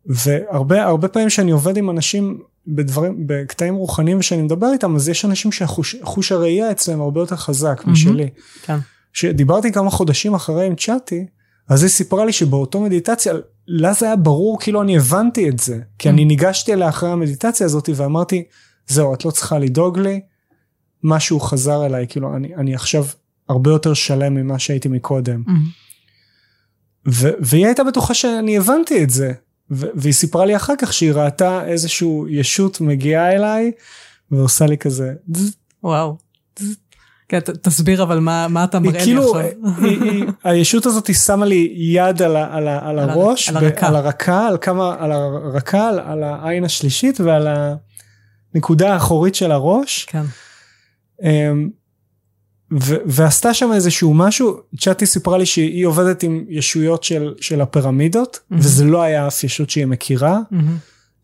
[0.05, 5.25] והרבה הרבה פעמים שאני עובד עם אנשים בדברים בקטעים רוחניים ושאני מדבר איתם אז יש
[5.25, 7.81] אנשים שהחוש חוש הראייה אצלם הרבה יותר חזק.
[7.85, 8.29] משלי.
[8.61, 8.77] כן.
[9.13, 11.25] שדיברתי כמה חודשים אחרי עם צ'אטי
[11.69, 13.33] אז היא סיפרה לי שבאותו מדיטציה
[13.67, 17.65] לה זה היה ברור כאילו אני הבנתי את זה כי אני ניגשתי אליה אחרי המדיטציה
[17.65, 18.43] הזאת ואמרתי
[18.87, 20.21] זהו את לא צריכה לדאוג לי
[21.03, 23.05] משהו חזר אליי כאילו אני אני עכשיו
[23.49, 25.43] הרבה יותר שלם ממה שהייתי מקודם.
[27.07, 29.33] ו- והיא הייתה בטוחה שאני הבנתי את זה.
[29.71, 33.71] והיא סיפרה לי אחר כך שהיא ראתה איזשהו ישות מגיעה אליי
[34.31, 35.13] ועושה לי כזה.
[35.83, 36.17] וואו.
[37.29, 39.41] כן, תסביר אבל מה מה אתה מראה לי כאילו, עכשיו.
[39.77, 43.19] היא, היא, הישות הזאת היא שמה לי יד על, ה- על, ה- על על הר-
[43.19, 43.87] הראש, על הרקה.
[43.87, 47.47] על הרקה, על כמה, על הרקה, על, על העין השלישית ועל
[48.55, 50.05] הנקודה האחורית של הראש.
[50.05, 50.23] כן.
[52.71, 58.39] ו- ועשתה שם איזשהו משהו, צ'אטי סיפרה לי שהיא עובדת עם ישויות של, של הפירמידות,
[58.49, 58.61] מהמם.
[58.63, 60.39] וזה לא היה אף ישות שהיא מכירה.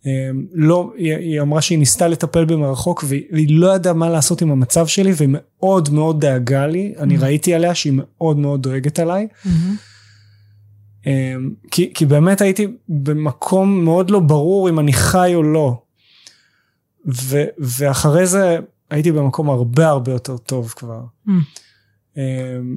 [0.05, 0.11] אמ,
[0.53, 4.51] לא, היא, היא אמרה שהיא ניסתה לטפל בי מרחוק והיא, לא ידעה מה לעשות עם
[4.51, 7.21] המצב שלי והיא מאוד מאוד דאגה לי, אני Mhm.
[7.21, 9.27] ראיתי עליה שהיא מאוד מאוד דואגת עליי.
[11.05, 11.11] אמ,
[11.71, 15.81] כי, כי באמת הייתי במקום מאוד לא ברור אם אני חי או לא.
[17.13, 18.57] ו, ואחרי זה
[18.89, 21.01] הייתי במקום הרבה הרבה יותר טוב כבר.
[21.27, 21.31] Mm.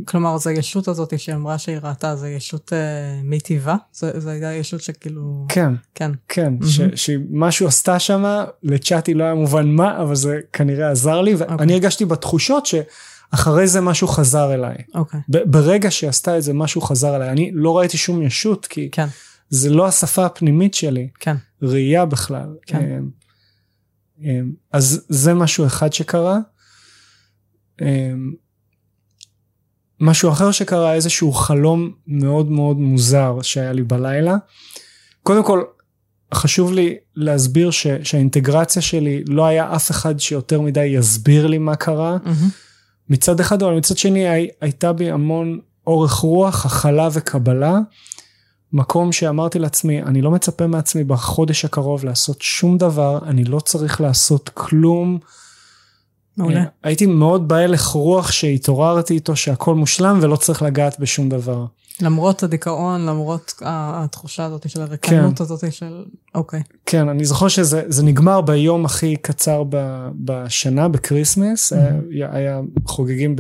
[0.04, 3.76] כלומר, זו הישות הזאת שהיא אמרה שהיא ראתה, זו ישות אה, מיטיבה?
[3.92, 5.46] זו הייתה ישות שכאילו...
[5.48, 6.96] כן, כן, כן, mm-hmm.
[6.96, 11.52] שמשהו עשתה שם, לצ'אטי לא היה מובן מה, אבל זה כנראה עזר לי, ואני okay.
[11.52, 11.74] אוקיי.
[11.74, 14.76] הרגשתי בתחושות שאחרי זה משהו חזר אליי.
[14.94, 15.20] אוקיי.
[15.20, 15.38] Okay.
[15.46, 17.28] ברגע שהיא עשתה את זה, משהו חזר אליי.
[17.28, 19.06] אני לא ראיתי שום ישות, כי כן.
[19.50, 21.08] זה לא השפה הפנימית שלי.
[21.20, 21.36] כן.
[21.62, 22.48] ראייה בכלל.
[22.66, 23.02] כן.
[24.22, 26.38] אמ, אז זה משהו אחד שקרה.
[27.80, 28.32] אמ,
[30.00, 34.36] משהו אחר שקרה איזשהו חלום מאוד מאוד מוזר שהיה לי בלילה.
[35.22, 35.62] קודם כל
[36.34, 41.76] חשוב לי להסביר ש, שהאינטגרציה שלי לא היה אף אחד שיותר מדי יסביר לי מה
[41.76, 42.16] קרה.
[42.24, 43.08] Mm-hmm.
[43.08, 47.78] מצד אחד אבל מצד שני הי, הייתה בי המון אורך רוח, הכלה וקבלה.
[48.72, 54.00] מקום שאמרתי לעצמי אני לא מצפה מעצמי בחודש הקרוב לעשות שום דבר אני לא צריך
[54.00, 55.18] לעשות כלום.
[56.36, 56.64] מעולה.
[56.82, 61.64] הייתי מאוד בהלך רוח שהתעוררתי איתו שהכל מושלם ולא צריך לגעת בשום דבר.
[62.02, 65.42] למרות הדיכאון, למרות התחושה הזאת של הרקנות כן.
[65.42, 66.62] הזאת של אוקיי.
[66.86, 69.62] כן, אני זוכר שזה נגמר ביום הכי קצר
[70.14, 71.76] בשנה, בקריסמס, mm-hmm.
[72.10, 73.36] היה, היה חוגגים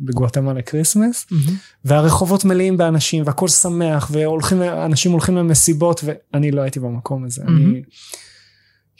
[0.00, 1.50] בגואטמלה קריסמס, mm-hmm.
[1.84, 7.42] והרחובות מלאים באנשים והכל שמח, ואנשים הולכים למסיבות ואני לא הייתי במקום הזה.
[7.42, 7.48] Mm-hmm.
[7.48, 7.82] אני...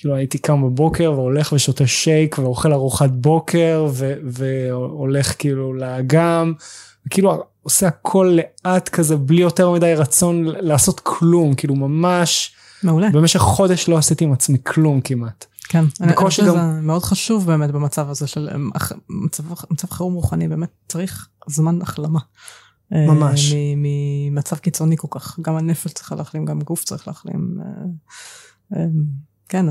[0.00, 6.52] כאילו הייתי קם בבוקר והולך ושותה שייק ואוכל ארוחת בוקר ו- והולך כאילו לאגם
[7.11, 13.40] כאילו עושה הכל לאט כזה בלי יותר מדי רצון לעשות כלום כאילו ממש מעולה במשך
[13.40, 15.44] חודש לא עשיתי עם עצמי כלום כמעט.
[15.68, 16.86] כן, אני חושב שזה גם...
[16.86, 18.48] מאוד חשוב באמת במצב הזה של
[19.09, 22.20] מצב, מצב חירום רוחני באמת צריך זמן החלמה.
[22.92, 23.52] אה, ממש.
[23.76, 27.59] ממצב קיצוני כל כך גם הנפש צריכה להחלים גם גוף צריך להחלים.
[29.49, 29.66] כן,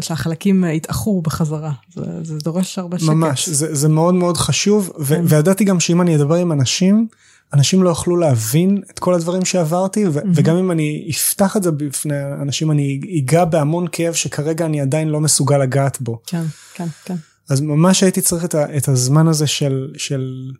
[0.00, 3.08] שהחלקים יתאחו בחזרה, זה, זה דורש הרבה שקט.
[3.08, 5.24] ממש, זה, זה מאוד מאוד חשוב, ו- כן.
[5.28, 7.06] וידעתי גם שאם אני אדבר עם אנשים,
[7.52, 10.26] אנשים לא יוכלו להבין את כל הדברים שעברתי, ו- mm-hmm.
[10.34, 15.08] וגם אם אני אפתח את זה בפני אנשים, אני אגע בהמון כאב שכרגע אני עדיין
[15.08, 16.20] לא מסוגל לגעת בו.
[16.26, 16.42] כן,
[16.74, 17.16] כן, כן.
[17.48, 19.88] אז ממש הייתי צריך את, ה- את הזמן הזה של...
[19.96, 20.50] של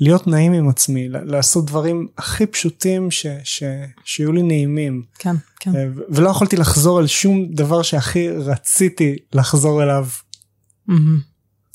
[0.00, 3.62] להיות נעים עם עצמי, לעשות דברים הכי פשוטים ש, ש,
[4.04, 5.02] שיהיו לי נעימים.
[5.18, 5.76] כן, כן.
[5.76, 10.06] אה, ולא יכולתי לחזור על שום דבר שהכי רציתי לחזור אליו.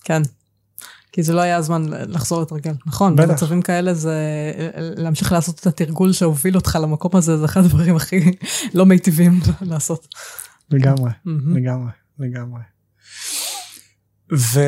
[0.03, 0.21] כן.
[1.11, 2.73] כי זה לא היה הזמן לחזור לתרגל.
[2.86, 3.30] נכון, בטח.
[3.30, 4.15] במצבים כאלה זה
[4.78, 8.32] להמשיך לעשות את התרגול שהוביל אותך למקום הזה, זה אחד הדברים הכי
[8.73, 10.07] לא מיטיבים לעשות.
[10.71, 12.61] לגמרי, לגמרי, לגמרי.
[14.34, 14.59] ו...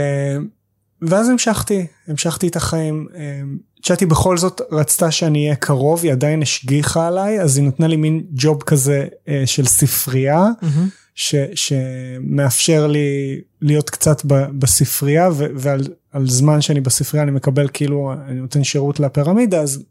[1.02, 3.08] ואז המשכתי, המשכתי את החיים.
[3.16, 7.88] אמ, צ'אטי בכל זאת רצתה שאני אהיה קרוב, היא עדיין השגיחה עליי, אז היא נתנה
[7.88, 10.66] לי מין ג'וב כזה אה, של ספרייה, mm-hmm.
[11.16, 18.14] ש, שמאפשר לי להיות קצת ב, בספרייה, ו, ועל זמן שאני בספרייה אני מקבל כאילו,
[18.28, 19.84] אני נותן שירות לפירמידה, אז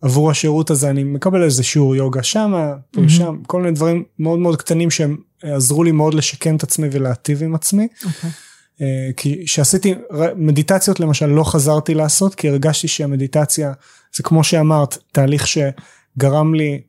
[0.00, 3.08] עבור השירות הזה אני מקבל איזה שיעור יוגה שמה, פה mm-hmm.
[3.08, 7.42] שם, כל מיני דברים מאוד מאוד קטנים שהם עזרו לי מאוד לשקם את עצמי ולהטיב
[7.42, 7.88] עם עצמי.
[8.02, 8.47] Okay.
[8.80, 9.94] אה, כי כשעשיתי
[10.36, 13.72] מדיטציות למשל לא חזרתי לעשות כי הרגשתי שהמדיטציה
[14.16, 16.80] זה כמו שאמרת תהליך שגרם לי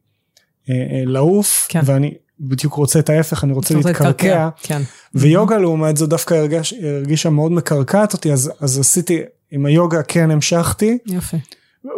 [0.70, 1.82] אה, אה, לעוף כן.
[1.86, 4.82] ואני בדיוק רוצה את ההפך אני רוצה להתקרקע כן.
[5.16, 9.22] ויוגה לעומת זאת דווקא הרגיש, הרגישה מאוד מקרקעת אותי אז, אז עשיתי
[9.52, 10.98] עם היוגה כן המשכתי.
[11.06, 11.38] יופי.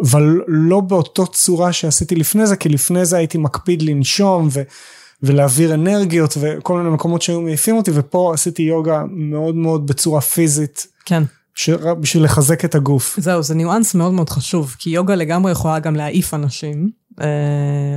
[0.02, 4.62] אבל לא באותו צורה שעשיתי לפני זה כי לפני זה הייתי מקפיד לנשום ו...
[5.22, 10.86] ולהעביר אנרגיות וכל מיני מקומות שהיו מעיפים אותי ופה עשיתי יוגה מאוד מאוד בצורה פיזית.
[11.04, 11.22] כן.
[11.54, 11.70] ש...
[12.00, 13.16] בשביל לחזק את הגוף.
[13.20, 16.90] זהו, זה ניואנס מאוד מאוד חשוב, כי יוגה לגמרי יכולה גם להעיף אנשים.
[17.20, 17.26] אה,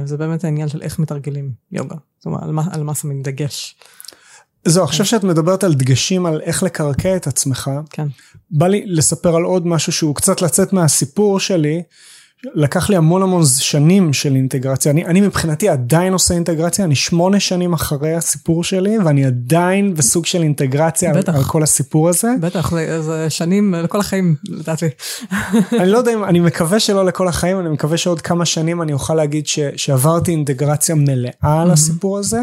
[0.05, 3.75] זה באמת העניין של איך מתרגלים יוגה, זאת אומרת, על מה, על מה שמים דגש.
[4.65, 8.07] זהו, עכשיו שאת מדברת על דגשים על איך לקרקע את עצמך, כן.
[8.51, 11.83] בא לי לספר על עוד משהו שהוא קצת לצאת מהסיפור שלי,
[12.43, 17.39] לקח לי המון המון שנים של אינטגרציה, אני, אני מבחינתי עדיין עושה אינטגרציה, אני שמונה
[17.39, 22.27] שנים אחרי הסיפור שלי ואני עדיין בסוג של אינטגרציה בטח, על, על כל הסיפור הזה.
[22.41, 24.85] בטח, זה, זה שנים לכל החיים לדעתי.
[25.79, 28.93] אני לא יודע אם, אני מקווה שלא לכל החיים, אני מקווה שעוד כמה שנים אני
[28.93, 32.39] אוכל להגיד ש, שעברתי אינטגרציה מלאה על הסיפור הזה.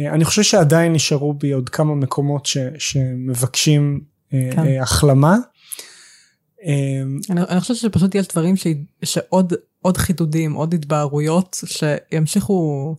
[0.00, 4.00] אה, אני חושב שעדיין נשארו בי עוד כמה מקומות ש, שמבקשים
[4.34, 4.80] אה, כן.
[4.80, 5.36] החלמה.
[6.64, 8.66] אמ, אני, אני חושבת שפשוט יש דברים ש,
[9.02, 12.96] שעוד עוד חידודים, עוד התבהרויות שימשיכו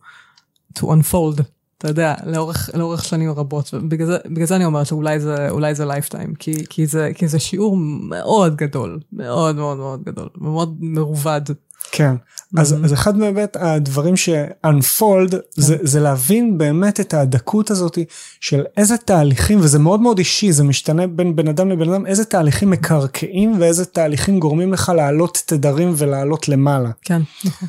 [0.79, 1.41] to unfold,
[1.77, 3.73] אתה יודע, לאורך, לאורך שנים רבות.
[3.73, 7.27] בגלל זה, בגלל זה אני אומרת שאולי זה, אולי זה lifetime, כי, כי, זה, כי
[7.27, 11.41] זה שיעור מאוד גדול, מאוד מאוד מאוד גדול, מאוד מרובד.
[11.91, 12.15] כן.
[12.57, 17.97] אז, אז אחד באמת הדברים ש-unfold זה, זה להבין באמת את הדקות הזאת
[18.39, 22.25] של איזה תהליכים, וזה מאוד מאוד אישי, זה משתנה בין בן אדם לבן אדם, איזה
[22.25, 26.89] תהליכים מקרקעים ואיזה תהליכים גורמים לך לעלות תדרים ולעלות למעלה.
[27.01, 27.67] כן, נכון.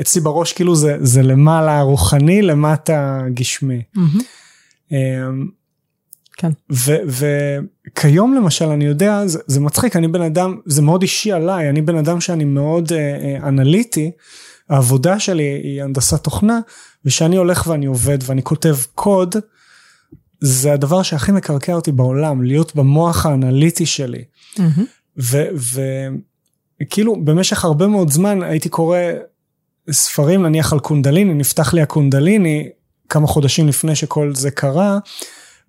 [0.00, 3.82] אצלי בראש כאילו זה, זה למעלה רוחני, למטה גשמי.
[3.96, 4.92] Mm-hmm.
[6.36, 6.50] כן.
[7.06, 11.82] וכיום למשל אני יודע זה, זה מצחיק אני בן אדם זה מאוד אישי עליי אני
[11.82, 14.10] בן אדם שאני מאוד אה, אה, אנליטי
[14.68, 16.60] העבודה שלי היא הנדסת תוכנה
[17.04, 19.36] ושאני הולך ואני עובד ואני כותב קוד
[20.40, 24.24] זה הדבר שהכי מקרקע אותי בעולם להיות במוח האנליטי שלי.
[24.56, 25.20] Mm-hmm.
[26.82, 28.98] וכאילו במשך הרבה מאוד זמן הייתי קורא
[29.90, 32.68] ספרים נניח על קונדליני נפתח לי הקונדליני
[33.08, 34.98] כמה חודשים לפני שכל זה קרה.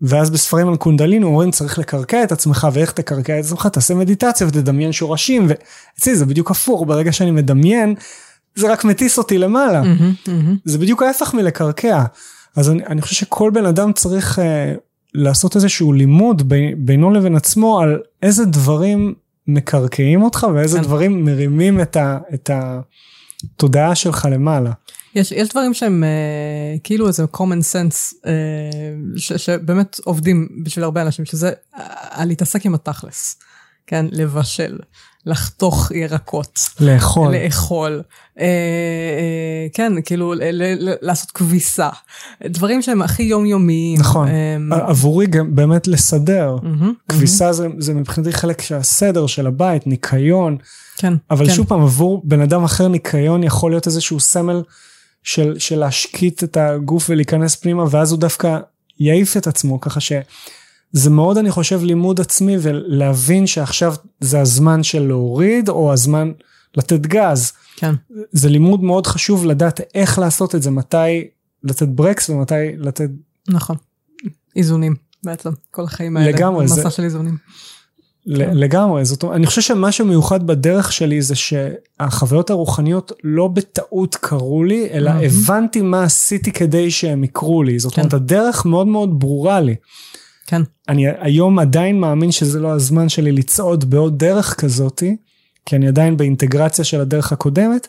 [0.01, 4.47] ואז בספרים על קונדליני אומרים צריך לקרקע את עצמך ואיך תקרקע את עצמך תעשה מדיטציה
[4.47, 7.95] ותדמיין שורשים ואצלי זה בדיוק הפוך ברגע שאני מדמיין
[8.55, 10.55] זה רק מטיס אותי למעלה mm-hmm, mm-hmm.
[10.65, 12.03] זה בדיוק ההפך מלקרקע
[12.55, 14.41] אז אני, אני חושב שכל בן אדם צריך uh,
[15.13, 19.13] לעשות איזשהו לימוד ב, בינו לבין עצמו על איזה דברים
[19.47, 20.83] מקרקעים אותך ואיזה כן.
[20.83, 22.49] דברים מרימים את, ה, את
[23.43, 24.71] התודעה שלך למעלה.
[25.15, 28.25] יש, יש דברים שהם uh, כאילו איזה common sense uh,
[29.17, 31.79] ש, שבאמת עובדים בשביל הרבה אנשים, שזה uh,
[32.25, 33.39] להתעסק עם התכלס,
[33.87, 34.77] כן, לבשל,
[35.27, 36.59] לחתוך ירקות.
[36.79, 37.35] לאכול.
[37.35, 38.01] לאכול.
[38.35, 38.41] Uh, uh,
[39.73, 41.89] כן, כאילו ל, ל, ל, לעשות כביסה.
[42.45, 43.99] דברים שהם הכי יומיומיים.
[43.99, 44.27] נכון.
[44.27, 46.55] Um, עבורי גם באמת לסדר.
[46.61, 47.53] Mm-hmm, כביסה mm-hmm.
[47.53, 50.57] זה, זה מבחינתי חלק של הסדר של הבית, ניקיון.
[50.97, 51.13] כן.
[51.31, 51.53] אבל כן.
[51.53, 54.61] שוב פעם, עבור בן אדם אחר ניקיון יכול להיות איזשהו סמל.
[55.23, 58.57] של, של להשקיט את הגוף ולהיכנס פנימה ואז הוא דווקא
[58.99, 59.99] יעיף את עצמו ככה
[60.95, 66.31] שזה מאוד אני חושב לימוד עצמי ולהבין שעכשיו זה הזמן של להוריד או הזמן
[66.77, 67.51] לתת גז.
[67.75, 67.95] כן.
[68.31, 71.27] זה לימוד מאוד חשוב לדעת איך לעשות את זה מתי
[71.63, 73.09] לתת ברקס ומתי לתת.
[73.49, 73.75] נכון.
[74.55, 76.31] איזונים בעצם כל החיים האלה.
[76.31, 76.65] לגמרי.
[76.65, 76.89] מסע זה...
[76.89, 77.37] של איזונים.
[78.37, 78.57] כן.
[78.57, 84.63] לגמרי זאת אומרת אני חושב שמה שמיוחד בדרך שלי זה שהחוויות הרוחניות לא בטעות קרו
[84.63, 85.11] לי אלא.
[85.11, 88.01] הבנתי מה עשיתי כדי שהם יקרו לי זאת כן.
[88.01, 89.75] אומרת הדרך מאוד מאוד ברורה לי.
[90.47, 90.61] כן.
[90.89, 95.17] אני היום עדיין מאמין שזה לא הזמן שלי לצעוד בעוד דרך כזאתי
[95.65, 97.87] כי אני עדיין באינטגרציה של הדרך הקודמת.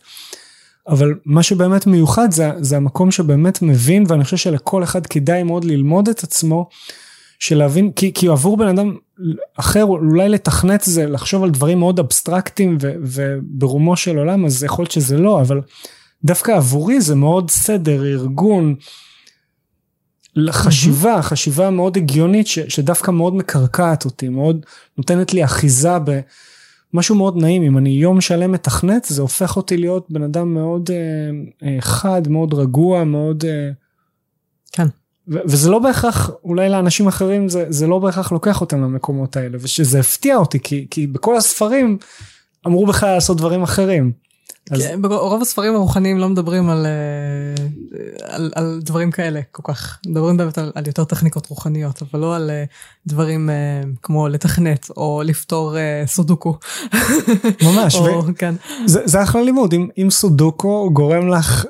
[0.88, 5.64] אבל מה שבאמת מיוחד זה, זה המקום שבאמת מבין ואני חושב שלכל אחד כדאי מאוד
[5.64, 6.68] ללמוד את עצמו
[7.38, 8.96] של להבין כי, כי עבור בן אדם
[9.56, 14.82] אחר אולי לתכנת זה לחשוב על דברים מאוד אבסטרקטיים ו, וברומו של עולם אז יכול
[14.82, 15.60] להיות שזה לא אבל
[16.24, 18.74] דווקא עבורי זה מאוד סדר ארגון.
[20.50, 24.66] חשיבה חשיבה מאוד הגיונית ש, שדווקא מאוד מקרקעת אותי מאוד
[24.98, 25.96] נותנת לי אחיזה
[26.92, 30.90] במשהו מאוד נעים אם אני יום שלם מתכנת זה הופך אותי להיות בן אדם מאוד
[30.90, 33.44] אה, אה, חד מאוד רגוע מאוד.
[33.44, 33.70] אה,
[34.72, 34.86] כן.
[35.28, 40.00] וזה לא בהכרח אולי לאנשים אחרים זה זה לא בהכרח לוקח אותם למקומות האלה ושזה
[40.00, 41.98] הפתיע אותי כי כי בכל הספרים
[42.66, 44.12] אמרו בכלל לעשות דברים אחרים.
[44.70, 44.82] אז...
[44.82, 47.64] כן, רוב הספרים הרוחניים לא מדברים על, אה,
[48.20, 52.36] על, על דברים כאלה כל כך מדברים באמת על, על יותר טכניקות רוחניות אבל לא
[52.36, 52.64] על אה,
[53.06, 53.54] דברים אה,
[54.02, 55.76] כמו לתכנת או לפתור
[56.06, 56.58] סודוקו.
[57.62, 58.34] ממש או, ו...
[58.38, 58.54] כן.
[58.86, 61.64] זה, זה אחלה לימוד אם, אם סודוקו גורם לך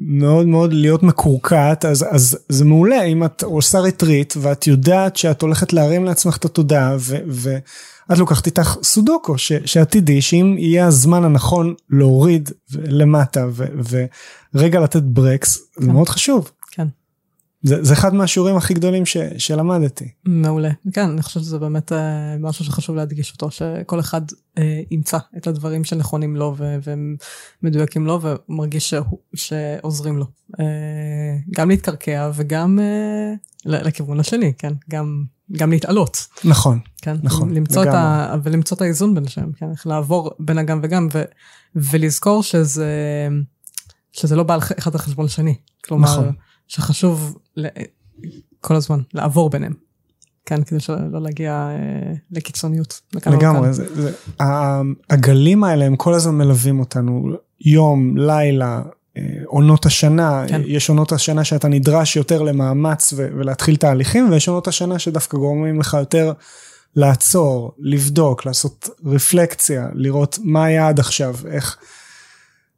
[0.00, 5.42] מאוד מאוד להיות מקורקעת אז אז זה מעולה אם את עושה ריטריט ואת יודעת שאת
[5.42, 6.96] הולכת להרים לעצמך את התודעה
[8.08, 13.64] ואת לוקחת איתך סודוקו ש, שעתידי שאם יהיה הזמן הנכון להוריד למטה ו,
[14.54, 15.84] ורגע לתת ברקס כן.
[15.84, 16.50] זה מאוד חשוב.
[16.70, 16.86] כן.
[17.62, 20.08] זה, זה אחד מהשיעורים הכי גדולים ש, שלמדתי.
[20.24, 20.70] מעולה.
[20.92, 24.20] כן, אני חושבת שזה באמת אה, משהו שחשוב להדגיש אותו, שכל אחד
[24.58, 26.76] אה, ימצא את הדברים שנכונים לו ו-
[27.62, 30.24] ומדויקים לו ומרגיש שהוא, שעוזרים לו.
[30.60, 34.72] אה, גם להתקרקע וגם אה, לכיוון השני, כן?
[34.90, 36.26] גם, גם להתעלות.
[36.44, 37.16] נכון, כן?
[37.22, 37.54] נכון.
[37.54, 39.70] למצוא את ה, ולמצוא את האיזון בין השם, כן?
[39.70, 41.22] איך לעבור בין הגם וגם ו,
[41.74, 42.88] ולזכור שזה,
[44.12, 45.54] שזה לא בא אחד על חשבון השני.
[45.84, 46.32] כלומר, נכון.
[46.68, 47.38] שחשוב
[48.60, 49.74] כל הזמן לעבור ביניהם.
[50.46, 53.00] כן, כדי שלא להגיע אה, לקיצוניות.
[53.26, 54.12] לגמרי, זה, זה,
[55.10, 57.30] הגלים האלה הם כל הזמן מלווים אותנו,
[57.60, 58.82] יום, לילה,
[59.46, 60.60] עונות השנה, כן.
[60.64, 65.80] יש עונות השנה שאתה נדרש יותר למאמץ ו- ולהתחיל תהליכים, ויש עונות השנה שדווקא גורמים
[65.80, 66.32] לך יותר
[66.96, 71.76] לעצור, לבדוק, לעשות רפלקציה, לראות מה היה עד עכשיו, איך...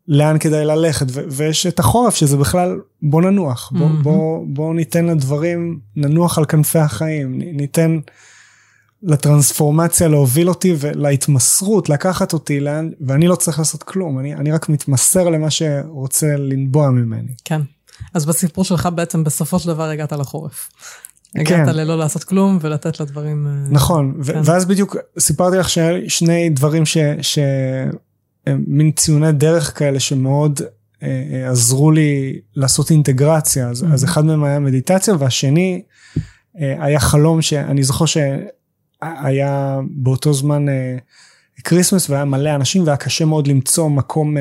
[0.08, 4.02] לאן כדאי ללכת ו- ויש את החורף שזה בכלל בוא ננוח בוא, mm-hmm.
[4.02, 7.98] בוא, בוא ניתן לדברים ננוח על כנפי החיים ניתן
[9.02, 14.68] לטרנספורמציה להוביל אותי ולהתמסרות לקחת אותי לאן ואני לא צריך לעשות כלום אני, אני רק
[14.68, 17.32] מתמסר למה שרוצה לנבוע ממני.
[17.44, 17.60] כן
[18.14, 20.68] אז בסיפור שלך בעצם בסופו של דבר הגעת לחורף.
[21.34, 21.40] כן.
[21.40, 24.40] הגעת ללא לעשות כלום ולתת לדברים אה, נכון כן.
[24.44, 25.68] ואז בדיוק סיפרתי לך
[26.08, 26.98] שני דברים ש...
[27.22, 27.38] ש...
[28.48, 30.60] מין ציוני דרך כאלה שמאוד
[31.02, 33.92] אה, אה, עזרו לי לעשות אינטגרציה אז, mm-hmm.
[33.92, 35.82] אז אחד מהם היה מדיטציה והשני
[36.60, 38.04] אה, היה חלום שאני זוכר
[39.04, 40.66] שהיה באותו זמן
[41.64, 44.36] כריסמס והיה מלא אנשים והיה קשה מאוד למצוא מקום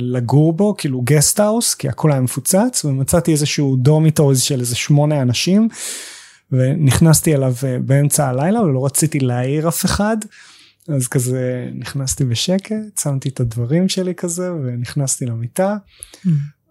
[0.00, 5.22] לגור בו כאילו guest house כי הכל היה מפוצץ ומצאתי איזשהו dormitories של איזה שמונה
[5.22, 5.68] אנשים
[6.52, 7.54] ונכנסתי אליו
[7.84, 10.16] באמצע הלילה ולא רציתי להעיר אף אחד.
[10.88, 16.28] אז כזה נכנסתי בשקט, שמתי את הדברים שלי כזה ונכנסתי למיטה mm.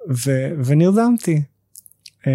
[0.09, 1.41] ו- ונרדמתי.
[2.27, 2.31] אה,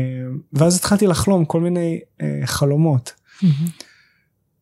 [0.53, 3.13] ואז התחלתי לחלום כל מיני אה, חלומות.
[3.13, 3.47] Mm-hmm.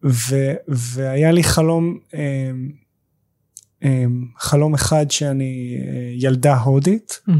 [0.04, 2.50] ו- והיה לי חלום, אה,
[4.38, 5.78] חלום אחד שאני
[6.16, 7.20] ילדה הודית.
[7.28, 7.32] Mm-hmm.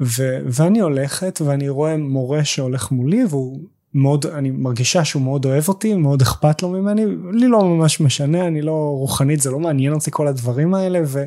[0.00, 3.60] ו- ואני הולכת ואני רואה מורה שהולך מולי והוא
[3.94, 8.46] מאוד, אני מרגישה שהוא מאוד אוהב אותי, מאוד אכפת לו ממני, לי לא ממש משנה,
[8.46, 11.24] אני לא רוחנית, זה לא מעניין אותי כל הדברים האלה, ו,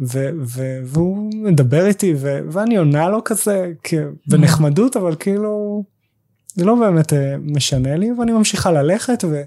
[0.00, 3.72] ו, ו, והוא מדבר איתי, ו, ואני עונה לו כזה,
[4.28, 5.84] בנחמדות, אבל כאילו,
[6.54, 9.42] זה לא באמת אה, משנה לי, ואני ממשיכה ללכת, ו...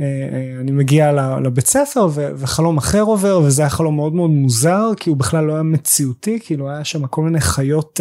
[0.00, 1.12] אה, אה, מגיע
[1.44, 5.52] לבית ספר וחלום אחר עובר וזה היה חלום מאוד מאוד מוזר כי הוא בכלל לא
[5.52, 8.00] היה מציאותי כאילו היה שם כל מיני חיות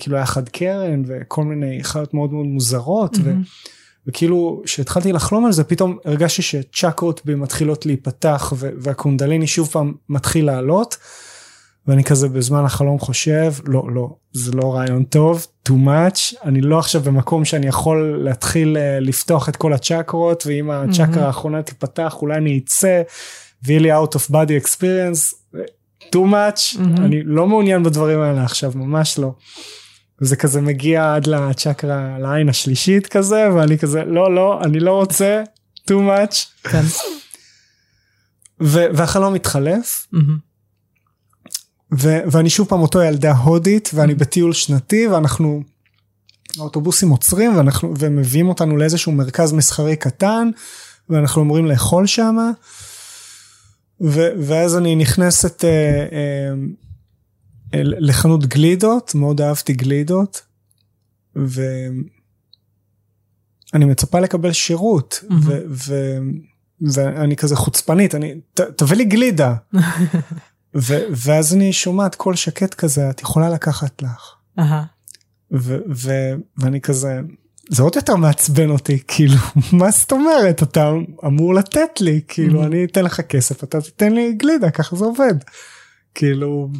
[0.00, 3.20] כאילו היה חד קרן וכל מיני חיות מאוד מאוד מוזרות mm-hmm.
[3.24, 3.32] ו,
[4.06, 10.46] וכאילו כשהתחלתי לחלום על זה פתאום הרגשתי שצ'קרות בי מתחילות להיפתח והקונדליני שוב פעם מתחיל
[10.46, 10.96] לעלות.
[11.88, 16.78] ואני כזה בזמן החלום חושב לא לא זה לא רעיון טוב too much אני לא
[16.78, 21.26] עכשיו במקום שאני יכול להתחיל אה, לפתוח את כל הצ'קרות ואם הצ'קרה mm-hmm.
[21.26, 23.02] האחרונה תיפתח אולי אני אצא
[23.62, 25.34] ויהיה לי out of body experience
[26.02, 27.00] too much mm-hmm.
[27.00, 29.32] אני לא מעוניין בדברים האלה עכשיו ממש לא.
[30.20, 35.42] זה כזה מגיע עד לצ'קרה לעין השלישית כזה ואני כזה לא לא אני לא רוצה
[35.90, 36.68] too much.
[36.70, 36.82] כן.
[38.60, 40.06] והחלום מתחלף.
[40.14, 40.47] Mm-hmm.
[41.92, 44.16] ו- ואני שוב פעם אותו ילדה הודית ואני mm-hmm.
[44.16, 45.62] בטיול שנתי ואנחנו
[46.58, 50.50] האוטובוסים עוצרים ואנחנו ומביאים אותנו לאיזשהו מרכז מסחרי קטן
[51.08, 52.50] ואנחנו אמורים לאכול שמה.
[54.00, 55.64] ו- ואז אני נכנסת uh,
[57.72, 60.42] uh, לחנות גלידות, מאוד אהבתי גלידות,
[61.36, 62.04] ואני
[63.72, 65.34] מצפה לקבל שירות, mm-hmm.
[65.44, 66.18] ו- ו-
[66.80, 69.54] ואני כזה חוצפנית, אני, ת, תביא לי גלידה.
[70.82, 74.34] ו- ואז אני שומעת קול שקט כזה, את יכולה לקחת לך.
[74.58, 74.62] Uh-huh.
[75.52, 77.20] ו- ו- ואני כזה,
[77.68, 79.36] זה עוד יותר מעצבן אותי, כאילו,
[79.72, 80.92] מה זאת אומרת, אתה
[81.26, 82.66] אמור לתת לי, כאילו, mm-hmm.
[82.66, 85.34] אני אתן לך כסף, אתה תיתן לי גלידה, ככה זה עובד.
[86.14, 86.70] כאילו,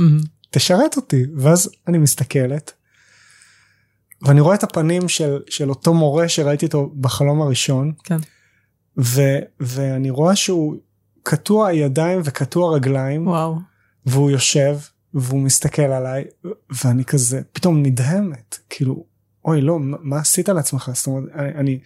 [0.00, 0.26] mm-hmm.
[0.50, 2.72] תשרת אותי ואז אני מסתכלת.
[4.22, 7.92] ואני רואה את הפנים של, של אותו מורה שראיתי אותו בחלום הראשון.
[8.04, 8.16] כן.
[8.98, 9.20] ו,
[9.60, 10.76] ואני רואה שהוא
[11.26, 13.26] קטוע ידיים וקטוע רגליים.
[13.26, 13.58] וואו.
[14.06, 14.76] והוא יושב
[15.14, 16.24] והוא מסתכל עליי
[16.84, 19.04] ואני כזה פתאום נדהמת כאילו
[19.44, 21.78] אוי לא מה, עשית לעצמך זאת אומרת אני, אני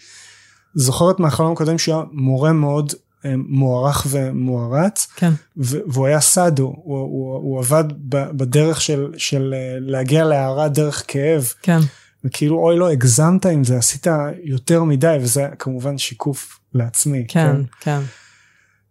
[0.75, 2.93] זוכרת מהחלום הקודם שהוא היה מורה מאוד
[3.25, 5.31] אה, מוערך ומוערץ כן.
[5.57, 11.53] והוא היה סאדו הוא, הוא, הוא עבד בדרך של, של אה, להגיע להערה דרך כאב
[11.63, 11.79] כן.
[12.25, 14.07] וכאילו אוי לא הגזמת עם זה עשית
[14.45, 18.01] יותר מדי וזה כמובן שיקוף לעצמי כן כן, כן.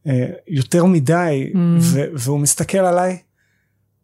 [0.07, 1.57] אה, יותר מדי mm.
[1.79, 3.17] ו, והוא מסתכל עליי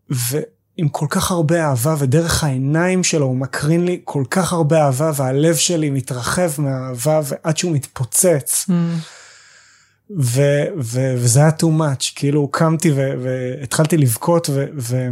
[0.09, 5.11] ועם כל כך הרבה אהבה ודרך העיניים שלו הוא מקרין לי כל כך הרבה אהבה
[5.15, 8.65] והלב שלי מתרחב מהאהבה ועד שהוא מתפוצץ.
[8.69, 8.73] Mm.
[10.19, 10.41] ו,
[10.79, 15.07] ו, וזה היה too much כאילו קמתי ו, והתחלתי לבכות ו, ו,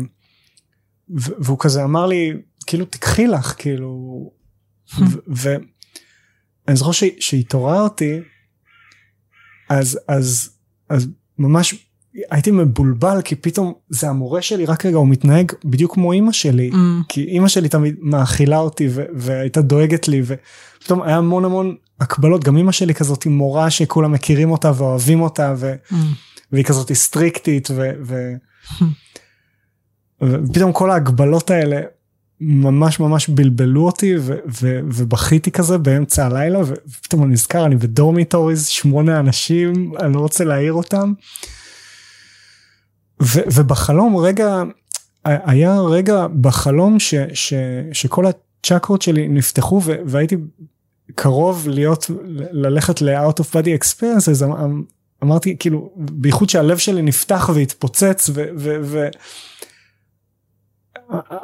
[1.17, 2.33] ו, והוא כזה אמר לי
[2.65, 4.31] כאילו תקחי לך כאילו
[5.27, 8.19] ואני זוכר שהתעוררתי
[9.69, 10.49] אז אז
[10.89, 11.07] אז
[11.37, 11.85] ממש
[12.31, 16.71] הייתי מבולבל כי פתאום זה המורה שלי רק רגע הוא מתנהג בדיוק כמו אימא שלי
[16.73, 16.75] mm.
[17.09, 22.57] כי אימא שלי תמיד מאכילה אותי והייתה דואגת לי ופתאום היה המון המון הקבלות גם
[22.57, 25.73] אימא שלי כזאת עם מורה שכולם מכירים אותה ואוהבים אותה ו...
[25.89, 25.95] mm.
[26.51, 27.91] והיא כזאת סטריקטית ו...
[28.03, 28.33] ו...
[30.23, 31.81] ופתאום כל ההגבלות האלה
[32.41, 38.67] ממש ממש בלבלו אותי ו- ו- ובכיתי כזה באמצע הלילה ופתאום אני נזכר אני בדורמיטוריז
[38.67, 41.13] שמונה אנשים אני לא רוצה להעיר אותם.
[43.21, 44.63] ו- ובחלום רגע
[45.25, 47.53] היה רגע בחלום ש- ש-
[47.93, 50.35] שכל הצ'קרות שלי נפתחו ו- והייתי
[51.15, 52.11] קרוב להיות
[52.51, 54.83] ללכת ל-out of body experiences אמ-
[55.23, 58.45] אמרתי כאילו בייחוד שהלב שלי נפתח והתפוצץ ו...
[58.57, 59.07] ו, ו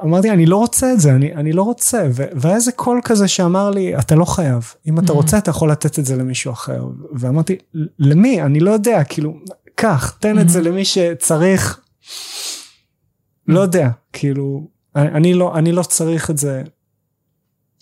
[0.04, 2.08] אמרתי אני לא רוצה את זה אני אני לא רוצה.
[2.14, 4.74] ו, והיה איזה קול כזה שאמר לי אתה לא חייב.
[4.88, 5.16] אם אתה mm-hmm.
[5.16, 6.86] רוצה אתה יכול לתת את זה למישהו אחר.
[7.14, 7.58] ואמרתי
[8.00, 8.42] למי?
[8.42, 9.34] אני לא יודע כאילו
[9.76, 10.42] קח תן mm-hmm.
[10.42, 11.80] את זה למי שצריך.
[13.48, 16.64] לא יודע כאילו אני לא אני לא צריך את זה.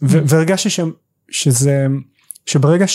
[0.03, 0.80] ו- והרגשתי ש,
[1.31, 1.85] שזה
[2.45, 2.85] שברגע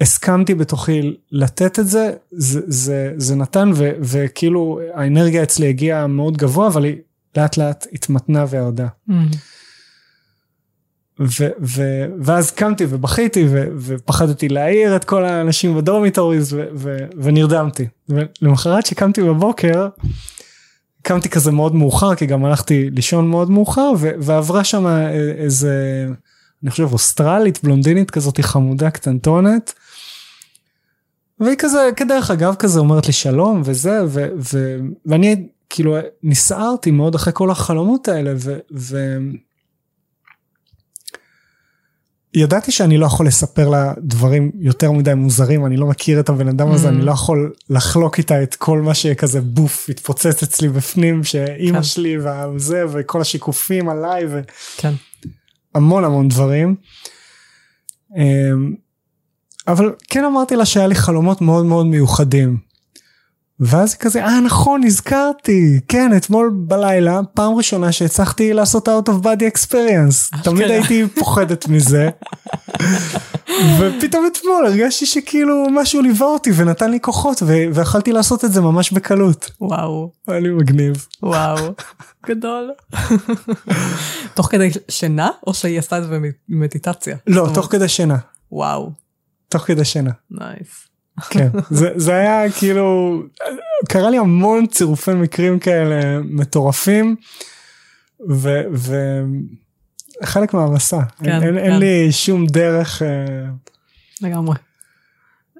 [0.00, 6.36] שהסכמתי בתוכי לתת את זה זה זה, זה נתן ו, וכאילו האנרגיה אצלי הגיעה מאוד
[6.36, 6.96] גבוה אבל היא
[7.36, 8.86] לאט לאט התמתנה וירדה.
[9.10, 9.12] Mm.
[11.20, 17.86] ו- ו- ואז קמתי ובכיתי ו- ופחדתי להעיר את כל האנשים בדורמיטוריז ו- ו- ונרדמתי.
[18.08, 19.88] ולמחרת שקמתי בבוקר
[21.02, 24.86] קמתי כזה מאוד מאוחר כי גם הלכתי לישון מאוד מאוחר ו- ועברה שם
[25.38, 26.06] איזה
[26.62, 29.72] אני חושב אוסטרלית בלונדינית כזאת חמודה קטנטונת.
[31.40, 37.14] והיא כזה כדרך אגב כזה אומרת לי שלום וזה ו- ו- ואני כאילו נסערתי מאוד
[37.14, 38.58] אחרי כל החלומות האלה ו...
[38.72, 39.18] ו...
[42.34, 46.48] ידעתי שאני לא יכול לספר לה דברים יותר מדי מוזרים, אני לא מכיר את הבן
[46.48, 46.90] אדם הזה, mm.
[46.90, 51.82] אני לא יכול לחלוק איתה את כל מה שכזה בוף התפוצץ אצלי בפנים, שאימא כן.
[51.82, 52.16] שלי
[52.54, 54.40] וזה, וכל השיקופים עליי, ו...
[54.76, 54.92] כן.
[55.74, 56.76] המון המון דברים.
[58.16, 58.74] אמ,
[59.68, 62.65] אבל כן אמרתי לה שהיה לי חלומות מאוד מאוד מיוחדים.
[63.60, 69.42] ואז כזה אה נכון נזכרתי כן אתמול בלילה פעם ראשונה שהצלחתי לעשות out of body
[69.54, 72.08] experience תמיד הייתי פוחדת מזה.
[73.78, 78.92] ופתאום אתמול הרגשתי שכאילו משהו ליווה אותי ונתן לי כוחות ויכלתי לעשות את זה ממש
[78.92, 79.50] בקלות.
[79.60, 80.12] וואו.
[80.28, 81.06] היה לי מגניב.
[81.22, 81.74] וואו.
[82.26, 82.70] גדול.
[84.34, 86.18] תוך כדי שינה או שהיא עשתה את זה
[86.48, 87.16] במדיטציה?
[87.26, 88.16] לא תוך כדי שינה.
[88.52, 88.90] וואו.
[89.48, 90.10] תוך כדי שינה.
[90.30, 90.85] נייס.
[91.30, 93.22] כן, זה, זה היה כאילו,
[93.88, 97.16] קרה לי המון צירופי מקרים כאלה מטורפים,
[100.22, 101.58] וחלק מהמסע, כן, אין, כן.
[101.58, 103.02] אין לי שום דרך.
[103.02, 103.08] אה,
[104.20, 104.56] לגמרי,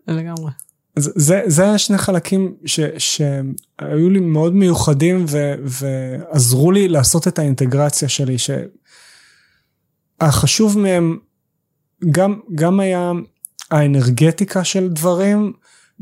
[0.09, 0.51] לגמרי.
[0.97, 7.29] זה, זה, זה היה שני חלקים ש, שהיו לי מאוד מיוחדים ו, ועזרו לי לעשות
[7.29, 8.37] את האינטגרציה שלי,
[10.21, 11.19] שהחשוב מהם
[12.11, 13.13] גם, גם היה
[13.71, 15.53] האנרגטיקה של דברים,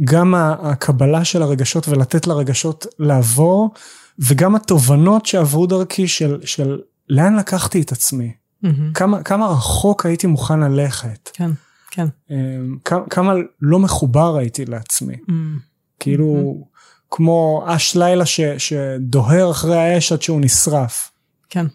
[0.05, 3.71] גם הקבלה של הרגשות ולתת לרגשות לעבור,
[4.19, 6.79] וגם התובנות שעברו דרכי של, של
[7.09, 8.33] לאן לקחתי את עצמי.
[8.65, 8.69] Mm-hmm.
[8.95, 11.31] כמה, כמה רחוק הייתי מוכן ללכת.
[11.33, 11.51] כן,
[11.91, 12.07] כן.
[12.31, 15.15] אמ, כמה, כמה לא מחובר הייתי לעצמי.
[15.15, 15.61] Mm-hmm.
[16.01, 17.07] כאילו, mm-hmm.
[17.11, 21.11] כמו אש לילה ש, שדוהר אחרי האש עד שהוא נשרף.
[21.51, 21.67] כן,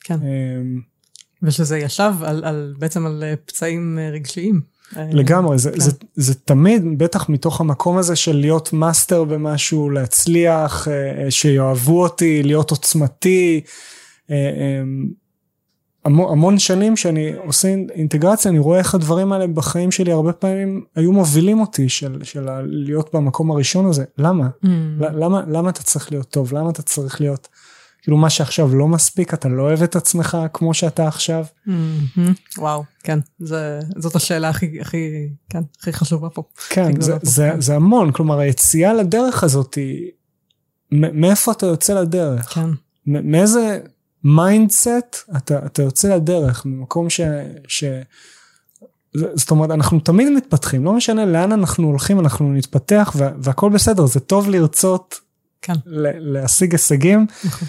[0.00, 0.14] כן.
[0.14, 0.80] אמ,
[1.42, 4.71] ושזה ישב על, על, בעצם על אה, פצעים אה, רגשיים.
[4.96, 5.80] לגמרי, זה, כן.
[5.80, 12.42] זה, זה תמיד, בטח מתוך המקום הזה של להיות מאסטר במשהו, להצליח, אה, שיאהבו אותי,
[12.42, 13.60] להיות עוצמתי.
[14.30, 14.50] אה,
[14.80, 15.06] אמ,
[16.04, 20.84] המון, המון שנים שאני עושה אינטגרציה, אני רואה איך הדברים האלה בחיים שלי הרבה פעמים
[20.96, 24.04] היו מובילים אותי של, של להיות במקום הראשון הזה.
[24.18, 24.48] למה?
[24.64, 24.68] Mm.
[25.00, 25.42] למה?
[25.48, 26.54] למה אתה צריך להיות טוב?
[26.54, 27.48] למה אתה צריך להיות...
[28.02, 31.44] כאילו מה שעכשיו לא מספיק אתה לא אוהב את עצמך כמו שאתה עכשיו.
[32.58, 36.42] וואו כן זה זאת השאלה הכי הכי כן הכי חשובה פה.
[36.68, 37.18] כן זה, פה.
[37.22, 40.10] זה, זה המון כלומר היציאה לדרך הזאת היא
[40.92, 42.54] מאיפה אתה יוצא לדרך.
[42.54, 42.70] כן.
[43.06, 43.80] מאיזה
[44.24, 47.20] mindset אתה, אתה יוצא לדרך ממקום ש...
[47.68, 47.84] ש...
[49.14, 54.20] זאת אומרת אנחנו תמיד מתפתחים לא משנה לאן אנחנו הולכים אנחנו נתפתח והכל בסדר זה
[54.20, 55.20] טוב לרצות
[55.62, 55.72] כן.
[55.86, 57.26] להשיג הישגים.
[57.44, 57.68] נכון.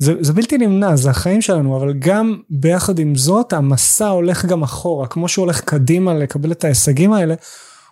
[0.00, 4.62] זה, זה בלתי נמנע, זה החיים שלנו, אבל גם ביחד עם זאת, המסע הולך גם
[4.62, 7.34] אחורה, כמו שהוא הולך קדימה לקבל את ההישגים האלה,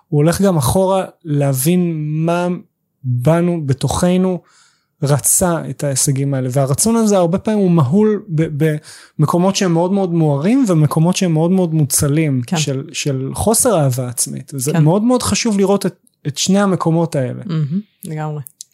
[0.09, 1.95] הוא הולך גם אחורה להבין
[2.27, 2.49] מה
[3.05, 4.41] בנו, בתוכנו,
[5.03, 8.23] רצה את ההישגים האלה, והרצון הזה הרבה פעמים הוא מהול
[9.19, 12.57] במקומות שהם מאוד מאוד מוארים, ומקומות שהם מאוד מאוד מוצלים, כן.
[12.57, 14.85] של, של חוסר אהבה עצמית, זה כן.
[14.85, 17.43] מאוד מאוד חשוב לראות את, את שני המקומות האלה.
[17.43, 18.09] Mm-hmm,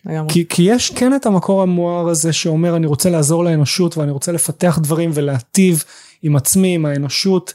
[0.07, 0.33] לגמרי.
[0.33, 4.33] כי, כי יש כן את המקור המואר הזה שאומר אני רוצה לעזור לאנושות ואני רוצה
[4.33, 5.85] לפתח דברים ולהטיב
[6.23, 7.55] עם עצמי, עם האנושות.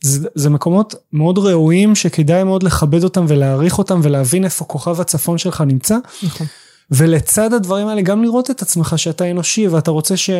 [0.00, 5.38] זה, זה מקומות מאוד ראויים שכדאי מאוד לכבד אותם ולהעריך אותם ולהבין איפה כוכב הצפון
[5.38, 5.96] שלך נמצא.
[6.22, 6.46] נכון.
[6.90, 10.30] ולצד הדברים האלה גם לראות את עצמך שאתה אנושי ואתה רוצה ש...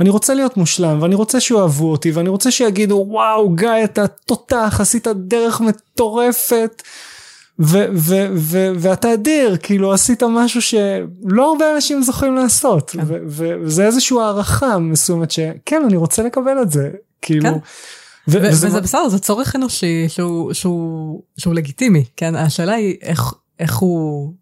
[0.00, 4.78] אני רוצה להיות מושלם ואני רוצה שאוהבו אותי ואני רוצה שיגידו וואו גיא אתה תותח
[4.80, 6.82] עשית דרך מטורפת.
[7.58, 13.00] ואתה אדיר, כאילו עשית משהו שלא הרבה אנשים זוכים לעשות, כן.
[13.26, 16.90] וזה איזושהי הערכה מסוימת שכן, אני רוצה לקבל את זה,
[17.22, 17.58] כאילו, כן.
[18.28, 22.34] ו- וזה, וזה בסדר, זה צורך אנושי שהוא, שהוא, שהוא לגיטימי, כן?
[22.34, 24.32] השאלה היא איך, איך, הוא,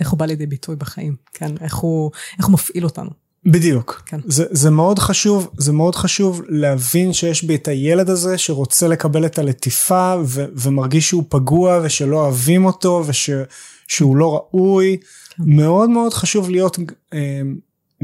[0.00, 1.50] איך הוא בא לידי ביטוי בחיים, כן?
[1.60, 3.10] איך הוא, איך הוא מפעיל אותנו.
[3.46, 4.02] בדיוק.
[4.06, 4.20] כן.
[4.26, 9.26] זה, זה מאוד חשוב, זה מאוד חשוב להבין שיש בי את הילד הזה שרוצה לקבל
[9.26, 14.96] את הלטיפה ו, ומרגיש שהוא פגוע ושלא אוהבים אותו ושהוא לא ראוי.
[15.36, 15.42] כן.
[15.46, 16.78] מאוד מאוד חשוב להיות
[17.14, 17.42] אה,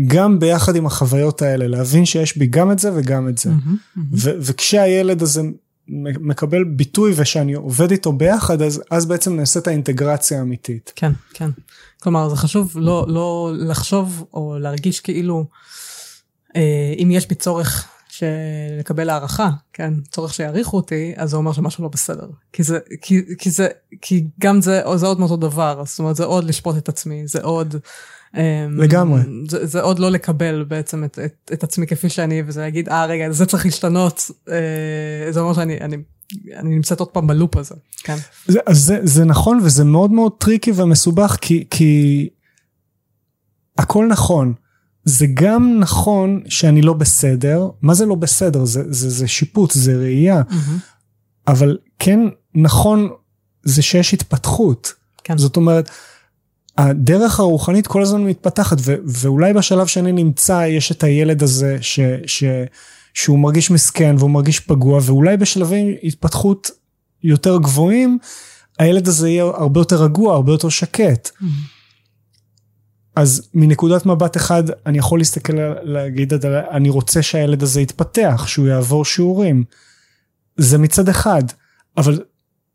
[0.06, 3.50] גם ביחד עם החוויות האלה, להבין שיש בי גם את זה וגם את זה.
[3.50, 4.00] Mm-hmm, mm-hmm.
[4.12, 5.42] ו, וכשהילד הזה
[6.20, 10.92] מקבל ביטוי ושאני עובד איתו ביחד, אז, אז בעצם נעשית האינטגרציה האמיתית.
[10.96, 11.50] כן, כן.
[12.02, 15.44] כלומר, זה חשוב לא, לא לחשוב או להרגיש כאילו,
[16.56, 17.88] אה, אם יש בי צורך
[18.78, 22.28] לקבל הערכה, כן, צורך שיעריכו אותי, אז זה אומר שמשהו לא בסדר.
[22.52, 23.68] כי זה, כי, כי זה,
[24.00, 27.42] כי גם זה, זה עוד מאותו דבר, זאת אומרת, זה עוד לשפוט את עצמי, זה
[27.42, 27.74] עוד...
[28.36, 29.20] אמ, לגמרי.
[29.48, 33.06] זה, זה עוד לא לקבל בעצם את, את, את עצמי כפי שאני, וזה להגיד, אה
[33.06, 35.96] רגע, זה צריך להשתנות, אה, זה אומר שאני אני,
[36.56, 38.16] אני נמצאת עוד פעם בלופ הזה, כן.
[38.46, 42.28] זה, אז זה, זה נכון וזה מאוד מאוד tricky ומסובך, כי, כי
[43.78, 44.54] הכל נכון.
[45.04, 48.64] זה גם נכון שאני לא בסדר, מה זה לא בסדר?
[48.64, 51.48] זה, זה, זה שיפוט, זה ראייה, mm-hmm.
[51.48, 52.20] אבל כן
[52.54, 53.10] נכון
[53.62, 54.92] זה שיש התפתחות.
[55.24, 55.38] כן.
[55.38, 55.90] זאת אומרת,
[56.78, 62.00] הדרך הרוחנית כל הזמן מתפתחת ו- ואולי בשלב שאני נמצא יש את הילד הזה ש-
[62.26, 62.44] ש-
[63.18, 66.70] שהוא מרגיש מסכן והוא מרגיש פגוע ואולי בשלבי התפתחות
[67.22, 68.18] יותר גבוהים
[68.78, 71.28] הילד הזה יהיה הרבה יותר רגוע הרבה יותר שקט.
[71.28, 71.44] Mm-hmm.
[73.16, 76.32] אז מנקודת מבט אחד אני יכול להסתכל להגיד
[76.70, 79.64] אני רוצה שהילד הזה יתפתח שהוא יעבור שיעורים.
[80.56, 81.42] זה מצד אחד
[81.96, 82.22] אבל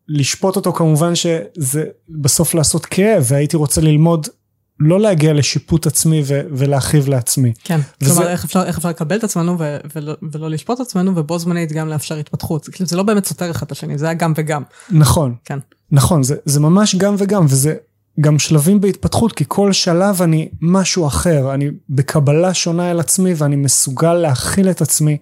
[0.08, 4.28] לשפוט אותו כמובן שזה בסוף לעשות כאב והייתי רוצה ללמוד
[4.80, 7.54] לא להגיע לשיפוט עצמי ו- ולהכאיב לעצמי.
[7.64, 8.14] כן, וזה...
[8.14, 11.72] כלומר איך אפשר, איך אפשר לקבל את עצמנו ו- ולא, ולא לשפוט עצמנו ובו זמנית
[11.72, 12.70] גם לאפשר התפתחות.
[12.72, 14.64] כאילו זה לא באמת סותר אחד את השני, זה היה גם וגם.
[14.92, 15.60] נכון, כן.
[15.92, 17.76] נכון, זה, זה ממש גם וגם וזה
[18.20, 23.56] גם שלבים בהתפתחות כי כל שלב אני משהו אחר, אני בקבלה שונה אל עצמי ואני
[23.56, 25.18] מסוגל להכיל את עצמי.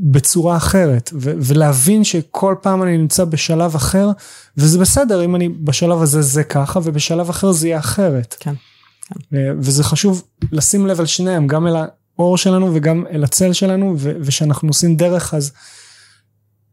[0.00, 4.10] בצורה אחרת ו- ולהבין שכל פעם אני נמצא בשלב אחר
[4.56, 8.36] וזה בסדר אם אני בשלב הזה זה ככה ובשלב אחר זה יהיה אחרת.
[8.40, 8.54] כן.
[9.30, 9.56] כן.
[9.58, 10.22] וזה חשוב
[10.52, 11.76] לשים לב על שניהם גם אל
[12.18, 15.52] האור שלנו וגם אל הצל שלנו ו- ושאנחנו עושים דרך אז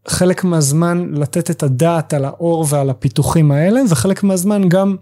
[0.07, 4.95] חלק מהזמן לתת את הדעת על האור ועל הפיתוחים האלה וחלק מהזמן גם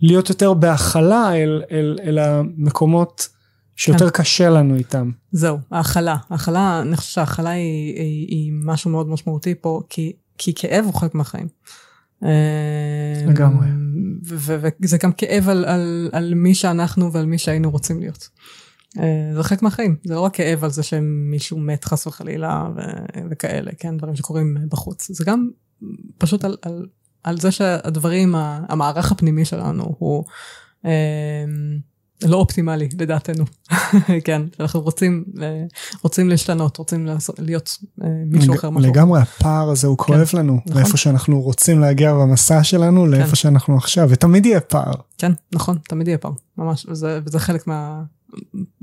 [0.00, 3.28] להיות יותר בהכלה אל, אל, אל המקומות
[3.84, 4.22] שיותר כן.
[4.22, 5.10] קשה לנו איתם.
[5.32, 6.16] זהו, ההכלה.
[6.30, 10.94] ההכלה, אני חושבת שההכלה היא, היא, היא משהו מאוד משמעותי פה, כי, כי כאב הוא
[10.94, 11.48] חלק מהחיים.
[13.28, 13.66] לגמרי.
[14.22, 18.28] וזה גם כאב על, על, על מי שאנחנו ועל מי שהיינו רוצים להיות.
[18.98, 22.68] אה, זה חלק מהחיים, זה לא רק כאב על זה שמישהו מת חס וחלילה
[23.30, 25.10] וכאלה, כן, דברים שקורים בחוץ.
[25.10, 25.50] זה גם
[26.18, 26.86] פשוט על, על,
[27.24, 30.24] על זה שהדברים, המערך הפנימי שלנו הוא...
[32.26, 33.44] לא אופטימלי לדעתנו,
[34.24, 35.24] כן, אנחנו רוצים,
[36.02, 38.70] רוצים להשתנות, רוצים לעשות, להיות אה, מישהו אחר.
[38.70, 40.82] לגמרי, הפער הזה הוא כואב כן, לנו, נכון.
[40.82, 43.34] לאיפה שאנחנו רוצים להגיע במסע שלנו, לאיפה כן.
[43.34, 44.92] שאנחנו עכשיו, ותמיד יהיה פער.
[45.18, 48.02] כן, נכון, תמיד יהיה פער, ממש, וזה, וזה חלק מה...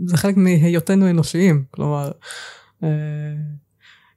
[0.05, 2.11] זה חלק מהיותנו אנושיים, כלומר,
[2.83, 2.89] אה,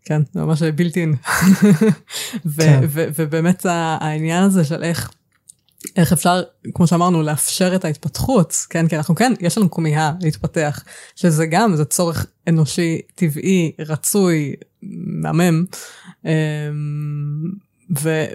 [0.04, 1.14] כן, זה ממש אין.
[2.56, 2.80] כן.
[3.14, 5.10] ובאמת העניין הזה של איך...
[5.96, 6.42] איך אפשר,
[6.74, 8.88] כמו שאמרנו, לאפשר את ההתפתחות, כן?
[8.88, 10.84] כי אנחנו כן, יש לנו כמיהה להתפתח,
[11.16, 14.54] שזה גם, זה צורך אנושי, טבעי, רצוי,
[15.22, 15.64] מהמם.
[16.24, 16.30] אמ,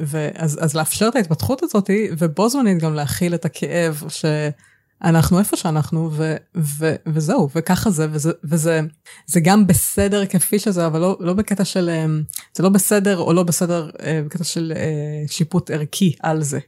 [0.01, 6.09] ואז אז לאפשר את ההתפתחות הזאת, ובו זמנית גם להכיל את הכאב שאנחנו איפה שאנחנו,
[6.13, 8.81] ו, ו, וזהו, וככה זה, וזה, וזה
[9.25, 13.33] זה גם בסדר כפי שזה, אבל לא, לא בקטע של, אמ, זה לא בסדר או
[13.33, 16.59] לא בסדר אה, בקטע של אה, שיפוט ערכי על זה.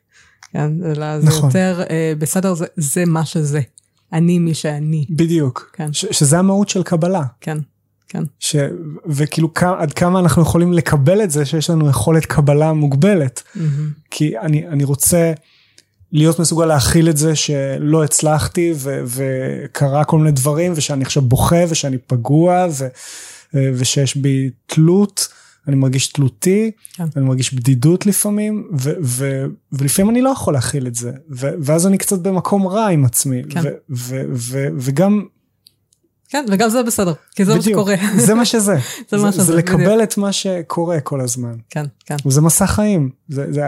[0.53, 1.49] כן, אלא זה נכון.
[1.49, 3.61] יותר אה, בסדר, זה, זה מה שזה.
[4.13, 5.05] אני מי שאני.
[5.09, 5.71] בדיוק.
[5.73, 5.93] כן.
[5.93, 7.23] ש, שזה המהות של קבלה.
[7.41, 7.57] כן,
[8.07, 8.23] כן.
[8.39, 8.55] ש,
[9.05, 13.43] וכאילו כ, עד כמה אנחנו יכולים לקבל את זה שיש לנו יכולת קבלה מוגבלת.
[13.55, 13.59] Mm-hmm.
[14.11, 15.33] כי אני, אני רוצה
[16.11, 21.63] להיות מסוגל להכיל את זה שלא הצלחתי ו, וקרה כל מיני דברים ושאני עכשיו בוכה
[21.69, 22.87] ושאני פגוע ו,
[23.53, 25.27] ושיש בי תלות.
[25.67, 27.03] אני מרגיש תלותי, כן.
[27.15, 31.87] אני מרגיש בדידות לפעמים, ו- ו- ולפעמים אני לא יכול להכיל את זה, ו- ואז
[31.87, 33.61] אני קצת במקום רע עם עצמי, כן.
[33.63, 35.25] ו- ו- ו- וגם...
[36.29, 38.13] כן, וגם זה בסדר, כי זה בדיוק, מה שקורה.
[38.25, 38.75] זה מה שזה.
[39.09, 40.03] זה, זה מה שזה, זה לקבל בדיוק.
[40.03, 41.53] את מה שקורה כל הזמן.
[41.69, 42.15] כן, כן.
[42.25, 43.67] וזה מסע חיים, זה, זה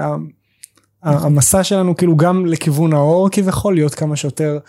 [1.04, 4.60] המסע שלנו כאילו גם לכיוון האור כביכול, להיות כמה שיותר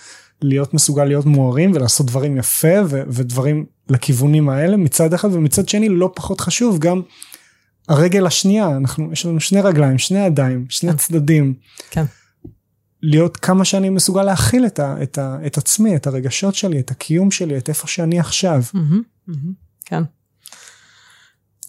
[0.44, 5.88] להיות מסוגל להיות מוארים ולעשות דברים יפה ו- ודברים לכיוונים האלה מצד אחד ומצד שני
[5.88, 7.02] לא פחות חשוב גם
[7.88, 10.96] הרגל השנייה אנחנו יש לנו שני רגליים שני ידיים שני כן.
[10.96, 11.54] צדדים.
[11.90, 12.04] כן.
[13.02, 16.90] להיות כמה שאני מסוגל להכיל את, ה, את, ה, את עצמי את הרגשות שלי את
[16.90, 18.62] הקיום שלי את איפה שאני עכשיו.
[18.74, 19.52] מהמם, מהמם,
[19.84, 20.02] כן.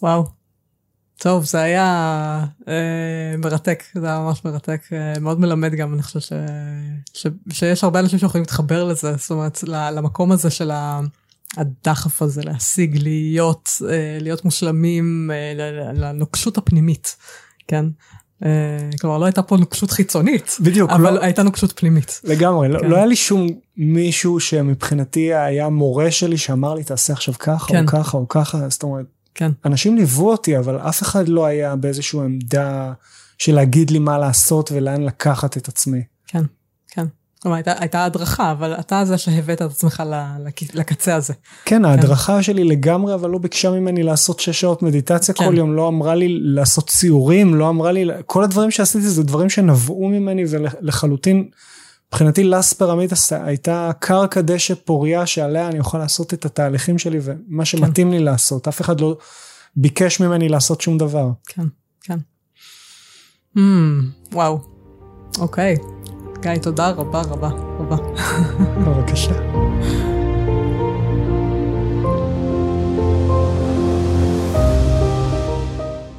[0.02, 0.43] וואו.
[1.18, 6.22] טוב זה היה אה, מרתק זה היה ממש מרתק אה, מאוד מלמד גם אני חושבת
[6.22, 6.32] ש,
[7.12, 11.00] ש, שיש הרבה אנשים שיכולים להתחבר לזה זאת אומרת למקום הזה של ה-
[11.56, 15.52] הדחף הזה להשיג להיות אה, להיות מושלמים אה,
[15.94, 17.16] לנוקשות הפנימית
[17.68, 17.84] כן.
[18.44, 22.20] אה, כלומר לא הייתה פה נוקשות חיצונית בדיוק אבל לא, הייתה נוקשות פנימית.
[22.24, 22.86] לגמרי לא, כן.
[22.86, 23.46] לא היה לי שום
[23.76, 27.82] מישהו שמבחינתי היה מורה שלי שאמר לי תעשה עכשיו ככה כן.
[27.82, 29.50] או ככה או ככה זאת אומרת כן.
[29.64, 32.92] אנשים ליוו אותי אבל אף אחד לא היה באיזושהי עמדה
[33.38, 36.02] של להגיד לי מה לעשות ולאן לקחת את עצמי.
[36.26, 36.42] כן,
[36.88, 37.06] כן.
[37.42, 40.02] כלומר, הייתה, הייתה הדרכה, אבל אתה זה שהבאת את עצמך
[40.74, 41.34] לקצה הזה.
[41.64, 45.46] כן ההדרכה שלי לגמרי אבל לא ביקשה ממני לעשות שש שעות מדיטציה כן.
[45.46, 49.50] כל יום לא אמרה לי לעשות ציורים לא אמרה לי כל הדברים שעשיתי זה דברים
[49.50, 51.48] שנבעו ממני ולחלוטין.
[52.14, 57.64] מבחינתי לס פירמידס הייתה קרקע דשא פוריה שעליה אני יכול לעשות את התהליכים שלי ומה
[57.64, 59.16] שמתאים לי לעשות אף אחד לא
[59.76, 61.30] ביקש ממני לעשות שום דבר.
[61.46, 61.62] כן,
[62.00, 62.18] כן.
[63.56, 63.60] Mm,
[64.32, 64.58] וואו.
[65.38, 65.76] אוקיי.
[66.40, 67.96] גיא, תודה רבה רבה רבה.
[68.86, 69.34] בבקשה.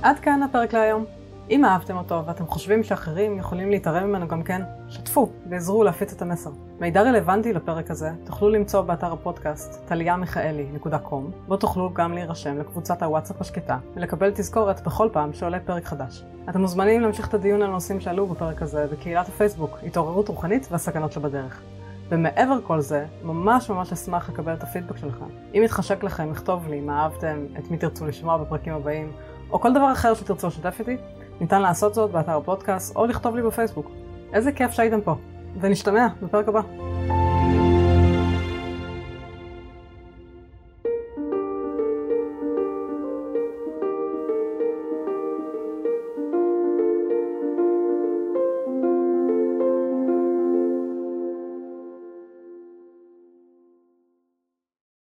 [0.01, 1.14] עד כאן הפרק להיום.
[1.49, 6.21] אם אהבתם אותו ואתם חושבים שאחרים יכולים להתערב ממנו גם כן, שתפו ועזרו להפיץ את
[6.21, 6.49] המסר.
[6.79, 13.41] מידע רלוונטי לפרק הזה תוכלו למצוא באתר הפודקאסט טליאמיכאלי.com בו תוכלו גם להירשם לקבוצת הוואטסאפ
[13.41, 16.23] השקטה ולקבל תזכורת בכל פעם שעולה פרק חדש.
[16.49, 21.11] אתם מוזמנים להמשיך את הדיון על הנושאים שעלו בפרק הזה בקהילת הפייסבוק התעוררות רוחנית והסכנות
[21.11, 21.61] שבדרך.
[22.09, 25.25] ומעבר כל זה, ממש ממש אשמח לקבל את הפידבק שלכם.
[25.53, 29.11] אם יתחשק לכם, לכתוב לי מה אהבתם, את מי תרצו לשמוע בפרקים הבאים,
[29.51, 30.97] או כל דבר אחר שתרצו לשתף איתי,
[31.41, 33.91] ניתן לעשות זאת באתר הפודקאסט או לכתוב לי בפייסבוק.
[34.33, 35.15] איזה כיף שהייתם פה,
[35.61, 36.61] ונשתמע בפרק הבא.